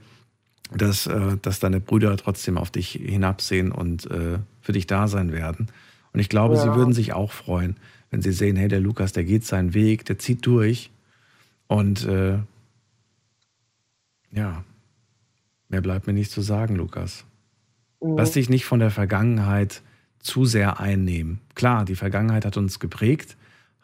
[0.72, 5.32] dass, äh, dass deine Brüder trotzdem auf dich hinabsehen und äh, für dich da sein
[5.32, 5.68] werden.
[6.14, 6.76] Und ich glaube, sie Ja.
[6.76, 7.78] würden sich auch freuen,
[8.12, 10.92] wenn sie sehen, hey, der Lukas, der geht seinen Weg, der zieht durch.
[11.68, 12.38] Und äh,
[14.32, 14.64] ja,
[15.70, 17.26] mehr bleibt mir nicht zu sagen, Lukas.
[18.02, 18.18] Mhm.
[18.18, 19.82] Lass dich nicht von der Vergangenheit
[20.20, 21.40] zu sehr einnehmen.
[21.56, 23.38] Klar, die Vergangenheit hat uns geprägt,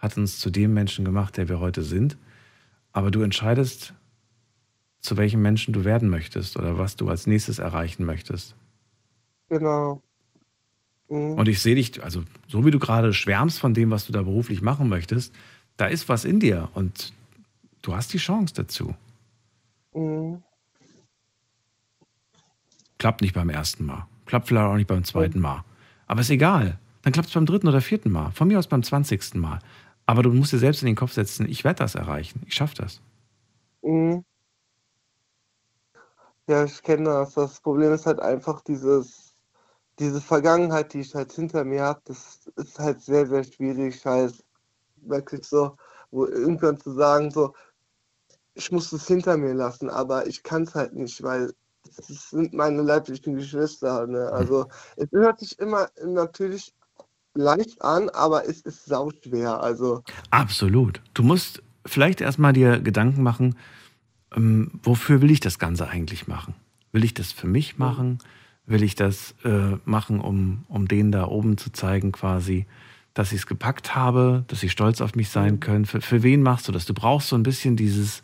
[0.06, 2.18] hat uns zu dem Menschen gemacht, der wir heute sind.
[2.94, 3.94] Aber du entscheidest,
[5.02, 8.56] zu welchem Menschen du werden möchtest oder was du als nächstes erreichen möchtest.
[9.50, 10.02] Genau.
[11.10, 11.34] Mhm.
[11.34, 14.22] Und ich sehe dich, also so wie du gerade schwärmst von dem, was du da
[14.22, 15.34] beruflich machen möchtest,
[15.78, 17.14] da ist was in dir und
[17.82, 18.96] du hast die Chance dazu.
[19.94, 20.42] Mhm.
[22.98, 24.08] Klappt nicht beim ersten Mal.
[24.26, 25.64] Klappt vielleicht auch nicht beim zweiten Mal.
[26.08, 26.80] Aber ist egal.
[27.02, 28.32] Dann klappt es beim dritten oder vierten Mal.
[28.32, 29.60] Von mir aus beim zwanzigsten Mal.
[30.06, 32.44] Aber du musst dir selbst in den Kopf setzen, ich werde das erreichen.
[32.46, 33.02] Ich schaffe das.
[33.82, 34.24] Mhm.
[36.48, 37.34] Ja, ich kenne das.
[37.34, 39.34] Das Problem ist halt einfach dieses,
[40.00, 44.44] diese Vergangenheit, die ich halt hinter mir habe, das ist halt sehr, sehr schwierig, halt
[44.98, 45.76] wirklich so,
[46.12, 47.54] wo irgendwann zu sagen, so,
[48.54, 51.54] ich muss es hinter mir lassen, aber ich kann es halt nicht, weil
[51.98, 54.08] es sind meine leiblichen Geschwister.
[54.08, 54.32] Ne?
[54.32, 54.68] Also
[54.98, 56.74] es hört sich immer natürlich
[57.36, 59.62] leicht an, aber es ist sauschwer.
[59.62, 61.02] Also Absolut.
[61.14, 63.56] Du musst vielleicht erstmal dir Gedanken machen,
[64.36, 66.56] ähm, wofür will ich das Ganze eigentlich machen?
[66.92, 68.20] Will ich das für mich machen?
[68.66, 72.66] Will ich das äh, machen, um, um denen da oben zu zeigen, quasi,
[73.14, 75.86] dass ich es gepackt habe, dass sie stolz auf mich sein können?
[75.86, 76.86] Für, für wen machst du das?
[76.86, 78.24] Du brauchst so ein bisschen dieses,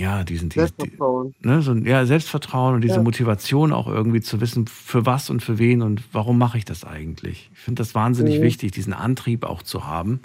[0.00, 1.34] ja, diesen, dieses, Selbstvertrauen.
[1.40, 3.02] ne, so ja, Selbstvertrauen und diese Ja.
[3.02, 6.84] Motivation auch irgendwie zu wissen, für was und für wen und warum mache ich das
[6.84, 7.50] eigentlich.
[7.52, 8.42] Ich finde das wahnsinnig Mhm.
[8.42, 10.20] wichtig, diesen Antrieb auch zu haben.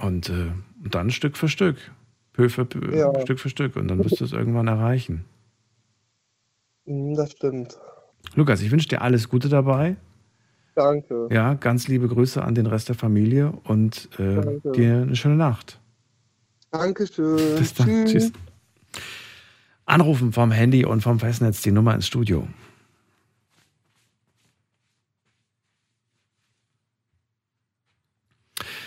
[0.00, 0.52] Und, äh,
[0.84, 1.76] und dann Stück für Stück,
[2.32, 3.18] peu für peu, Ja.
[3.22, 3.76] Stück für Stück.
[3.76, 5.24] Und dann wirst du es irgendwann erreichen.
[6.86, 7.78] Mhm, Das stimmt.
[8.34, 9.96] Lukas, ich wünsche dir alles Gute dabei.
[10.74, 11.28] Danke.
[11.30, 15.80] Ja, ganz liebe Grüße an den Rest der Familie und äh, dir eine schöne Nacht.
[16.70, 17.58] Dankeschön.
[17.58, 18.06] Bis dann.
[18.06, 18.32] Tschüss.
[19.86, 22.46] Anrufen vom Handy und vom Festnetz die Nummer ins Studio.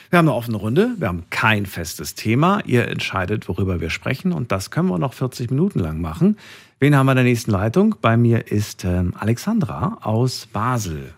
[0.09, 2.61] Wir haben eine offene Runde, wir haben kein festes Thema.
[2.65, 6.37] Ihr entscheidet, worüber wir sprechen und das können wir noch 40 Minuten lang machen.
[6.79, 7.95] Wen haben wir in der nächsten Leitung?
[7.99, 11.15] Bei mir ist ähm, Alexandra aus Basel.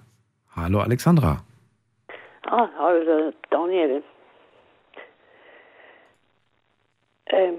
[0.56, 1.44] Hallo Alexandra.
[2.48, 4.02] Ah, hallo Daniel.
[7.28, 7.56] Ähm,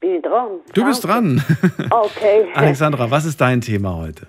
[0.00, 0.60] bin ich dran?
[0.74, 1.42] Du bist dran.
[1.90, 2.48] Okay.
[2.54, 4.26] Alexandra, was ist dein Thema heute?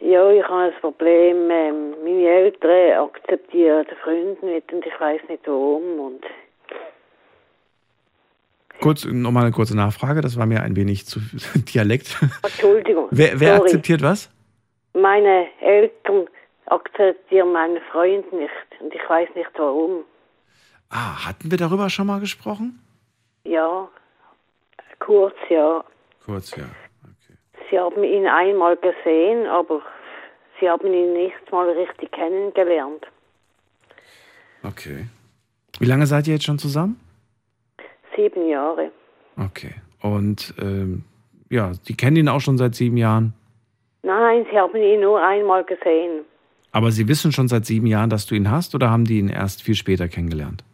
[0.00, 1.50] Ja, ich habe ein Problem.
[1.50, 6.00] Ähm, meine Eltern akzeptieren den Freund nicht und ich weiß nicht warum.
[6.00, 6.24] Und
[8.80, 11.20] Kurz, nochmal eine kurze Nachfrage, das war mir ein wenig zu
[11.54, 12.16] Dialekt.
[12.42, 13.08] Entschuldigung.
[13.10, 14.28] Wer, wer akzeptiert was?
[14.94, 16.26] Meine Eltern
[16.66, 18.50] akzeptieren meinen Freund nicht
[18.80, 20.04] und ich weiß nicht warum.
[20.90, 22.80] Ah, hatten wir darüber schon mal gesprochen?
[23.44, 23.88] Ja,
[24.98, 25.84] kurz, ja.
[26.24, 26.64] Kurz, ja.
[27.70, 29.80] Sie haben ihn einmal gesehen, aber
[30.60, 33.06] sie haben ihn nicht mal richtig kennengelernt.
[34.62, 35.06] Okay.
[35.78, 37.00] Wie lange seid ihr jetzt schon zusammen?
[38.14, 38.92] Sieben Jahre.
[39.38, 39.74] Okay.
[40.02, 41.04] Und ähm,
[41.48, 43.32] ja, Sie kennen ihn auch schon seit sieben Jahren.
[44.02, 46.24] Nein, sie haben ihn nur einmal gesehen.
[46.72, 49.28] Aber Sie wissen schon seit sieben Jahren, dass du ihn hast, oder haben die ihn
[49.28, 50.64] erst viel später kennengelernt?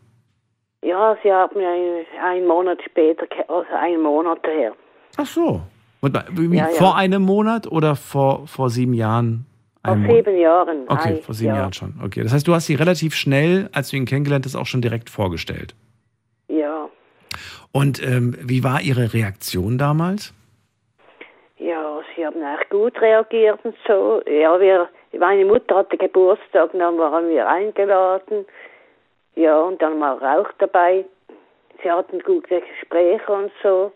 [0.83, 4.73] Ja, sie haben ihn einen Monat später, also einen Monat her.
[5.17, 5.61] Ach so.
[6.01, 6.75] Und, wie, Ja, ja.
[6.77, 9.47] Vor einem Monat oder vor, vor sieben Jahren?
[9.85, 10.17] Vor Einen Monat?
[10.27, 10.85] sieben Jahren.
[10.89, 11.57] Okay, vor sieben ja.
[11.61, 11.95] Jahren schon.
[12.05, 14.81] Okay, das heißt, du hast sie relativ schnell, als du ihn kennengelernt hast, auch schon
[14.83, 15.75] direkt vorgestellt.
[16.49, 16.89] Ja,
[17.73, 20.33] Und ähm, wie war ihre Reaktion damals?
[21.59, 24.23] ja, sie haben echt gut reagiert und so.
[24.31, 24.89] Ja, wir,
[25.19, 28.47] meine Mutter hatte Geburtstag und dann waren wir eingeladen.
[29.39, 31.05] Ja, und dann war Rauch dabei.
[31.83, 33.93] Sie hatten gute Gespräche und so.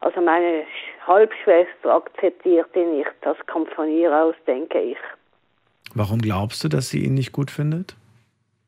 [0.00, 3.10] Also meine Sch- Halbschwester akzeptiert ihn nicht.
[3.22, 4.98] Das kommt von ihr aus, denke ich.
[5.94, 7.96] Warum glaubst du, dass sie ihn nicht gut findet?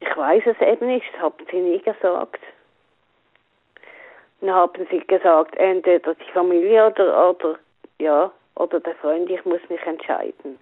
[0.01, 2.41] Ich weiß es eben nicht, das haben sie nie gesagt.
[4.41, 7.59] Dann haben sie gesagt, entweder die Familie oder, oder,
[7.99, 10.59] ja, oder der Freund, ich muss mich entscheiden.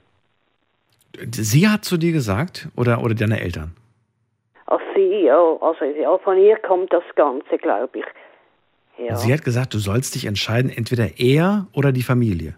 [1.31, 3.77] Sie hat zu dir gesagt oder, oder deine Eltern?
[4.67, 8.05] Ach sie, ja, also ja, von ihr kommt das Ganze, glaube ich.
[8.97, 12.55] Ja, Sie hat gesagt, du sollst dich entscheiden, entweder er oder die Familie.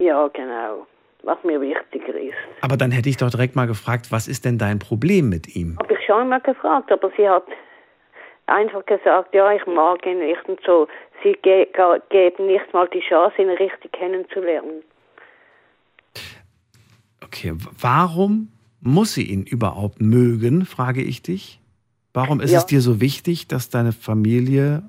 [0.00, 0.86] ja, genau,
[1.22, 2.34] was mir wichtiger ist.
[2.60, 5.76] Aber dann hätte ich doch direkt mal gefragt, was ist denn dein Problem mit ihm?
[5.80, 7.44] Habe ich schon mal gefragt, aber sie hat
[8.46, 10.88] einfach gesagt, ja, ich mag ihn nicht und so.
[11.22, 14.82] Sie ge ge geben nicht mal die Chance, ihn richtig kennenzulernen.
[17.24, 18.48] Okay, warum
[18.86, 21.60] muss sie ihn überhaupt mögen, frage ich dich?
[22.14, 22.58] Warum ist Ja.
[22.58, 24.82] es dir so wichtig, dass deine Familie,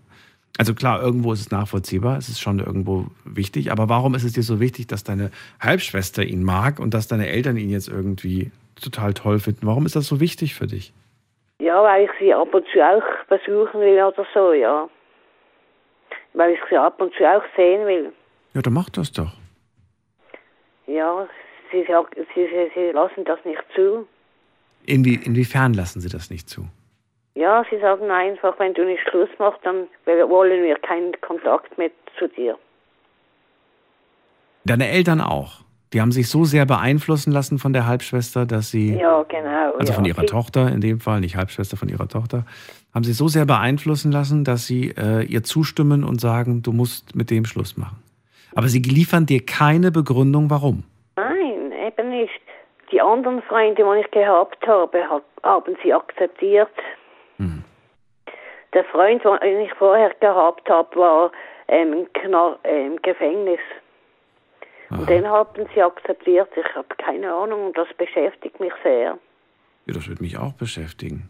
[0.58, 4.34] also klar, irgendwo ist es nachvollziehbar, es ist schon irgendwo wichtig, aber warum ist es
[4.34, 8.52] dir so wichtig, dass deine Halbschwester ihn mag und dass deine Eltern ihn jetzt irgendwie
[8.82, 9.68] total toll finden?
[9.68, 10.94] Warum ist das so wichtig für dich?
[11.60, 14.88] Ja, weil ich sie ab und zu auch besuchen will oder so, ja.
[16.34, 18.14] Weil ich sie ab und zu auch sehen will.
[18.54, 19.34] Ja, dann mach das doch.
[20.86, 21.28] Ja,
[21.72, 24.08] sie, sie, sie, sie lassen das nicht zu.
[24.86, 26.66] Inwie, inwiefern lassen sie das nicht zu?
[27.36, 31.92] Ja, sie sagen einfach, wenn du nicht Schluss machst, dann wollen wir keinen Kontakt mehr
[32.18, 32.58] zu dir.
[34.66, 35.62] Deine Eltern auch.
[35.94, 39.74] Die haben sich so sehr beeinflussen lassen von der Halbschwester, dass sie, Ja, genau.
[39.78, 39.96] also ja.
[39.96, 42.46] von ihrer Tochter in dem Fall, nicht Halbschwester von ihrer Tochter,
[42.94, 47.16] haben sie so sehr beeinflussen lassen, dass sie äh, ihr zustimmen und sagen, du musst
[47.16, 48.04] mit dem Schluss machen.
[48.56, 50.84] Aber sie liefern dir keine Begründung, warum.
[51.16, 52.42] Nein, eben nicht.
[52.92, 56.72] Die anderen Freunde, die ich gehabt habe, hat, haben sie akzeptiert.
[57.38, 57.64] Hm.
[58.74, 61.32] Der Freund, den ich vorher gehabt habe, war
[61.68, 63.60] ähm, im, Knall, äh, im Gefängnis.
[64.90, 66.50] Und den haben sie akzeptiert.
[66.56, 69.20] Ich habe keine Ahnung und das beschäftigt mich sehr.
[69.86, 71.30] Ja, das würde mich auch beschäftigen.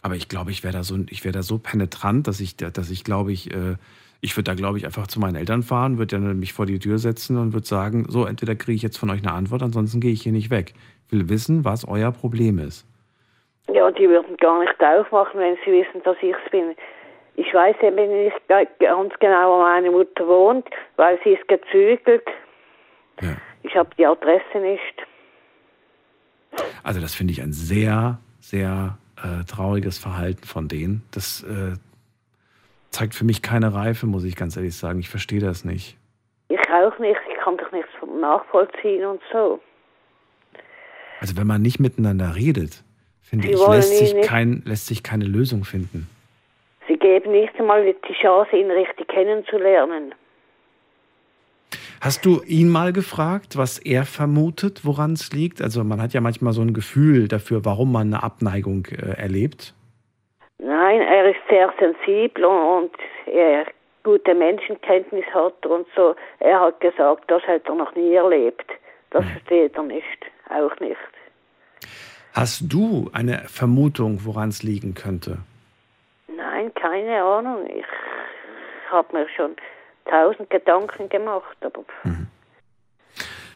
[0.00, 2.90] Aber ich glaube, ich wäre da so, ich wäre da so penetrant, dass ich, dass
[2.90, 3.76] ich glaube ich, äh,
[4.22, 6.78] ich würde da glaube ich einfach zu meinen Eltern fahren, würde dann mich vor die
[6.78, 10.00] Tür setzen und würde sagen, so entweder kriege ich jetzt von euch eine Antwort, ansonsten
[10.00, 10.72] gehe ich hier nicht weg.
[11.06, 12.86] Ich will wissen, was euer Problem ist.
[13.72, 16.74] Ja, die würden gar nicht aufmachen, wenn sie wissen, dass ich es bin.
[17.36, 20.66] Ich weiß eben nicht ga- ganz genau, wo meine Mutter wohnt,
[20.96, 22.22] weil sie ist gezügelt.
[23.62, 25.06] Ich habe die Adresse nicht.
[26.82, 31.02] Also das finde ich ein sehr, sehr äh, trauriges Verhalten von denen.
[31.12, 31.74] Das äh,
[32.92, 35.00] zeigt für mich keine Reife, muss ich ganz ehrlich sagen.
[35.00, 35.96] Ich verstehe das nicht.
[36.48, 37.18] Ich auch nicht.
[37.30, 37.90] Ich kann doch nichts
[38.20, 39.60] nachvollziehen und so.
[41.20, 42.84] Also wenn man nicht miteinander redet,
[43.22, 46.08] finde Sie ich, lässt sich, kein, lässt sich keine Lösung finden.
[46.88, 50.14] Sie geben nicht einmal die Chance, ihn richtig kennenzulernen.
[52.00, 55.62] Hast du ihn mal gefragt, was er vermutet, woran es liegt?
[55.62, 59.74] Also man hat ja manchmal so ein Gefühl dafür, warum man eine Abneigung äh, erlebt.
[60.64, 62.92] Nein, er ist sehr sensibel und
[63.26, 63.66] er
[64.04, 66.14] gute Menschenkenntnis hat und so.
[66.38, 68.70] Er hat gesagt, das hat er noch nie erlebt.
[69.10, 70.06] Das versteht er nicht,
[70.50, 70.96] auch nicht.
[72.32, 75.38] Hast du eine Vermutung, woran es liegen könnte?
[76.28, 77.66] Nein, keine Ahnung.
[77.66, 77.84] Ich
[78.90, 79.56] habe mir schon
[80.04, 81.84] tausend Gedanken gemacht, aber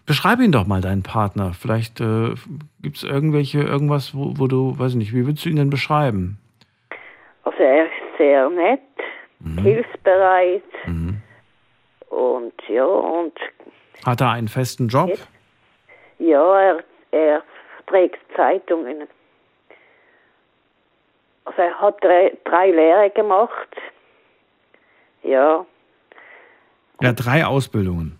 [0.07, 1.53] Beschreibe ihn doch mal, deinen Partner.
[1.53, 2.35] Vielleicht äh,
[2.83, 5.71] gibt es irgendwelche, irgendwas, wo, wo du, weiß ich nicht, wie würdest du ihn denn
[5.71, 6.39] beschreiben?
[7.47, 8.81] Also er ist sehr nett,
[9.63, 10.63] hilfsbereit
[12.11, 13.33] und ja und
[14.05, 15.11] Hat er einen festen Job?
[16.19, 17.43] ja, er, er
[17.87, 19.07] trägt Zeitungen.
[21.45, 23.69] Also er hat drei, drei Lehre gemacht.
[25.23, 25.65] Ja,
[27.01, 28.19] Ja, drei Ausbildungen.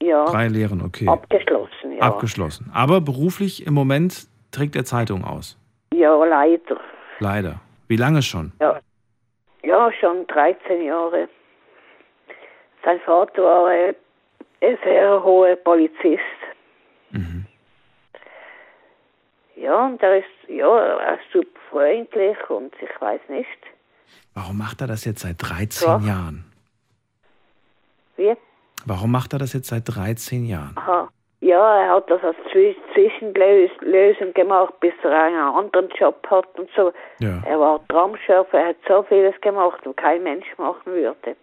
[0.00, 0.24] ja.
[0.26, 1.08] Drei Lehren, okay.
[1.08, 2.02] Abgeschlossen, ja.
[2.02, 2.70] Abgeschlossen.
[2.74, 5.56] Aber beruflich im Moment trägt er Zeitung aus.
[5.92, 6.80] ja, leider.
[7.18, 7.60] Leider.
[7.90, 8.52] Wie lange schon?
[8.60, 8.80] Ja.
[9.64, 11.28] ja, schon 13 Jahre.
[12.84, 13.96] Sein Vater war ein,
[14.62, 16.20] ein sehr hoher Polizist.
[19.56, 23.48] Ja, und er ist, ja, er ist super freundlich und ich weiß nicht,
[24.34, 25.98] Warum macht er das jetzt seit 13 Ja.
[25.98, 26.44] Jahren?
[28.16, 28.36] wie.
[28.86, 30.76] Warum macht er das jetzt seit 13 Jahren?
[30.76, 31.08] Aha.
[31.42, 36.68] Ja, er hat das als Zwi- Zwischenlösung gemacht, bis er einen anderen Job hat und
[36.76, 36.92] so.
[37.20, 37.42] Ja.
[37.46, 41.36] Er war Tramchauffeur, er hat so vieles gemacht, was kein Mensch machen würde.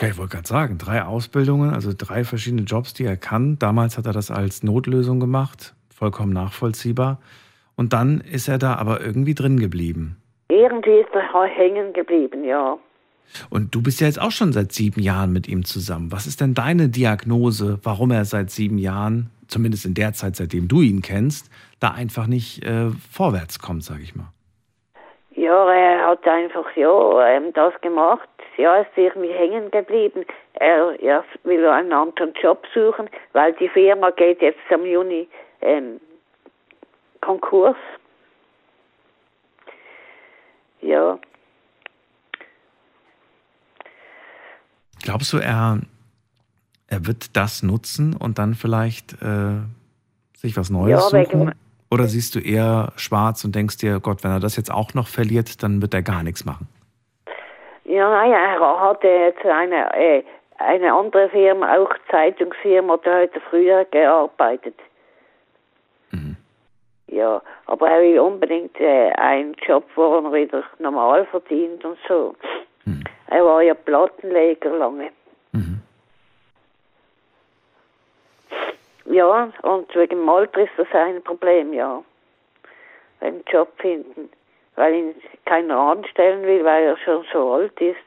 [0.00, 3.58] Ja, ich wollte gerade sagen, drei Ausbildungen, also drei verschiedene Jobs, die er kann.
[3.58, 7.18] Damals hat er das als Notlösung gemacht, vollkommen nachvollziehbar.
[7.76, 10.20] Und dann ist er da aber irgendwie drin geblieben.
[10.48, 12.76] Irgendwie ist er hängen geblieben, ja.
[13.50, 16.12] Und du bist ja jetzt auch schon seit sieben Jahren mit ihm zusammen.
[16.12, 20.68] Was ist denn deine Diagnose, warum er seit sieben Jahren, zumindest in der Zeit, seitdem
[20.68, 21.50] du ihn kennst,
[21.80, 24.32] da einfach nicht äh, vorwärts kommt, sag ich mal?
[25.34, 28.28] Ja, er hat einfach ja, ähm, das gemacht.
[28.56, 30.24] Ja, ist irgendwie hängen geblieben.
[30.54, 35.28] Er, er will einen anderen Job suchen, weil die Firma geht jetzt am Juni
[35.60, 36.00] ähm,
[37.20, 37.76] Konkurs.
[40.80, 41.18] Ja,
[45.08, 45.78] Glaubst du, er,
[46.86, 49.56] er wird das nutzen und dann vielleicht äh,
[50.36, 51.54] sich was Neues Ja, suchen?
[51.90, 55.08] Oder siehst du eher schwarz und denkst dir, Gott, wenn er das jetzt auch noch
[55.08, 56.68] verliert, dann wird er gar nichts machen?
[57.84, 60.22] ja, nein, er hatte jetzt eine, äh,
[60.58, 64.74] eine andere Firma, auch Zeitungsfirma, da hat er früher gearbeitet.
[67.10, 72.34] Ja, aber er will unbedingt äh, einen Job, wo er wieder normal verdient und so.
[73.30, 75.10] Er war ja Plattenleger lange.
[79.10, 82.02] Ja, und wegen dem Alter ist das ein Problem, ja.
[83.20, 84.28] Einen Job finden.
[84.76, 85.14] Weil ihn
[85.46, 87.98] keiner anstellen will, weil er schon so alt ist,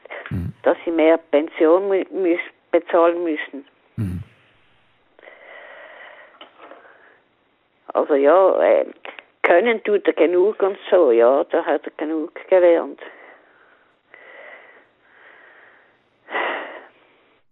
[0.62, 2.40] dass sie mehr Pension mü müß,
[2.70, 3.66] bezahlen müssen.
[7.94, 8.86] Also ja, äh,
[9.42, 13.00] können tut er genug und so, ja, da hat er genug gelernt.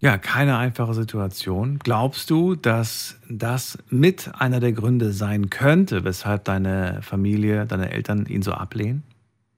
[0.03, 1.79] Ja, keine einfache Situation.
[1.79, 8.25] Glaubst du, dass das mit einer der Gründe sein könnte, weshalb deine Familie, deine Eltern
[8.25, 9.03] ihn so ablehnen?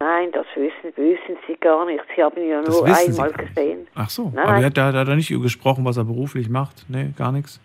[0.01, 2.03] Nein, das wissen, wissen sie gar nicht.
[2.17, 3.87] Sie haben ihn ja nur einmal gesehen.
[3.95, 6.87] Ach so, Nein, aber hat er, hat er nicht gesprochen, was er beruflich macht?
[6.89, 7.61] Nee, gar nichts?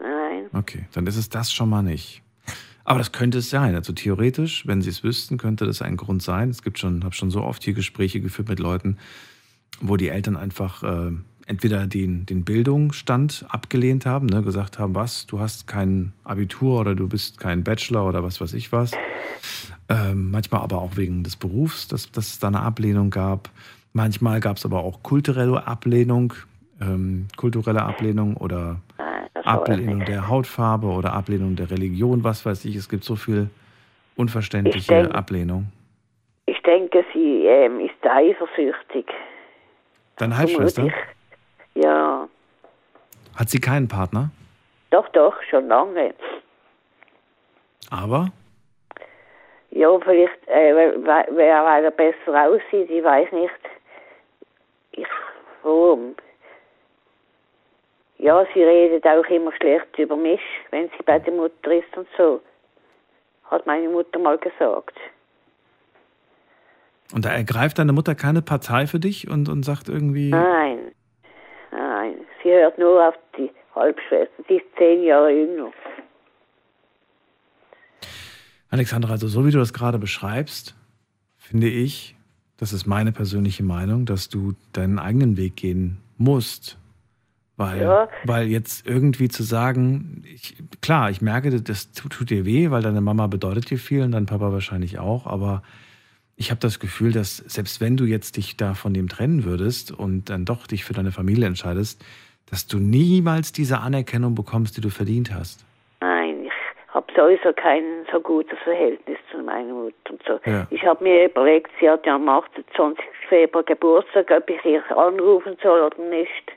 [0.00, 0.46] Nein.
[0.54, 2.22] Okay, dann ist es das schon mal nicht.
[2.84, 3.74] Aber das könnte es sein.
[3.74, 6.48] Also theoretisch, wenn Sie es wüssten, könnte das ein Grund sein.
[6.48, 8.98] Es gibt schon, habe schon so oft hier Gespräche geführt mit Leuten,
[9.80, 11.12] wo die Eltern einfach äh,
[11.46, 16.94] entweder den, den Bildungsstand abgelehnt haben, ne, gesagt haben, was, du hast kein Abitur oder
[16.94, 18.92] du bist kein Bachelor oder was weiß ich was.
[19.88, 23.50] Ähm, manchmal aber auch wegen des Berufs, dass, dass es da eine Ablehnung gab.
[23.92, 26.32] Manchmal gab es aber auch kulturelle Ablehnung,
[26.80, 28.80] ähm, kulturelle Ablehnung oder
[29.44, 32.76] Ablehnung der Hautfarbe oder Ablehnung der Religion, was weiß ich.
[32.76, 33.50] Es gibt so viel
[34.14, 35.66] Ich unverständliche denke- Ablehnung.
[36.46, 39.06] Ich denke, sie ähm, ist eifersüchtig.
[40.16, 40.88] Deine Halbschwester,
[41.74, 42.28] Ja,
[43.36, 44.30] hat sie keinen Partner,
[44.90, 46.14] doch, doch, schon lange.
[47.90, 48.28] aber
[49.70, 53.60] Ja, vielleicht, äh, weil, weil weil er besser aussieht, ich weiß nicht.
[54.92, 55.06] Ich,
[55.64, 56.14] warum?
[58.18, 60.40] Ja, sie redet auch immer schlecht über mich,
[60.70, 62.40] wenn sie bei der Mutter ist und so.
[63.50, 64.96] hat meine Mutter mal gesagt.
[67.12, 70.30] Und da ergreift deine Mutter keine Partei für dich und, und sagt irgendwie.
[70.30, 70.92] Nein,
[72.44, 74.44] sie hört nur auf die Halbschwester.
[74.48, 75.72] Sie ist zehn Jahre jünger.
[78.70, 80.74] Alexandra, also so wie du das gerade beschreibst,
[81.36, 82.16] finde ich,
[82.56, 86.78] das ist meine persönliche Meinung, dass du deinen eigenen Weg gehen musst.
[87.56, 88.08] Weil, Ja.
[88.24, 92.82] weil jetzt irgendwie zu sagen, ich, klar, ich merke, das tut, tut dir weh, weil
[92.82, 95.62] deine Mama bedeutet dir viel und dein Papa wahrscheinlich auch, aber
[96.34, 99.92] ich habe das Gefühl, dass selbst wenn du jetzt dich da von dem trennen würdest
[99.92, 102.04] und dann doch dich für deine Familie entscheidest,
[102.50, 105.64] dass du niemals diese Anerkennung bekommst, die du verdient hast.
[106.00, 110.38] Nein, ich habe sowieso kein so gutes Verhältnis zu meiner Mutter und so.
[110.44, 110.66] Ja.
[110.70, 113.04] Ich habe mir überlegt, sie hat ja am 28.
[113.28, 116.52] Februar Geburtstag, ob ich ihr anrufen soll oder nicht.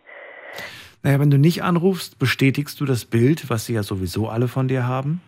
[1.04, 4.68] Naja, wenn du nicht anrufst, bestätigst du das Bild, was sie ja sowieso alle von
[4.68, 5.22] dir haben.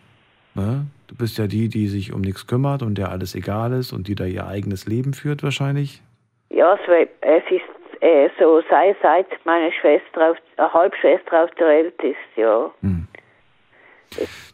[0.54, 0.86] Ne?
[1.06, 4.08] Du bist ja die, die sich um nichts kümmert und der alles egal ist und
[4.08, 6.02] die da ihr eigenes Leben führt wahrscheinlich.
[6.50, 7.62] Ja, es, ist
[8.00, 12.70] äh, so, sei seit meine Schwester, auf, eine Halbschwester auf der Welt ist, ja.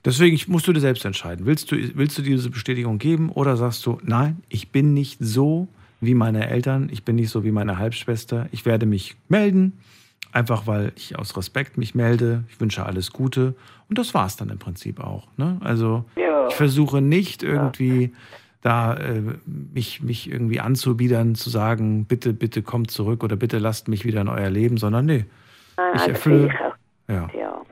[0.04, 1.46] Deswegen musst du dir selbst entscheiden.
[1.46, 5.68] Willst du, willst du diese Bestätigung geben oder sagst du, nein, ich bin nicht so
[6.00, 9.80] wie meine Eltern, ich bin nicht so wie meine Halbschwester, ich werde mich melden,
[10.32, 13.54] einfach weil ich aus Respekt mich melde, ich wünsche alles Gute
[13.88, 15.26] und das war es dann im Prinzip auch.
[15.38, 15.58] Ne?
[15.64, 16.48] Also Ja.
[16.48, 18.12] ich versuche nicht irgendwie
[18.62, 23.88] da äh, mich, mich irgendwie anzubiedern, zu sagen, bitte, bitte kommt zurück oder bitte lasst
[23.88, 25.24] mich wieder in euer Leben, sondern nee,
[25.76, 26.74] Nein, ich erfülle, will ich auch.
[27.08, 27.30] ja.
[27.38, 27.62] Ja.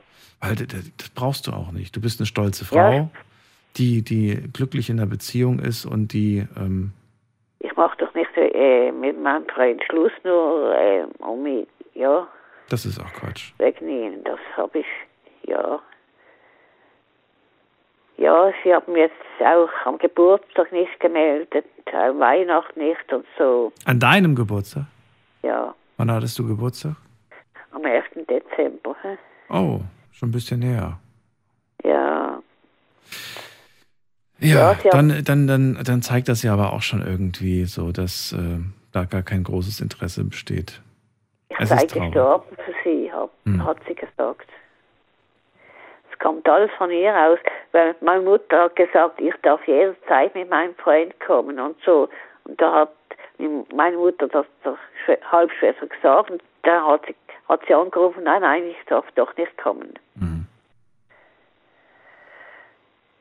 [0.41, 0.67] Weil das,
[0.97, 1.95] das brauchst du auch nicht.
[1.95, 3.09] Du bist eine stolze Frau, Ja.
[3.77, 6.91] die, die glücklich in der Beziehung ist und die, ähm,
[7.59, 12.27] Ich mache doch nicht äh, mit meinem Freund Schluss, nur äh, um mich, ja,
[12.69, 13.53] das ist auch Quatsch.
[13.57, 14.23] wegen ihnen.
[14.23, 14.85] Das habe ich,
[15.47, 15.79] ja.
[18.17, 23.71] Ja, sie haben jetzt auch am Geburtstag nicht gemeldet, am Weihnachten nicht und so.
[23.85, 24.85] An deinem Geburtstag?
[25.43, 26.95] Ja, Wann hattest du Geburtstag?
[27.71, 28.05] am 1.
[28.29, 28.95] Dezember.
[29.01, 29.17] hä?
[29.49, 29.81] Oh,
[30.11, 30.97] schon ein bisschen näher.
[31.83, 32.41] Ja,
[34.39, 38.31] Ja, Ja, dann, dann, dann, dann zeigt das ja aber auch schon irgendwie so, dass
[38.33, 38.59] äh,
[38.91, 40.81] da gar kein großes Interesse besteht.
[41.49, 43.63] ich Es sei gestorben für sie, hab, Hm.
[43.63, 44.47] hat sie gesagt.
[46.15, 47.39] Es kommt alles von ihr aus,
[47.73, 52.07] weil meine Mutter hat gesagt, ich darf jederzeit mit meinem Freund kommen und so.
[52.45, 52.91] Und da hat
[53.73, 57.15] meine Mutter das der Schwe- Halbschwester gesagt und da hat sie,
[57.49, 59.93] hat sie angerufen, nein, nein, ich darf doch nicht kommen.
[60.15, 60.45] Mhm.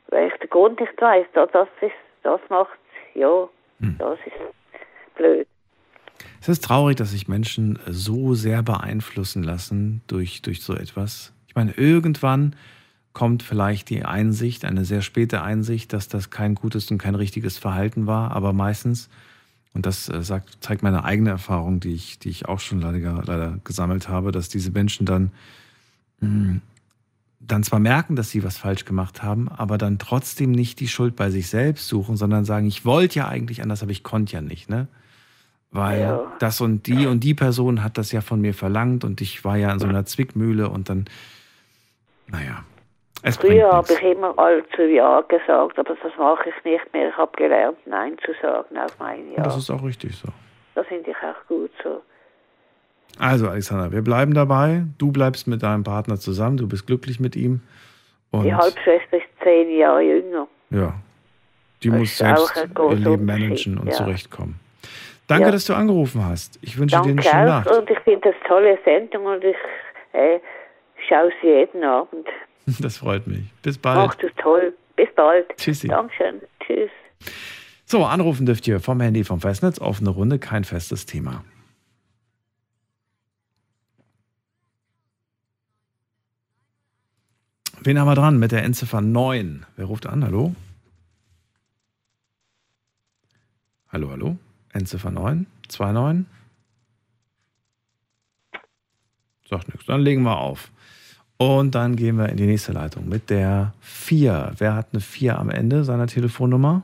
[0.09, 1.93] Weil ich den Grund nicht weiß, da- das ist,
[2.23, 2.79] das macht,
[3.15, 3.49] ja,
[3.81, 3.97] Hm.
[3.99, 5.49] das ist blöd.
[6.41, 11.33] Es ist traurig, dass sich Menschen so sehr beeinflussen lassen durch, durch so etwas.
[11.49, 12.55] Ich meine, irgendwann
[13.15, 17.57] kommt vielleicht die Einsicht, eine sehr späte Einsicht, dass das kein gutes und kein richtiges
[17.57, 19.09] Verhalten war, aber meistens,
[19.73, 23.23] und das äh, sagt, zeigt meine eigene Erfahrung, die ich, die ich auch schon leider,
[23.24, 25.31] leider gesammelt habe, dass diese Menschen dann,
[26.20, 26.61] mh,
[27.41, 31.15] dann zwar merken, dass sie was falsch gemacht haben, aber dann trotzdem nicht die Schuld
[31.15, 34.41] bei sich selbst suchen, sondern sagen, ich wollte ja eigentlich anders, aber ich konnte ja
[34.41, 34.89] nicht, ne?
[35.70, 36.32] Weil Ja.
[36.39, 39.57] das und die und die Person hat das ja von mir verlangt und ich war
[39.57, 41.05] ja in so einer Zwickmühle und dann,
[42.28, 42.65] naja,
[43.25, 47.09] es Früher habe ich immer allzu Ja gesagt, aber das mache ich nicht mehr.
[47.09, 49.39] Ich habe gelernt, Nein zu sagen auf mein Ja.
[49.39, 50.29] Und Das ist auch richtig so.
[50.75, 52.03] Das finde ich auch gut so.
[53.19, 54.83] Also, Alexander, wir bleiben dabei.
[54.99, 57.61] Du bleibst mit deinem Partner zusammen, du bist glücklich mit ihm.
[58.33, 60.49] Und Die Halbschwester ist zehn Jahre jünger.
[60.71, 60.95] ja,
[61.83, 63.93] die Das muss selbst ihr Leben managen und ja.
[63.93, 64.59] zurechtkommen.
[65.29, 65.51] Danke, Ja.
[65.53, 66.59] dass du angerufen hast.
[66.63, 67.71] Ich wünsche dir eine Danke schöne auch Nacht.
[67.71, 69.57] und ich finde das tolle Sendung und ich
[70.13, 70.41] äh,
[71.09, 72.27] schaue sie jeden Abend.
[72.81, 73.45] Das freut mich.
[73.62, 73.99] Bis bald.
[74.07, 74.74] Machst du toll.
[74.97, 75.47] Bis bald.
[75.57, 75.89] Tschüssi.
[75.89, 76.41] Dankeschön.
[76.61, 76.91] Tschüss.
[77.85, 81.45] So, anrufen dürft ihr vom Handy vom Festnetz auf eine Runde, kein festes Thema.
[87.82, 89.66] Wen haben wir dran mit der Endziffer 9?
[89.77, 90.24] Wer ruft an?
[90.24, 90.55] Hallo?
[93.93, 94.39] Hallo, hallo?
[94.73, 95.47] Endziffer 9?
[95.70, 96.27] 29?
[99.51, 99.85] Sagt nichts.
[99.85, 100.70] Dann legen wir auf.
[101.36, 104.52] Und dann gehen wir in die nächste Leitung mit der 4.
[104.59, 106.82] Wer hat eine 4 am Ende seiner Telefonnummer?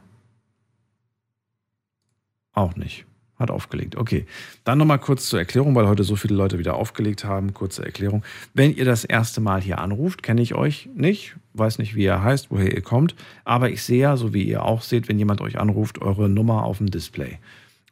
[2.52, 3.06] Auch nicht.
[3.38, 3.96] Hat aufgelegt.
[3.96, 4.26] Okay.
[4.64, 7.54] Dann nochmal kurz zur Erklärung, weil heute so viele Leute wieder aufgelegt haben.
[7.54, 8.22] Kurze Erklärung.
[8.52, 12.22] Wenn ihr das erste Mal hier anruft, kenne ich euch nicht, weiß nicht, wie ihr
[12.22, 13.14] heißt, woher ihr kommt,
[13.44, 16.64] aber ich sehe ja, so wie ihr auch seht, wenn jemand euch anruft, eure Nummer
[16.64, 17.38] auf dem Display.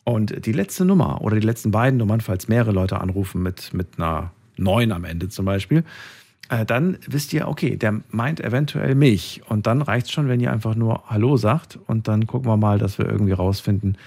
[0.04, 3.88] Und die letzte Nummer oder die letzten beiden Nummern, falls mehrere Leute anrufen mit, mit
[3.96, 5.84] einer 9 am Ende zum Beispiel,
[6.48, 9.42] äh, dann wisst ihr, okay, der meint eventuell mich.
[9.48, 11.78] Und dann reicht es schon, wenn ihr einfach nur Hallo sagt.
[11.86, 13.98] Und dann gucken wir mal, dass wir irgendwie rausfinden,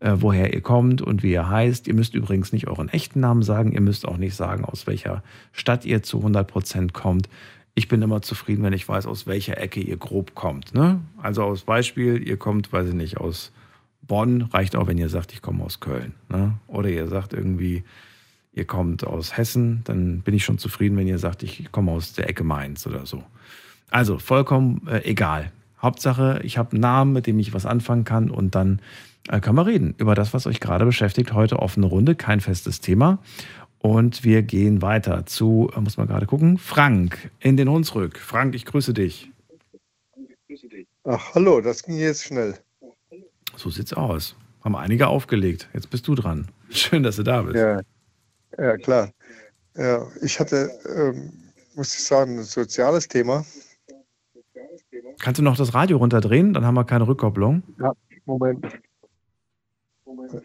[0.00, 1.88] äh, woher ihr kommt und wie ihr heißt.
[1.88, 3.72] Ihr müsst übrigens nicht euren echten Namen sagen.
[3.72, 7.28] Ihr müsst auch nicht sagen, aus welcher Stadt ihr zu 100 Prozent kommt.
[7.74, 10.74] Ich bin immer zufrieden, wenn ich weiß, aus welcher Ecke ihr grob kommt.
[10.74, 11.00] Ne?
[11.18, 13.52] Also aus Beispiel, ihr kommt, weiß ich nicht, aus
[14.02, 14.42] Bonn.
[14.42, 16.14] Reicht auch, wenn ihr sagt, ich komme aus Köln.
[16.28, 16.54] Ne?
[16.66, 17.84] Oder ihr sagt irgendwie,
[18.56, 22.14] ihr kommt aus Hessen, dann bin ich schon zufrieden, wenn ihr sagt, ich komme aus
[22.14, 23.22] der Ecke Mainz oder so.
[23.90, 25.52] Also vollkommen äh, egal.
[25.80, 28.80] Hauptsache, ich habe einen Namen, mit dem ich was anfangen kann und dann
[29.28, 31.32] äh, können wir reden über das, was euch gerade beschäftigt.
[31.34, 33.18] Heute offene Runde, kein festes Thema.
[33.78, 38.18] Und wir gehen weiter zu, äh, muss man gerade gucken, Frank in den Hunsrück.
[38.18, 39.30] Frank, ich grüße dich.
[41.04, 42.54] Ach, hallo, das ging jetzt schnell.
[43.54, 44.34] So sieht's aus.
[44.64, 45.68] Haben einige aufgelegt.
[45.74, 46.48] Jetzt bist du dran.
[46.70, 47.56] Schön, dass du da bist.
[47.56, 47.80] Ja,
[48.58, 49.12] ja klar.
[49.76, 51.32] Ja, ich hatte, ähm,
[51.74, 53.44] muss ich sagen, ein soziales Thema.
[55.18, 56.52] Kannst du noch das Radio runterdrehen?
[56.52, 57.62] Dann haben wir keine Rückkopplung.
[57.78, 57.92] Ja,
[58.24, 58.80] Moment.
[60.04, 60.42] Moment.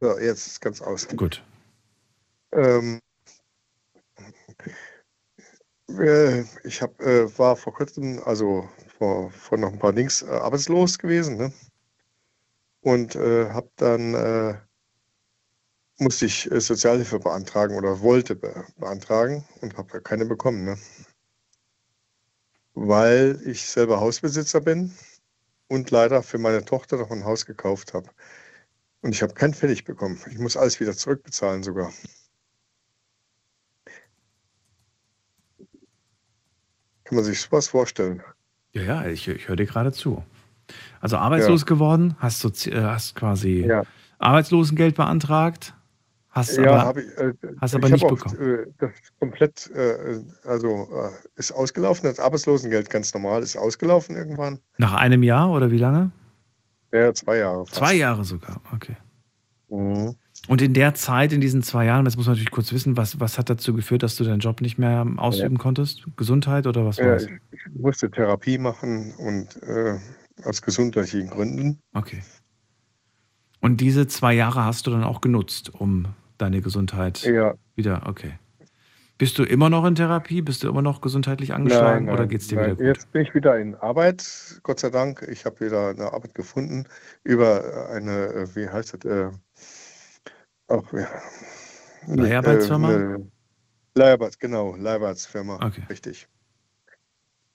[0.00, 1.06] So, jetzt ist ganz aus.
[1.08, 1.44] Gut.
[2.52, 3.00] Ähm,
[5.88, 8.68] äh, ich hab, äh, war vor kurzem, also
[8.98, 11.36] vor, vor noch ein paar Dings, äh, arbeitslos gewesen.
[11.36, 11.52] Ne?
[12.80, 14.54] Und äh, habe dann, äh,
[16.02, 20.64] musste ich äh, Sozialhilfe beantragen oder wollte be beantragen und habe keine bekommen.
[20.64, 20.78] Ne?
[22.74, 24.92] Weil ich selber Hausbesitzer bin
[25.68, 28.08] und leider für meine Tochter noch ein Haus gekauft habe.
[29.02, 30.20] Und ich habe keinen Pfennig bekommen.
[30.30, 31.92] Ich muss alles wieder zurückbezahlen sogar.
[37.04, 38.22] Kann man sich sowas vorstellen?
[38.72, 40.24] Ja, ja, ich, ich höre dir gerade zu.
[41.00, 41.66] Also arbeitslos ja.
[41.66, 43.82] geworden, hast äh, hast quasi ja.
[44.18, 45.74] Arbeitslosengeld beantragt,
[46.32, 48.36] hast ja, aber, ich, äh, hast aber nicht bekommen.
[48.36, 48.90] Auch, äh, das
[49.20, 54.58] komplett, äh, also äh, ist ausgelaufen, das Arbeitslosengeld ganz normal ist ausgelaufen irgendwann.
[54.78, 56.10] Nach einem Jahr oder wie lange?
[56.92, 57.66] Ja, zwei Jahre.
[57.66, 57.76] Fast.
[57.76, 58.96] Zwei Jahre sogar, okay.
[59.68, 60.16] Mhm.
[60.48, 63.20] Und in der Zeit, in diesen zwei Jahren, jetzt muss man natürlich kurz wissen, was,
[63.20, 65.62] was hat dazu geführt, dass du deinen Job nicht mehr ausüben ja.
[65.62, 66.04] konntest?
[66.16, 67.24] Gesundheit oder was war ja, das?
[67.24, 69.98] Ich, ich musste Therapie machen und äh,
[70.44, 71.80] aus gesundheitlichen Gründen.
[71.94, 72.22] Okay.
[73.60, 76.06] Und diese zwei Jahre hast du dann auch genutzt, um
[76.42, 77.54] deine Gesundheit ja.
[77.76, 78.38] wieder, okay.
[79.18, 80.42] Bist du immer noch in Therapie?
[80.42, 82.64] Bist du immer noch gesundheitlich angeschlagen nein, oder geht es dir nein.
[82.64, 82.86] wieder gut?
[82.86, 85.24] Jetzt bin ich wieder in Arbeit, Gott sei Dank.
[85.30, 86.86] Ich habe wieder eine Arbeit gefunden
[87.22, 89.30] über eine, äh, wie heißt das, äh,
[90.66, 91.06] auch, ja.
[92.08, 92.92] Leiharbeitsfirma?
[92.92, 93.18] Äh,
[93.94, 95.82] Leiharbeits, genau, Leiharbeitsfirma, okay.
[95.88, 96.26] richtig.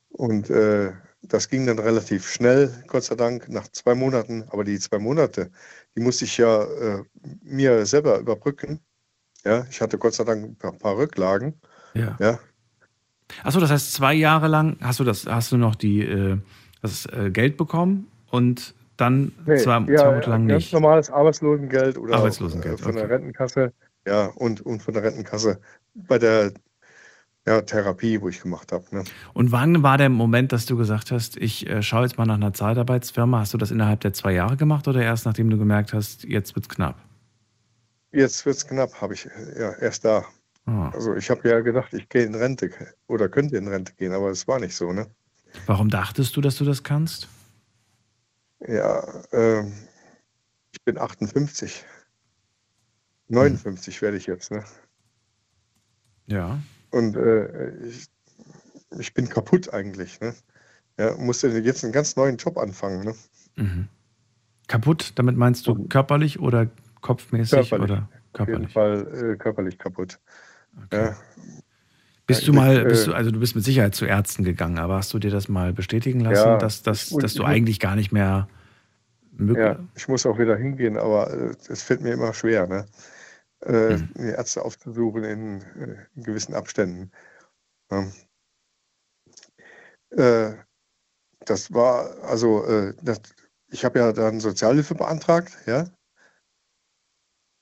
[0.09, 4.45] Und äh, das ging dann relativ schnell, Gott sei Dank, nach zwei Monaten.
[4.49, 5.51] Aber die zwei Monate,
[5.97, 7.03] die musste ich ja äh,
[7.43, 8.79] mir selber überbrücken.
[9.43, 11.59] Ja, ich hatte Gott sei Dank ein paar Rücklagen.
[11.95, 12.15] Ja.
[12.19, 12.39] ja.
[13.43, 16.37] Achso, das heißt, zwei Jahre lang hast du das, hast du noch die, äh,
[16.83, 20.73] das äh, Geld bekommen und dann nee, zwei, ja, zwei Monate lang ganz nicht.
[20.73, 22.99] normales Arbeitslosengeld oder Arbeitslosengeld, äh, von okay.
[22.99, 23.73] der Rentenkasse.
[24.05, 25.59] Ja, und, und von der Rentenkasse
[25.95, 26.53] bei der
[27.47, 28.83] ja, Therapie, wo ich gemacht habe.
[28.91, 29.03] Ne?
[29.33, 32.35] Und wann war der Moment, dass du gesagt hast, ich äh, schaue jetzt mal nach
[32.35, 33.39] einer Zeitarbeitsfirma?
[33.39, 36.55] Hast du das innerhalb der zwei Jahre gemacht oder erst nachdem du gemerkt hast, jetzt
[36.55, 36.97] wird's knapp?
[38.11, 40.25] Jetzt wird es knapp, habe ich ja erst da.
[40.65, 40.89] Ah.
[40.89, 42.69] Also ich habe ja gedacht, ich gehe in Rente
[43.07, 45.07] oder könnte in Rente gehen, aber es war nicht so, ne?
[45.65, 47.29] Warum dachtest du, dass du das kannst?
[48.67, 49.71] Ja, ähm,
[50.73, 51.85] ich bin 58.
[53.29, 54.65] 59 werde ich jetzt, ne?
[56.25, 56.59] Ja.
[56.97, 58.07] Und äh, ich,
[58.97, 60.33] ich bin kaputt eigentlich, ne?
[60.99, 63.15] Ja, musste jetzt einen ganz neuen Job anfangen, ne?
[63.55, 63.87] Mhm.
[64.67, 66.67] Kaputt, damit meinst du körperlich oder
[67.01, 67.91] kopfmäßig Körperlich.
[67.91, 68.73] oder Auf jeden körperlich?
[68.73, 70.19] Fall äh, körperlich kaputt.
[70.91, 71.15] Ja,
[72.25, 74.97] Bist du mal, bist äh, du, also du bist mit Sicherheit zu Ärzten gegangen, aber
[74.97, 77.95] hast du dir das mal bestätigen lassen, Ja, dass, dass, dass du ich- eigentlich gar
[77.95, 78.49] nicht mehr
[79.31, 82.85] möglich Ja, ich muss auch wieder hingehen, aber äh, es fällt mir immer schwer, ne?
[83.65, 84.13] Äh, Hm.
[84.15, 87.11] die Ärzte aufzusuchen in, äh, in gewissen Abständen.
[87.91, 88.07] Ja.
[90.11, 90.57] Äh,
[91.45, 93.21] das war, also, äh, das,
[93.69, 95.89] ich habe ja dann Sozialhilfe beantragt, ja,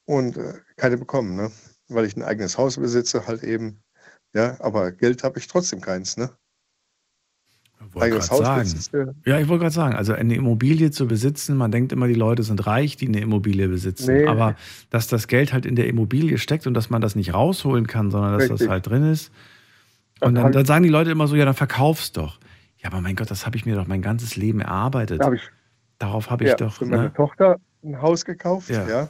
[0.05, 1.51] und äh, keine bekommen, ne?
[1.87, 3.83] Weil ich ein eigenes Haus besitze, halt eben,
[4.33, 6.35] ja, aber Geld habe ich trotzdem keins, ne?
[7.91, 9.15] Wollte Eigenes Haus sagen.
[9.25, 12.43] Ja, ich wollte gerade sagen, also eine Immobilie zu besitzen, man denkt immer, die Leute
[12.43, 14.13] sind reich, die eine Immobilie besitzen.
[14.13, 14.25] Nee.
[14.27, 14.55] Aber
[14.89, 18.11] dass das Geld halt in der Immobilie steckt und dass man das nicht rausholen kann,
[18.11, 18.69] sondern dass das Richtig.
[18.69, 19.31] halt drin ist.
[20.19, 22.39] Das Und dann, hab ich- dann sagen die Leute immer so, ja, dann verkauf's doch.
[22.79, 25.21] Ja, aber mein Gott, das habe ich mir doch mein ganzes Leben erarbeitet.
[25.21, 25.41] Da habe ich
[25.97, 26.73] Darauf habe ich ja, doch.
[26.73, 27.13] für meine Ne?
[27.13, 28.85] Tochter ein Haus gekauft, Ja.
[28.87, 29.09] ja.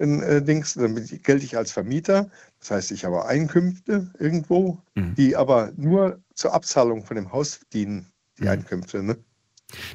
[0.00, 2.30] ein äh, Dings, dann gelte ich als Vermieter.
[2.60, 5.14] Das heißt, ich habe Einkünfte irgendwo, Mhm.
[5.16, 8.06] die aber nur zur Abzahlung von dem Haus dienen,
[8.38, 8.48] die Mhm.
[8.48, 9.02] Einkünfte.
[9.02, 9.18] Ne?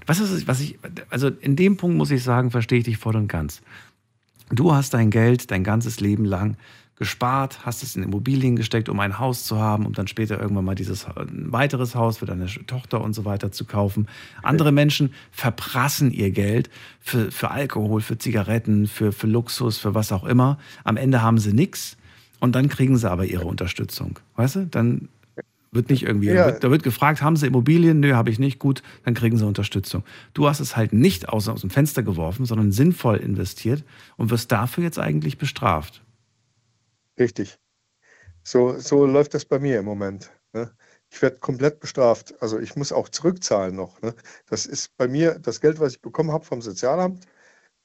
[0.05, 0.77] Was ist, was ich,
[1.09, 3.61] also in dem Punkt muss ich sagen, verstehe ich dich voll und ganz.
[4.49, 6.57] Du hast dein Geld dein ganzes Leben lang
[6.97, 10.65] gespart, hast es in Immobilien gesteckt, um ein Haus zu haben, um dann später irgendwann
[10.65, 14.07] mal dieses ein weiteres Haus für deine Tochter und so weiter zu kaufen.
[14.43, 20.11] Andere Menschen verprassen ihr Geld für, für Alkohol, für Zigaretten, für, für Luxus, für was
[20.11, 20.59] auch immer.
[20.83, 21.97] Am Ende haben sie nichts
[22.39, 24.19] und dann kriegen sie aber ihre Unterstützung.
[24.35, 24.67] Weißt du?
[24.67, 25.07] Dann
[25.73, 26.33] wird nicht irgendwie, Ja.
[26.33, 27.99] da, wird, da wird gefragt, haben Sie Immobilien?
[27.99, 28.59] Nö, habe ich nicht.
[28.59, 30.03] Gut, dann kriegen Sie Unterstützung.
[30.33, 33.83] Du hast es halt nicht aus, aus dem Fenster geworfen, sondern sinnvoll investiert
[34.17, 36.03] und wirst dafür jetzt eigentlich bestraft.
[37.19, 37.57] Richtig.
[38.43, 40.31] So, so läuft das bei mir im Moment.
[40.53, 40.71] Ne?
[41.09, 42.33] Ich werde komplett bestraft.
[42.41, 44.01] Also ich muss auch zurückzahlen noch.
[44.01, 44.13] Ne?
[44.47, 47.25] Das ist bei mir das Geld, was ich bekommen habe vom Sozialamt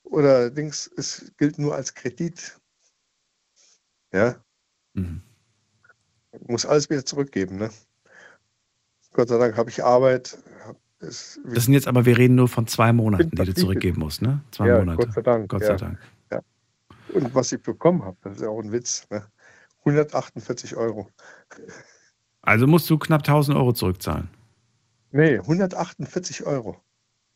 [0.02, 2.58] oder Dings, es gilt nur als Kredit.
[4.12, 4.42] Ja.
[4.94, 5.22] Mhm.
[6.32, 7.56] Ich muss alles wieder zurückgeben.
[7.56, 7.70] Ne?
[9.12, 10.38] Gott sei Dank habe ich Arbeit.
[10.66, 14.00] hab es, Das sind jetzt aber, wir reden nur von zwei Monaten, die du zurückgeben
[14.00, 14.42] musst, ne?
[14.50, 15.06] Zwei ja, Monate.
[15.06, 15.48] Gott sei Dank.
[15.48, 15.66] Gott ja.
[15.66, 15.98] sei Dank.
[16.30, 16.40] Ja.
[17.14, 19.06] Und was ich bekommen habe, das ist ja auch ein Witz.
[19.10, 19.24] Ne?
[19.80, 21.08] 148 Euro.
[22.42, 24.28] Also musst du knapp 1000 Euro zurückzahlen.
[25.10, 26.76] Nee, 148 Euro.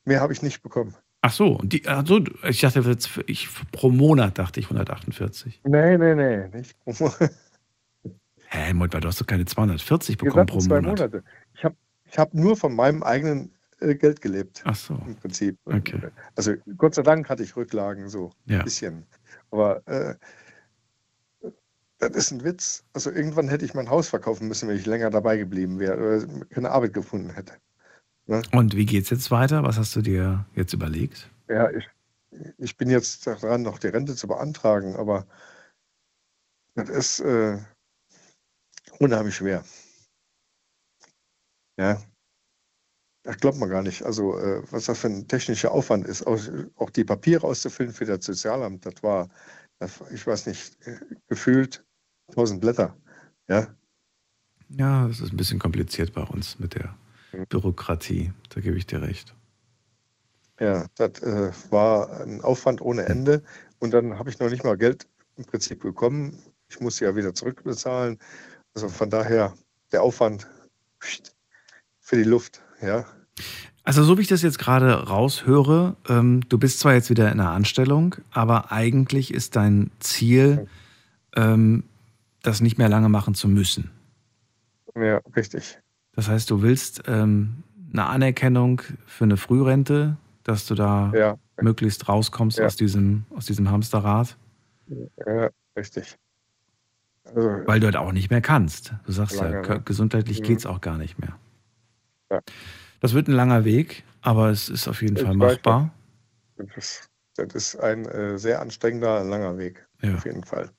[0.04, 0.94] Mehr habe ich nicht bekommen.
[1.22, 2.96] Ach so, die, ach so ich dachte,
[3.26, 5.62] ich, pro Monat dachte ich 148.
[5.64, 7.30] Nee, nee, nee, nicht pro Monat.
[8.54, 10.82] Hä, Moment, du hast doch keine 240 Wie bekommen pro Monat.
[10.84, 11.24] Monate.
[11.54, 11.74] Ich habe
[12.04, 13.50] ich hab nur von meinem eigenen
[13.80, 14.60] äh, Geld gelebt.
[14.66, 14.92] Ach so.
[15.06, 15.58] Im Prinzip.
[15.64, 15.98] Okay.
[16.36, 18.58] Also Gott sei Dank hatte ich Rücklagen so Ja.
[18.58, 19.06] ein bisschen.
[19.50, 20.16] Aber äh,
[21.98, 22.84] das ist ein Witz.
[22.92, 26.44] Also irgendwann hätte ich mein Haus verkaufen müssen, wenn ich länger dabei geblieben wäre oder
[26.50, 27.54] keine Arbeit gefunden hätte.
[28.26, 28.42] Ne?
[28.52, 29.62] Und wie geht's jetzt weiter?
[29.62, 31.30] Was hast du dir jetzt überlegt?
[31.48, 31.88] Ja, ich,
[32.58, 35.26] ich bin jetzt dran, noch die Rente zu beantragen, aber
[36.74, 37.58] das ist äh,
[38.98, 39.64] unheimlich schwer.
[41.76, 42.02] Ja,
[43.24, 44.02] das glaubt man gar nicht.
[44.02, 46.40] Also, äh, was das für ein technischer Aufwand ist, auch,
[46.76, 49.28] auch die Papiere auszufüllen für das Sozialamt, das war,
[49.78, 50.98] das, ich weiß nicht, äh,
[51.28, 51.84] gefühlt
[52.28, 52.96] 1000 Blätter.
[53.48, 53.76] Ja,
[54.68, 56.96] Ja, es ist ein bisschen kompliziert bei uns mit der
[57.48, 58.32] Bürokratie.
[58.50, 59.34] Da gebe ich dir recht.
[60.60, 63.42] Ja, das äh, war ein Aufwand ohne Ende.
[63.78, 66.38] Und dann habe ich noch nicht mal Geld im Prinzip bekommen.
[66.68, 68.18] Ich muss ja wieder zurückbezahlen.
[68.74, 69.54] Also von daher
[69.92, 70.48] der Aufwand
[72.00, 72.60] für die Luft.
[72.80, 73.04] Ja,
[73.84, 77.38] Also so wie ich das jetzt gerade raushöre, ähm, du bist zwar jetzt wieder in
[77.40, 80.68] einer Anstellung, aber eigentlich ist dein Ziel,
[81.36, 81.84] ähm,
[82.42, 83.90] das nicht mehr lange machen zu müssen.
[84.96, 85.78] ja, richtig.
[86.14, 87.62] Das heißt, du willst ähm,
[87.92, 91.38] eine Anerkennung für eine Frührente, dass du da Ja.
[91.60, 92.66] möglichst rauskommst Ja.
[92.66, 94.36] aus, diesem, aus diesem Hamsterrad,
[95.24, 96.16] Ja, richtig.
[97.24, 98.94] Also, weil du halt auch nicht mehr kannst.
[99.06, 100.44] Du sagst ja, Lange, gesundheitlich Mhm.
[100.44, 101.36] geht es auch gar nicht mehr.
[102.30, 102.40] Ja.
[103.00, 105.90] Das wird ein langer Weg, aber es ist auf jeden Ich Fall machbar.
[106.56, 109.86] das ist, das ist ein äh, sehr anstrengender, langer Weg.
[110.02, 110.14] Ja.
[110.14, 110.70] Auf jeden Fall.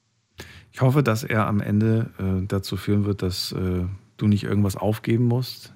[0.72, 3.86] Ich hoffe, dass er am Ende äh, dazu führen wird, dass äh,
[4.18, 5.74] du nicht irgendwas aufgeben musst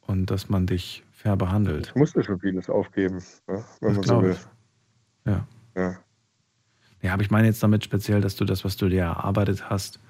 [0.00, 1.88] und dass man dich fair behandelt.
[1.88, 3.16] Ich musste schon vieles aufgeben,
[3.48, 4.30] ne, wenn Das man so will.
[4.32, 4.46] ich.
[5.26, 5.46] Ja.
[5.76, 5.98] Ja.
[7.02, 10.00] Ja, aber ich meine jetzt damit speziell, dass du das, was du dir erarbeitet hast,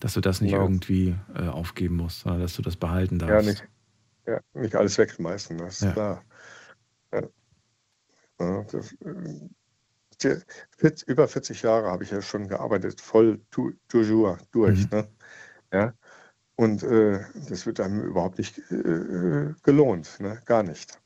[0.00, 0.64] dass du das nicht Genau.
[0.64, 3.48] irgendwie äh, aufgeben musst, sondern dass du das behalten Ja, darfst.
[3.48, 3.64] nicht,
[4.26, 5.92] ja, nicht alles wegschmeißen, das ist Ja.
[5.92, 6.24] klar.
[7.12, 7.22] Ja.
[8.40, 9.48] Ja, das, äh,
[10.22, 10.40] die-
[10.78, 14.90] 40, über 40 Jahre habe ich ja schon gearbeitet, voll tu, toujours durch.
[14.90, 14.98] Mhm.
[14.98, 15.08] Ne?
[15.72, 15.94] Ja?
[16.56, 20.40] Und äh, das wird einem überhaupt nicht äh, gelohnt, ne?
[20.44, 21.00] gar nicht.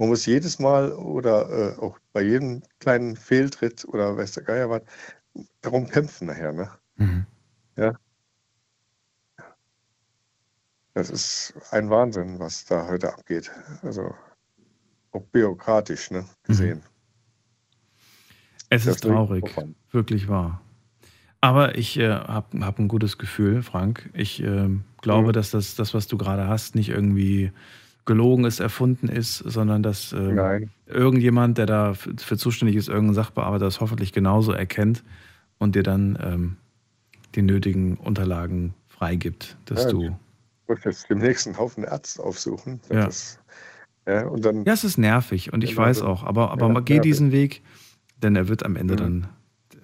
[0.00, 4.70] Man muss jedes Mal oder äh, auch bei jedem kleinen Fehltritt oder weiß der Geier
[4.70, 4.80] was,
[5.60, 6.54] darum kämpfen nachher.
[6.54, 6.70] Ne?
[6.96, 7.26] Mhm.
[7.76, 7.92] Ja.
[10.94, 13.50] Das ist ein Wahnsinn, was da heute abgeht.
[13.82, 14.14] Also
[15.12, 16.82] auch bürokratisch ne, gesehen.
[18.70, 19.54] Es Das ist traurig,
[19.92, 20.62] wirklich wahr.
[21.42, 24.08] Aber ich äh, habe hab ein gutes Gefühl, Frank.
[24.14, 24.70] Ich äh,
[25.02, 25.32] glaube, Mhm.
[25.32, 27.52] dass das, das, was du gerade hast, nicht irgendwie
[28.10, 33.66] gelogen ist, erfunden ist, sondern dass äh, irgendjemand, der da für, zuständig ist, irgendein Sachbearbeiter
[33.66, 35.04] das hoffentlich genauso erkennt
[35.58, 36.56] und dir dann ähm,
[37.36, 40.02] die nötigen Unterlagen freigibt, dass Ja, du.
[40.06, 42.80] Ich muss jetzt demnächst einen Haufen Ärzte aufsuchen.
[42.90, 43.06] Ja.
[43.06, 43.38] Das,
[44.08, 46.94] ja, und dann, Ja, es ist nervig und ich weiß auch, aber, aber Ja, geh
[46.94, 47.02] nervig.
[47.12, 47.62] diesen Weg,
[48.20, 48.98] denn er wird am Ende Mhm.
[48.98, 49.28] dann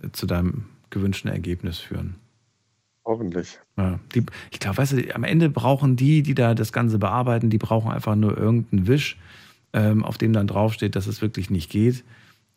[0.03, 2.17] äh, zu deinem gewünschten Ergebnis führen.
[3.07, 3.59] Hoffentlich.
[3.79, 7.49] Ja, die, ich glaube, weißt du, am Ende brauchen die, die da das Ganze bearbeiten,
[7.49, 9.17] die brauchen einfach nur irgendeinen Wisch,
[9.73, 12.05] ähm, auf dem dann draufsteht, dass es wirklich nicht geht.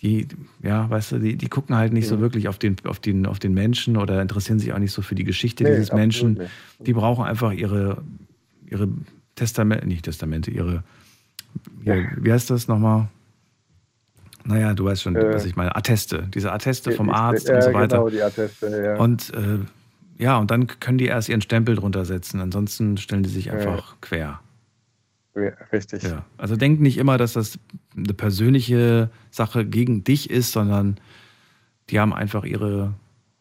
[0.01, 0.27] die,
[0.63, 2.21] ja, weißt du, die, die gucken halt nicht so Mhm.
[2.21, 5.13] wirklich auf den, auf, den, auf den Menschen oder interessieren sich auch nicht so für
[5.15, 6.35] die Geschichte Nee, dieses Menschen.
[6.35, 6.51] nicht.
[6.79, 8.01] Die brauchen einfach ihre,
[8.65, 8.87] ihre
[9.35, 10.83] Testamente, nicht Testamente, ihre,
[11.83, 13.09] ihre wie heißt das nochmal?
[14.45, 15.75] Naja, du weißt schon, Äh, was ich meine.
[15.75, 17.97] Atteste, diese Atteste vom Arzt ja, und so weiter.
[17.97, 18.95] Genau, die Atteste, ja.
[19.03, 19.59] Und äh,
[20.19, 22.39] ja, und dann können die erst ihren Stempel drunter setzen.
[22.41, 23.53] Ansonsten stellen die sich Ja.
[23.53, 24.41] einfach quer.
[25.35, 26.03] ja, richtig.
[26.03, 26.25] Ja.
[26.37, 27.57] Also denk nicht immer, dass das
[27.95, 30.99] eine persönliche Sache gegen dich ist, sondern
[31.89, 32.93] die haben einfach ihre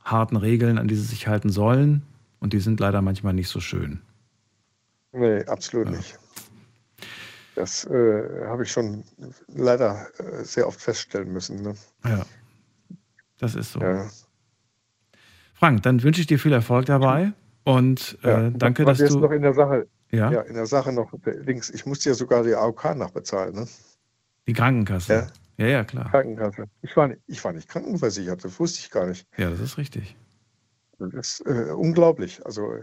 [0.05, 2.03] harten Regeln, an die sie sich halten sollen.
[2.41, 4.01] Und die sind leider manchmal nicht so schön.
[5.13, 6.17] Nee, absolut nicht.
[7.57, 9.03] Das äh, habe ich schon
[9.49, 11.61] leider äh, sehr oft feststellen müssen.
[11.63, 11.75] Ne?
[12.05, 12.25] Ja.
[13.39, 13.81] Das ist so.
[13.81, 14.09] Ja.
[15.59, 17.33] Frank, dann wünsche ich dir viel Erfolg dabei.
[17.65, 19.21] Und äh, Ja, danke, dass jetzt du.
[19.21, 20.31] noch in der Sache, Ja?
[20.31, 21.69] ja, in der Sache noch links.
[21.71, 23.69] Ich musste ja sogar die AOK nachbezahlen, ne?
[24.47, 25.13] Die Krankenkasse.
[25.13, 25.27] Ja.
[25.59, 26.09] Ja, ja, klar.
[26.11, 26.67] Krankenkasse.
[26.83, 29.27] Ich war, nicht, ich war nicht krankenversichert, das wusste ich gar nicht.
[29.37, 30.17] Ja, das ist richtig.
[31.01, 32.41] Das ist äh, unglaublich.
[32.47, 32.77] Also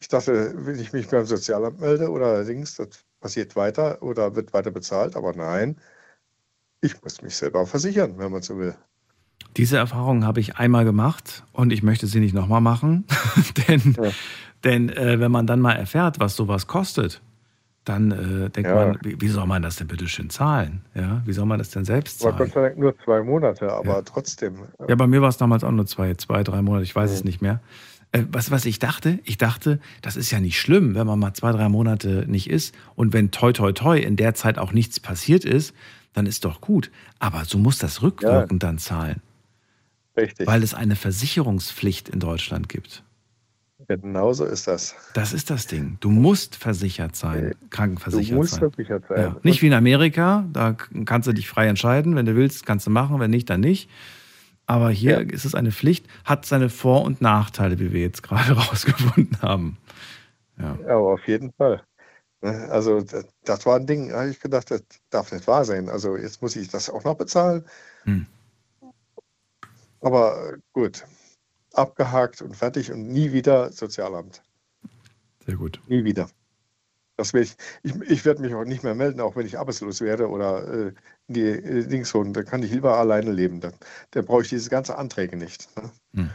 [0.00, 2.88] ich dachte, wenn ich mich beim Sozialamt melde oder Dings, das
[3.20, 5.76] passiert weiter oder wird weiter bezahlt, aber nein,
[6.80, 8.74] ich muss mich selber versichern, wenn man so will.
[9.56, 13.04] Diese Erfahrung habe ich einmal gemacht und ich möchte sie nicht nochmal machen.
[13.68, 13.96] denn
[14.64, 17.20] denn äh, wenn man dann mal erfährt, was sowas kostet,
[17.84, 18.74] dann äh, denkt Ja.
[18.74, 20.82] man, wie, wie soll man das denn bitte schön zahlen?
[20.94, 22.44] Ja, wie soll man das denn selbst Aber zahlen?
[22.46, 24.56] Gott sei Dank nur zwei Monate, aber trotzdem.
[24.78, 27.10] äh, Ja, bei mir war es damals auch nur zwei, zwei, drei Monate, ich weiß
[27.12, 27.26] es Mhm.
[27.28, 27.60] nicht mehr.
[28.12, 31.32] Äh, was, was ich dachte, ich dachte, das ist ja nicht schlimm, wenn man mal
[31.34, 32.74] zwei, drei Monate nicht ist.
[32.96, 35.72] Und wenn toi toi toi in der Zeit auch nichts passiert ist,
[36.12, 36.90] dann ist doch gut.
[37.20, 39.20] Aber so muss das rückwirkend dann zahlen.
[40.16, 40.46] Richtig.
[40.46, 43.02] Weil es eine Versicherungspflicht in Deutschland gibt.
[43.88, 44.96] Genauso ist das.
[45.14, 45.98] Das ist das Ding.
[46.00, 48.60] Du musst versichert sein, krankenversichert du musst sein.
[48.60, 49.20] versichert sein.
[49.20, 49.36] Ja.
[49.42, 50.72] Nicht wie in Amerika, da
[51.04, 52.16] kannst du dich frei entscheiden.
[52.16, 53.88] Wenn du willst, kannst du machen, wenn nicht, dann nicht.
[54.66, 58.52] Aber hier ist es eine Pflicht, hat seine Vor- und Nachteile, wie wir jetzt gerade
[58.56, 59.76] rausgefunden haben.
[60.58, 60.76] Ja.
[60.86, 61.82] Ja, aber auf jeden Fall.
[62.40, 65.64] Ne, Also das, das war ein Ding, da habe ich gedacht, das darf nicht wahr
[65.64, 65.88] sein.
[65.88, 67.64] Also jetzt muss ich das auch noch bezahlen.
[68.04, 68.26] Hm.
[70.06, 71.04] Aber gut,
[71.72, 74.40] abgehakt und fertig und nie wieder Sozialamt.
[75.44, 75.80] Sehr gut.
[75.88, 76.30] Nie wieder.
[77.16, 80.00] Das will ich, ich, ich werde mich auch nicht mehr melden, auch wenn ich arbeitslos
[80.00, 80.92] werde oder äh,
[81.26, 82.32] in die äh, Dings holen.
[82.32, 83.58] Dann kann ich lieber alleine leben.
[83.58, 83.74] Dann,
[84.12, 85.68] dann brauche ich diese ganzen Anträge nicht.
[85.76, 85.90] Ne?
[86.14, 86.30] Hm.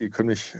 [0.00, 0.56] Die können mich,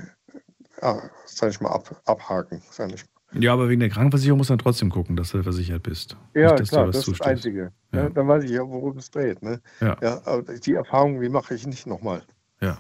[0.77, 2.63] äh, sag ich mal, ab, abhaken.
[2.71, 3.16] Sag ich mal.
[3.33, 6.17] Ja, aber wegen der Krankenversicherung musst du dann trotzdem gucken, dass du versichert bist.
[6.35, 7.27] Ja, nicht, klar, das ist das.
[7.27, 7.73] Einzige.
[7.93, 8.05] Ja.
[8.05, 8.11] Ne?
[8.15, 9.43] Dann weiß ich ja, worum es dreht.
[9.43, 9.61] Ne?
[9.81, 9.97] Ja.
[10.25, 12.23] aber die Erfahrung, die mache ich nicht nochmal.
[12.61, 12.79] Ja.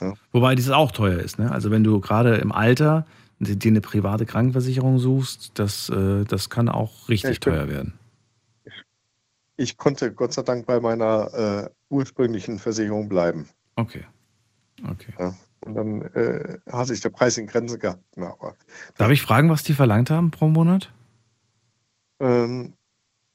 [0.00, 0.14] Ja.
[0.32, 1.38] Wobei dieses auch teuer ist.
[1.38, 1.50] Ne?
[1.50, 3.06] Also wenn du gerade im Alter
[3.38, 7.94] dir eine private Krankenversicherung suchst, das, äh, das kann auch richtig Ja, teuer werden.
[9.56, 13.48] Ich konnte Gott sei Dank bei meiner äh, ursprünglichen Versicherung bleiben.
[13.76, 14.04] Okay.
[14.88, 15.12] Okay.
[15.62, 15.68] Ja.
[15.68, 18.02] Und dann äh, hat sich der Preis in Grenzen gehabt.
[18.16, 18.54] Na, aber
[18.98, 20.92] Darf ich fragen, was die verlangt haben pro Monat?
[22.22, 22.74] ähm,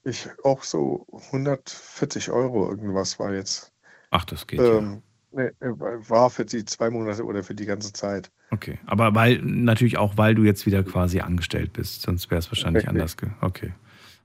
[0.03, 3.73] ich auch so 140 Euro irgendwas war jetzt.
[4.09, 8.31] Ach, das geht ähm, nee, war für die zwei Monate oder für die ganze Zeit.
[8.49, 12.49] Okay, aber weil natürlich auch, weil du jetzt wieder quasi angestellt bist, sonst wäre es
[12.49, 13.01] wahrscheinlich Richtig.
[13.01, 13.17] anders.
[13.41, 13.73] Okay.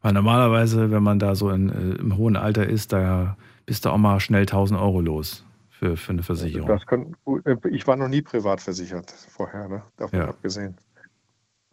[0.01, 3.91] Weil normalerweise, wenn man da so in, äh, im hohen Alter ist, da bist du
[3.91, 5.45] auch mal schnell 1000 Euro los
[5.83, 6.69] für, für eine Versicherung.
[6.69, 9.83] Das kann, äh, ich war noch nie privat versichert vorher, ne?
[9.97, 10.29] davon Ja.
[10.29, 10.77] abgesehen.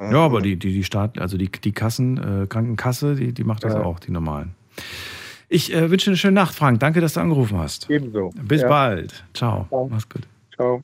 [0.02, 3.64] ja, aber die, die, die Staat, also die, die Kassen, äh, Krankenkasse, die, die macht
[3.64, 3.84] das Ja.
[3.84, 4.56] auch, die normalen.
[5.48, 6.80] Ich äh, wünsche eine schöne Nacht, Frank.
[6.80, 7.90] Danke, dass du angerufen hast.
[7.90, 8.32] Ebenso.
[8.42, 8.70] Bis Ja.
[8.70, 9.24] bald.
[9.34, 9.68] Ciao.
[9.90, 10.24] Mach's gut.
[10.56, 10.82] Ciao.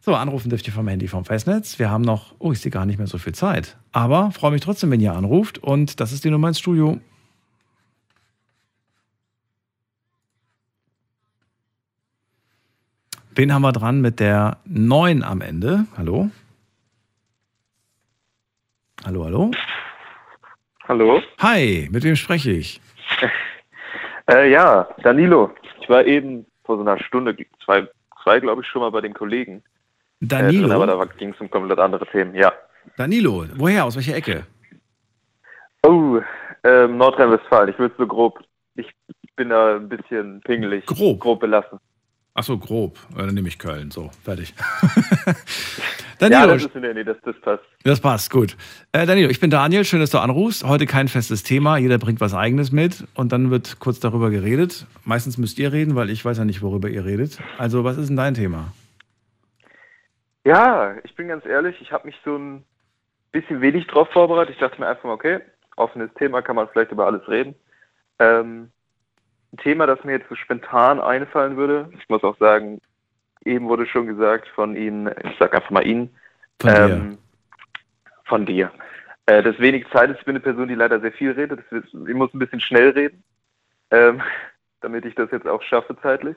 [0.00, 1.78] So, anrufen dürft ihr vom Handy vom Festnetz.
[1.78, 3.76] Wir haben noch, oh, ich sehe gar nicht mehr so viel Zeit.
[3.92, 5.58] Aber freue mich trotzdem, wenn ihr anruft.
[5.58, 6.98] Und das ist die Nummer ins Studio.
[13.34, 15.86] Wen haben wir dran mit der 9 am Ende?
[15.96, 16.30] Hallo?
[19.04, 19.50] Hallo, hallo?
[20.86, 21.22] Hallo?
[21.38, 22.80] Hi, mit wem spreche ich?
[24.30, 25.50] Äh, ja, Danilo.
[25.80, 27.88] Ich war eben vor so einer Stunde, zwei,
[28.22, 29.64] zwei glaube ich, schon mal bei den Kollegen.
[30.20, 30.66] Danilo?
[30.66, 32.52] Äh, drin, aber da ging es um komplett andere Themen, ja.
[32.96, 33.84] Danilo, woher?
[33.84, 34.46] Aus welcher Ecke?
[35.82, 36.20] Oh,
[36.62, 37.70] ähm, Nordrhein-Westfalen.
[37.70, 38.38] Ich würde so grob.
[38.76, 38.86] Ich
[39.34, 40.86] bin da ein bisschen pingelig.
[40.86, 41.18] Grob?
[41.18, 41.80] Grob belassen.
[42.34, 42.98] Ach so, grob.
[43.14, 43.90] Äh, Dann nehme ich Köln.
[43.90, 44.54] So, fertig.
[45.26, 45.34] ja,
[46.18, 47.64] Danilo, das ist der Nähe, das, das passt.
[47.84, 48.56] Das passt, gut.
[48.92, 50.64] Äh, Danilo, ich bin Daniel, schön, dass du anrufst.
[50.64, 54.86] Heute kein festes Thema, jeder bringt was eigenes mit und dann wird kurz darüber geredet.
[55.04, 57.38] Meistens müsst ihr reden, weil ich weiß ja nicht, worüber ihr redet.
[57.58, 58.72] Also, was ist denn dein Thema?
[60.44, 62.64] Ja, ich bin ganz ehrlich, ich habe mich so ein
[63.30, 64.54] bisschen wenig drauf vorbereitet.
[64.54, 65.40] Ich dachte mir einfach mal, okay,
[65.76, 67.54] offenes Thema, kann man vielleicht über alles reden.
[68.18, 68.70] Ähm,
[69.52, 71.90] ein Thema, das mir jetzt so spontan einfallen würde.
[71.98, 72.80] Ich muss auch sagen,
[73.44, 76.10] eben wurde schon gesagt von Ihnen, ich sage einfach mal Ihnen,
[76.60, 77.18] Von ähm,
[78.24, 78.72] von dir.
[79.26, 81.60] Äh, das wenig Zeit ist, ich bin eine Person, die leider sehr viel redet.
[81.70, 83.22] Das ich muss ein bisschen schnell reden,
[83.90, 84.22] ähm,
[84.80, 86.36] damit ich das jetzt auch schaffe zeitlich.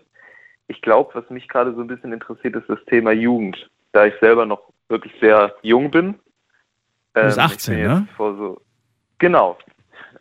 [0.68, 3.70] Ich glaube, was mich gerade so ein bisschen interessiert, ist das Thema Jugend.
[3.92, 6.16] Da ich selber noch wirklich sehr jung bin.
[7.14, 8.08] Du bist Ähm, 18, ich bin ne?
[8.18, 8.62] so,
[9.20, 9.58] genau.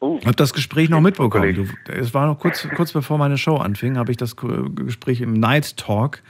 [0.05, 1.55] Oh, Ich habe das Gespräch noch mitbekommen.
[1.55, 5.33] Du, es war noch kurz, kurz bevor meine Show anfing, habe ich das Gespräch im
[5.33, 6.23] Night Talk.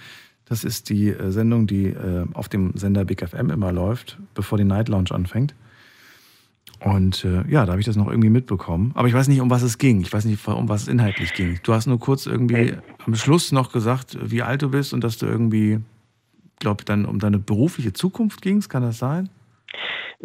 [0.45, 4.59] Das ist die äh, Sendung, die äh, auf dem Sender Big FM immer läuft, bevor
[4.59, 5.55] die Night Lounge anfängt.
[6.79, 8.93] Und äh, ja, da habe ich das noch irgendwie mitbekommen.
[8.95, 10.03] Aber ich weiß nicht, um was es ging.
[10.03, 11.59] Ich weiß nicht, um was es inhaltlich ging.
[11.65, 12.75] Du hast nur kurz irgendwie
[13.05, 15.81] am Schluss noch gesagt, wie alt du bist und dass du irgendwie,
[16.61, 18.69] glaube dann um deine berufliche Zukunft gingst.
[18.69, 19.31] Kann das sein?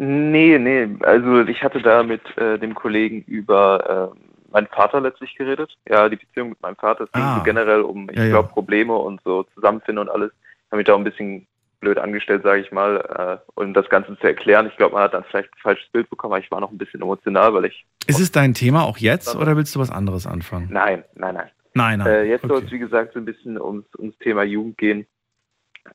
[0.02, 5.34] Nee, nee, also ich hatte da mit äh, dem Kollegen über äh, meinen Vater letztlich
[5.36, 5.76] geredet.
[5.86, 7.04] Ja, die Beziehung mit meinem Vater.
[7.04, 7.36] Es ging Ah.
[7.36, 8.30] so generell um, ich Ja, ja.
[8.30, 10.32] glaube, Probleme und so Zusammenfinden und alles.
[10.32, 11.46] Ich habe mich da auch ein bisschen
[11.80, 14.66] blöd angestellt, sage ich mal, äh, um das Ganze zu erklären.
[14.68, 16.78] Ich glaube, man hat dann vielleicht ein falsches Bild bekommen, aber ich war noch ein
[16.78, 17.84] bisschen emotional, weil ich.
[18.06, 20.68] Ist es dein Thema auch jetzt oder willst du was anderes anfangen?
[20.70, 21.50] Nein, nein, nein.
[21.74, 22.06] Nein, nein.
[22.08, 22.64] Äh, jetzt soll Okay.
[22.66, 25.06] es, wie gesagt, so ein bisschen ums, ums Thema Jugend gehen.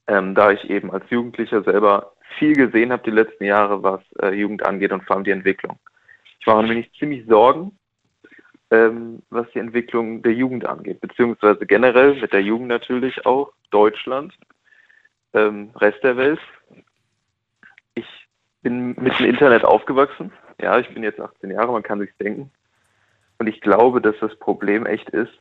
[0.08, 4.34] Ähm, da ich eben als Jugendlicher selber viel gesehen habe die letzten Jahre, was äh,
[4.34, 5.80] Jugend angeht und vor allem die Entwicklung.
[6.40, 7.78] Ich mache mir nicht ziemlich Sorgen,
[8.72, 14.34] ähm, was die Entwicklung der Jugend angeht, beziehungsweise generell mit der Jugend natürlich auch, Deutschland,
[15.34, 16.40] ähm, Rest der Welt.
[17.94, 18.08] Ich
[18.62, 20.32] bin mit dem Internet aufgewachsen.
[20.62, 22.52] Ja, ich bin jetzt 18 Jahre, man kann sich's denken.
[23.38, 25.34] Und ich glaube, dass das Problem echt ist,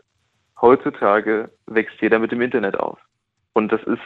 [0.61, 2.99] heutzutage wächst jeder mit dem Internet auf.
[3.53, 4.03] Und das ist,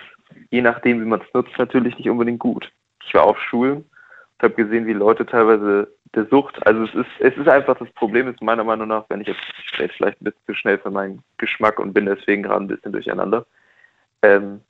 [0.51, 2.71] je nachdem, wie man es nutzt, natürlich nicht unbedingt gut.
[3.05, 7.11] Ich war auf Schulen und habe gesehen, wie Leute teilweise der Sucht, also es ist,
[7.21, 10.25] es ist einfach das Problem ist meiner Meinung nach, wenn ich jetzt ich vielleicht ein
[10.25, 13.47] bisschen zu schnell für meinen Geschmack und bin deswegen gerade ein bisschen durcheinander.
[14.23, 14.63] Ähm,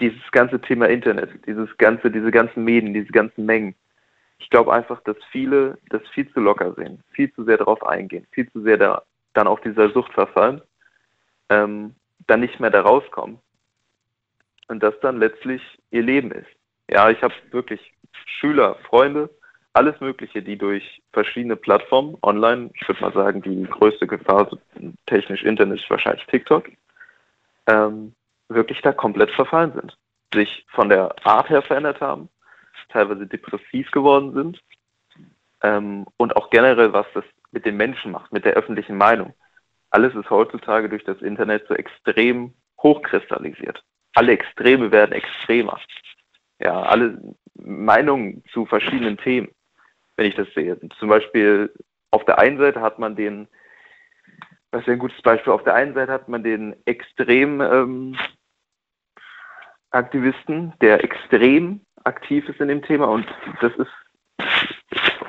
[0.00, 3.74] dieses ganze Thema Internet, dieses ganze, diese ganzen Medien, diese ganzen Mengen.
[4.38, 8.26] Ich glaube einfach, dass viele das viel zu locker sehen, viel zu sehr darauf eingehen,
[8.30, 9.02] viel zu sehr da,
[9.34, 10.62] dann auf dieser Sucht verfallen,
[11.50, 11.94] ähm,
[12.26, 13.38] dann nicht mehr da rauskommen
[14.68, 16.48] und das dann letztlich ihr Leben ist.
[16.90, 17.92] Ja, ich habe wirklich
[18.26, 19.30] Schüler, Freunde,
[19.72, 24.50] alles Mögliche, die durch verschiedene Plattformen online, ich würde mal sagen, die größte Gefahr
[25.06, 26.68] technisch Internet ist wahrscheinlich TikTok,
[27.66, 28.14] ähm,
[28.48, 29.96] wirklich da komplett verfallen sind,
[30.34, 32.28] sich von der Art her verändert haben,
[32.88, 34.60] teilweise depressiv geworden sind
[35.62, 39.34] ähm, und auch generell, was das mit den Menschen macht, mit der öffentlichen Meinung.
[39.90, 43.82] Alles ist heutzutage durch das Internet so extrem hochkristallisiert.
[44.14, 45.80] Alle Extreme werden extremer.
[46.60, 47.18] Ja, alle
[47.54, 49.48] Meinungen zu verschiedenen Themen,
[50.16, 50.78] wenn ich das sehe.
[50.98, 51.72] Zum Beispiel
[52.10, 53.48] auf der einen Seite hat man den,
[54.70, 58.18] was ist ein gutes Beispiel, auf der einen Seite hat man den extrem ähm,
[59.90, 63.26] Aktivisten, der extrem aktiv ist in dem Thema und
[63.60, 63.90] das ist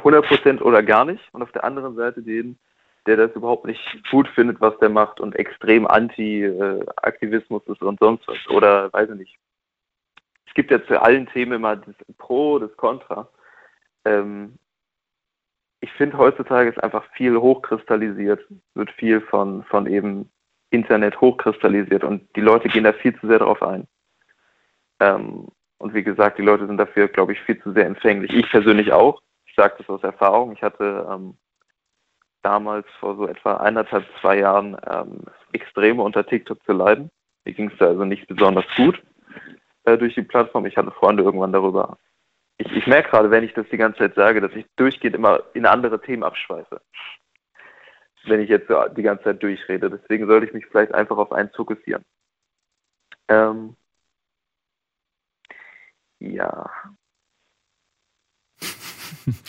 [0.03, 1.23] 100% oder gar nicht.
[1.31, 2.57] Und auf der anderen Seite den,
[3.05, 3.81] der das überhaupt nicht
[4.11, 8.37] gut findet, was der macht und extrem anti-Aktivismus ist und sonst was.
[8.49, 9.39] Oder weiß ich nicht.
[10.47, 13.29] Es gibt ja zu allen Themen immer das Pro, das Contra.
[14.05, 14.57] Ähm,
[15.81, 20.29] ich finde heutzutage ist einfach viel hochkristallisiert, wird viel von, von eben
[20.71, 23.87] Internet hochkristallisiert und die Leute gehen da viel zu sehr drauf ein.
[24.99, 25.47] Ähm,
[25.77, 28.33] und wie gesagt, die Leute sind dafür, glaube ich, viel zu sehr empfänglich.
[28.33, 29.21] Ich persönlich auch.
[29.45, 30.51] Ich sage das aus Erfahrung.
[30.51, 31.37] Ich hatte ähm,
[32.41, 37.09] damals vor so etwa eineinhalb, zwei Jahren ähm, Extreme unter TikTok zu leiden.
[37.45, 39.01] Mir ging es da also nicht besonders gut
[39.85, 40.65] äh, durch die Plattform.
[40.65, 41.97] Ich hatte Freunde irgendwann darüber.
[42.57, 45.41] Ich, ich merke gerade, wenn ich das die ganze Zeit sage, dass ich durchgehend immer
[45.53, 46.81] in andere Themen abschweife.
[48.25, 49.89] Wenn ich jetzt so die ganze Zeit durchrede.
[49.89, 52.03] Deswegen sollte ich mich vielleicht einfach auf einen fokussieren.
[53.29, 53.75] Ähm,
[56.19, 56.69] ja.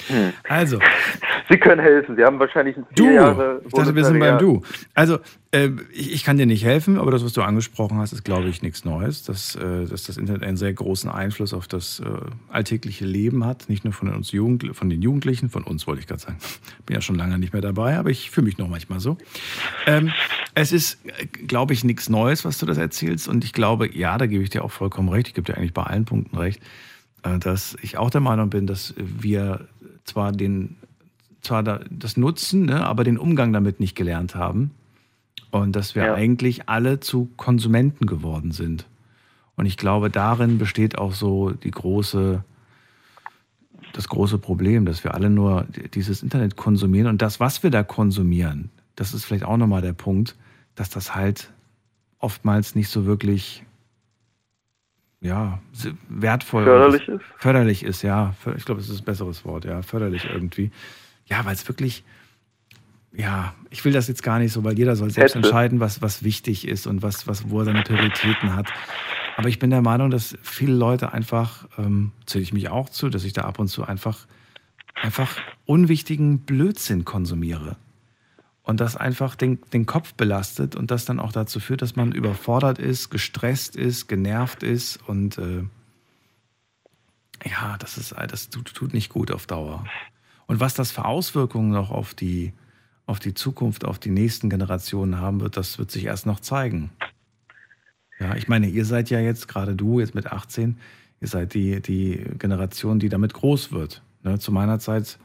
[0.09, 0.33] Hm.
[0.49, 0.79] Also.
[1.49, 2.15] Sie können helfen.
[2.17, 3.61] Sie haben wahrscheinlich ein Du, Jahre.
[3.67, 4.39] ich dachte, wir sind beim.
[4.39, 4.63] Du.
[4.95, 5.19] Also,
[5.51, 8.49] äh, ich, ich kann dir nicht helfen, aber das, was du angesprochen hast, ist, glaube
[8.49, 9.25] ich, nichts Neues.
[9.25, 12.05] Dass, äh, dass das Internet einen sehr großen Einfluss auf das äh,
[12.53, 13.69] alltägliche Leben hat.
[13.69, 16.39] Nicht nur von, uns Jugend, von den Jugendlichen, von uns wollte ich gerade sagen.
[16.87, 19.19] Bin ja schon lange nicht mehr dabei, aber ich fühle mich noch manchmal so.
[19.87, 20.13] Ähm,
[20.55, 21.01] es ist,
[21.49, 23.29] glaube ich, nichts Neues, was du das erzählst.
[23.29, 25.29] Und ich glaube, ja, da gebe ich dir auch vollkommen recht.
[25.29, 26.61] Ich gebe dir eigentlich bei allen Punkten recht,
[27.41, 29.67] dass ich auch der Meinung bin, dass wir
[30.05, 30.77] zwar den
[31.43, 34.73] zwar da, das Nutzen, ne, aber den Umgang damit nicht gelernt haben.
[35.51, 36.15] Und dass wir Ja.
[36.15, 38.87] eigentlich alle zu Konsumenten geworden sind.
[39.57, 42.45] Und ich glaube, darin besteht auch so die große,
[43.93, 47.83] das große Problem, dass wir alle nur dieses Internet konsumieren und das, was wir da
[47.83, 50.37] konsumieren, das ist vielleicht auch nochmal der Punkt,
[50.77, 51.53] dass das halt
[52.21, 53.65] oftmals nicht so wirklich
[55.21, 55.61] ja,
[56.09, 57.25] wertvoll förderlich ist.
[57.37, 58.35] Förderlich ist, ja.
[58.57, 60.71] Ich glaube, es ist ein besseres Wort, ja, förderlich irgendwie.
[61.27, 62.05] Ja, weil es wirklich,
[63.13, 65.47] ja, ich will das jetzt gar nicht so, weil jeder soll selbst Hätte.
[65.47, 68.69] entscheiden, was, was wichtig ist und was, was, wo er seine Prioritäten hat.
[69.37, 73.11] Aber ich bin der Meinung, dass viele Leute einfach, ähm, zähle ich mich auch zu,
[73.11, 74.27] dass ich da ab und zu einfach,
[74.95, 75.37] einfach
[75.67, 77.77] unwichtigen Blödsinn konsumiere.
[78.63, 82.13] Und das einfach den, den Kopf belastet und das dann auch dazu führt, dass man
[82.13, 85.65] überfordert ist, gestresst ist, genervt ist und äh,
[87.45, 89.85] ja, das ist das tut, tut nicht gut auf Dauer.
[90.47, 92.53] Und was das für Auswirkungen noch auf die,
[93.07, 96.91] auf die Zukunft, auf die nächsten Generationen haben wird, das wird sich erst noch zeigen.
[98.19, 100.77] Ja, ich meine, ihr seid ja jetzt, gerade du, jetzt mit 18,
[101.21, 104.03] ihr seid die, die Generation, die damit groß wird.
[104.23, 104.39] Ne?
[104.39, 105.19] Zu meiner Zeit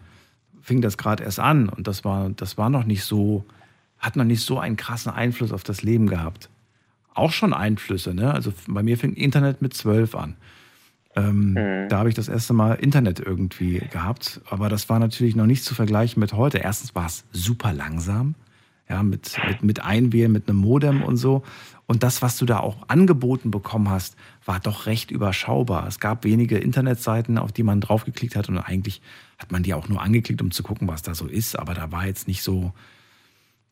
[0.66, 3.46] fing das gerade erst an und das war, das war noch nicht so,
[4.00, 6.50] hat noch nicht so einen krassen Einfluss auf das Leben gehabt.
[7.14, 8.34] Auch schon Einflüsse, ne?
[8.34, 10.36] Also bei mir fing Internet mit zwölf an.
[11.16, 11.88] Ähm, Mhm.
[11.90, 15.64] Da habe ich das erste Mal Internet irgendwie gehabt, aber das war natürlich noch nicht
[15.64, 16.58] zu vergleichen mit heute.
[16.58, 18.34] Erstens war es super langsam,
[18.90, 21.44] ja, mit, mit, mit Einwählen, mit einem Modem und so.
[21.86, 24.16] Und das, was du da auch angeboten bekommen hast,
[24.46, 25.86] war doch recht überschaubar.
[25.88, 29.04] Es gab wenige Internetseiten, auf die man draufgeklickt hat und eigentlich
[29.38, 31.58] hat man die auch nur angeklickt, um zu gucken, was da so ist.
[31.58, 32.74] Aber da war jetzt nicht so,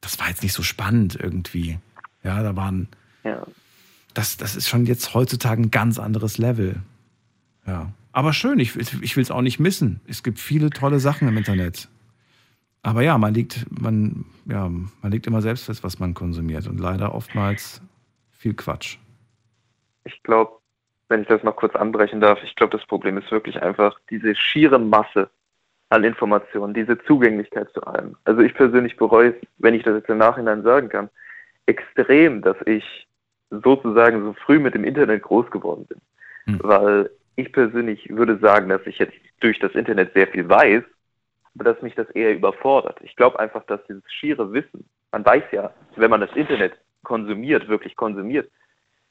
[0.02, 1.80] das war jetzt nicht so spannend irgendwie.
[2.24, 2.88] Ja, da waren,
[3.24, 3.46] Ja.
[4.14, 6.82] das, das ist schon jetzt heutzutage ein ganz anderes Level.
[7.66, 7.92] Ja.
[8.12, 10.00] Aber schön, ich, ich will es auch nicht missen.
[10.08, 11.88] Es gibt viele tolle Sachen im Internet.
[12.84, 16.68] Aber ja, man liegt, man, ja, man legt immer selbst fest, was man konsumiert.
[16.68, 17.82] Und leider oftmals
[18.32, 18.98] viel Quatsch.
[20.04, 20.52] Ich glaube,
[21.08, 24.36] wenn ich das noch kurz anbrechen darf, ich glaube, das Problem ist wirklich einfach diese
[24.36, 25.30] schiere Masse
[25.94, 28.16] an Informationen, diese Zugänglichkeit zu allem.
[28.26, 31.10] Also ich persönlich bereue es, wenn ich das jetzt im Nachhinein sagen kann,
[31.68, 33.08] extrem, dass ich
[33.52, 36.02] sozusagen so früh mit dem Internet groß geworden bin.
[36.64, 40.84] Weil ich persönlich würde sagen, dass ich jetzt durch das Internet sehr viel weiß,
[41.56, 43.00] aber dass mich das eher überfordert.
[43.02, 47.68] Ich glaube einfach, dass dieses schiere Wissen, man weiß ja, wenn man das Internet konsumiert,
[47.68, 48.50] wirklich konsumiert,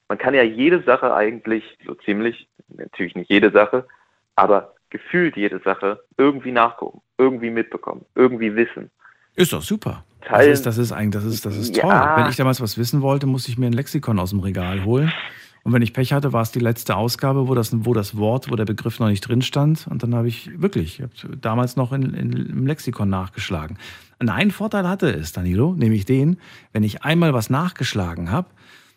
[0.08, 3.86] man kann ja jede Sache eigentlich, so ziemlich, natürlich nicht jede Sache,
[4.34, 8.90] aber gefühlt jede Sache irgendwie nachgucken, irgendwie mitbekommen, irgendwie wissen.
[9.34, 10.04] Ist doch super.
[10.30, 11.82] Das ist, das ist eigentlich, das ist, das ist Ja.
[11.82, 12.22] toll.
[12.22, 15.12] Wenn ich damals was wissen wollte, musste ich mir ein Lexikon aus dem Regal holen.
[15.64, 18.50] Und wenn ich Pech hatte, war es die letzte Ausgabe, wo das, wo das Wort,
[18.50, 19.86] wo der Begriff noch nicht drin stand.
[19.88, 23.78] Und dann habe ich wirklich, ich habe damals noch in, in, im Lexikon nachgeschlagen.
[24.18, 26.38] Und einen Vorteil hatte es, Danilo, nämlich den,
[26.72, 28.48] wenn ich einmal was nachgeschlagen habe,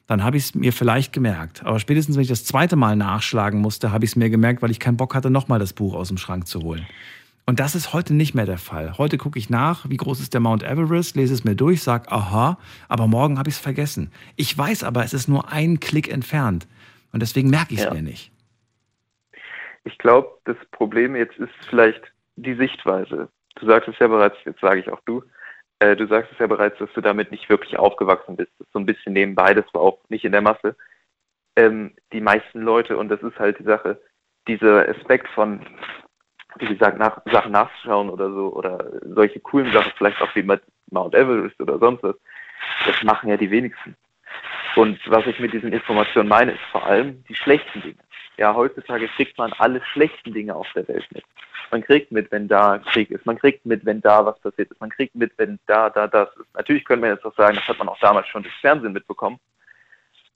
[0.08, 1.66] dann habe ich es mir vielleicht gemerkt.
[1.66, 4.72] Aber spätestens, wenn ich das zweite Mal nachschlagen musste, habe ich es mir gemerkt, weil
[4.72, 6.86] ich keinen Bock hatte, nochmal das Buch aus dem Schrank zu holen.
[7.48, 8.98] Und das ist heute nicht mehr der Fall.
[8.98, 12.12] Heute gucke ich nach, wie groß ist der Mount Everest, lese es mir durch, sage,
[12.12, 12.58] aha,
[12.88, 14.12] aber morgen habe ich es vergessen.
[14.36, 16.68] Ich weiß aber, es ist nur ein Klick entfernt.
[17.12, 17.94] Und deswegen merke ich es Ja.
[17.94, 18.32] mir nicht.
[19.84, 22.02] Ich glaube, das Problem jetzt ist vielleicht
[22.36, 23.30] die Sichtweise.
[23.56, 25.24] Du sagst es ja bereits, jetzt sage ich auch du,
[25.80, 28.52] äh, du sagst es ja bereits, dass du damit nicht wirklich aufgewachsen bist.
[28.58, 30.76] Das ist so ein bisschen nebenbei, das war auch nicht in der Masse.
[31.56, 34.02] Ähm, die meisten Leute, und das ist halt die Sache,
[34.48, 35.66] dieser Aspekt von,
[36.58, 40.44] wie gesagt, nach, Sachen nachzuschauen oder so, oder solche coolen Sachen, vielleicht auch wie
[40.92, 42.16] Mount Everest oder sonst was,
[42.86, 43.96] das machen ja die wenigsten.
[44.76, 48.05] Und was ich mit diesen Informationen meine, ist vor allem die schlechten Dinge.
[48.38, 51.24] Ja, heutzutage kriegt man alle schlechten Dinge auf der Welt mit.
[51.72, 53.26] Man kriegt mit, wenn da Krieg ist.
[53.26, 54.80] Man kriegt mit, wenn da was passiert ist.
[54.80, 56.54] Man kriegt mit, wenn da, da, das ist.
[56.54, 59.40] Natürlich können wir jetzt auch sagen, das hat man auch damals schon durchs Fernsehen mitbekommen.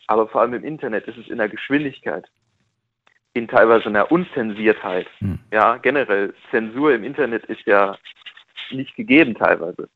[0.08, 2.26] Aber vor allem im Internet ist es in der Geschwindigkeit,
[3.34, 5.08] in teilweise einer Unzensiertheit.
[5.52, 7.96] Ja, generell, Zensur im Internet ist ja
[8.72, 9.88] nicht gegeben teilweise.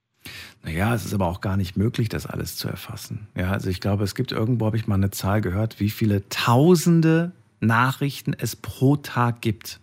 [0.62, 3.28] Naja, es ist aber auch gar nicht möglich, das alles zu erfassen.
[3.36, 6.30] Ja, also ich glaube, es gibt irgendwo, habe ich mal eine Zahl gehört, wie viele
[6.30, 7.32] tausende
[7.66, 9.80] Nachrichten es pro Tag gibt.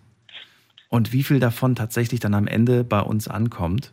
[0.88, 3.92] Und wie viel davon tatsächlich dann am Ende bei uns ankommt,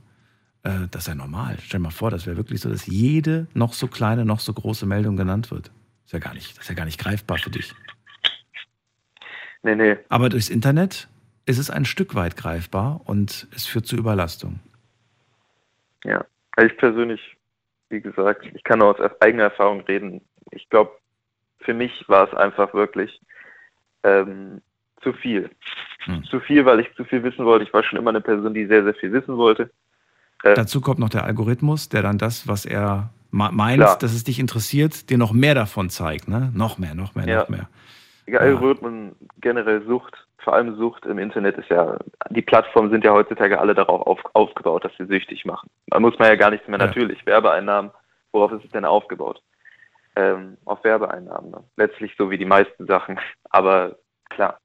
[0.64, 1.57] äh, das ist ja normal.
[1.61, 4.53] Stell dir mal vor, das wäre wirklich so, dass jede noch so kleine, noch so
[4.53, 5.68] große Meldung genannt wird.
[5.68, 7.73] Das ist ja gar nicht, das ist ja gar nicht greifbar für dich.
[9.64, 9.97] Nee, nee.
[10.09, 11.07] Aber durchs Internet
[11.45, 14.59] ist es ein Stück weit greifbar und es führt zu Überlastung.
[16.03, 17.22] Ja, also ich persönlich,
[17.89, 20.22] wie gesagt, ich kann nur aus eigener Erfahrung reden.
[20.51, 20.91] Ich glaube,
[21.59, 23.19] für mich war es einfach wirklich
[24.03, 24.61] ähm,
[25.02, 25.49] zu viel.
[26.30, 27.65] Zu viel, weil ich zu viel wissen wollte.
[27.65, 29.69] Ich war schon immer eine Person, die sehr, sehr viel wissen wollte.
[30.44, 33.98] Äh, Dazu kommt noch der Algorithmus, der dann das, was er meint, Klar.
[33.99, 36.28] dass es dich interessiert, dir noch mehr davon zeigt.
[36.30, 36.52] Ne?
[36.56, 37.40] Noch mehr, noch mehr, Ja.
[37.41, 37.68] noch mehr.
[38.26, 41.98] Ja, Algorithmen, generell Sucht, vor allem Sucht im Internet ist ja,
[42.30, 45.69] die Plattformen sind ja heutzutage alle darauf auf, aufgebaut, dass sie süchtig machen.
[45.88, 46.86] Da muss man ja gar nichts mehr, Ja.
[46.88, 47.91] natürlich, Werbeeinnahmen,
[48.32, 49.41] worauf ist es denn aufgebaut?
[50.18, 51.64] Ähm, auf Werbeeinnahmen, ne?
[51.76, 53.19] letztlich so wie die meisten Sachen,
[53.52, 53.99] aber
[54.30, 54.60] klar.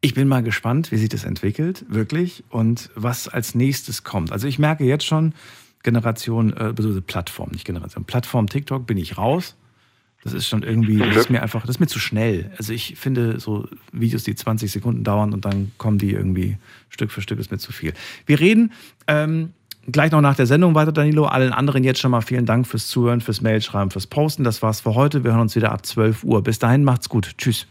[0.00, 4.32] Ich bin mal gespannt, wie sich das entwickelt, wirklich, und was als nächstes kommt.
[4.32, 5.34] Also ich merke jetzt schon,
[5.82, 9.58] Generation, äh, Plattform, nicht Generation, Plattform TikTok bin ich raus.
[10.24, 12.50] Das ist schon irgendwie, das ist mir einfach, das ist mir zu schnell.
[12.56, 16.56] Also ich finde so Videos, die 20 Sekunden dauern und dann kommen die irgendwie
[16.88, 17.92] Stück für Stück, ist mir zu viel.
[18.24, 18.72] Wir reden
[19.06, 19.52] ähm,
[19.92, 21.26] gleich noch nach der Sendung weiter, Danilo.
[21.26, 24.44] Allen anderen jetzt schon mal vielen Dank fürs Zuhören, fürs Mailschreiben, fürs Posten.
[24.44, 25.24] Das war's für heute.
[25.24, 26.42] Wir hören uns wieder ab 12 Uhr.
[26.42, 27.32] Bis dahin macht's gut.
[27.38, 27.66] Tschüss.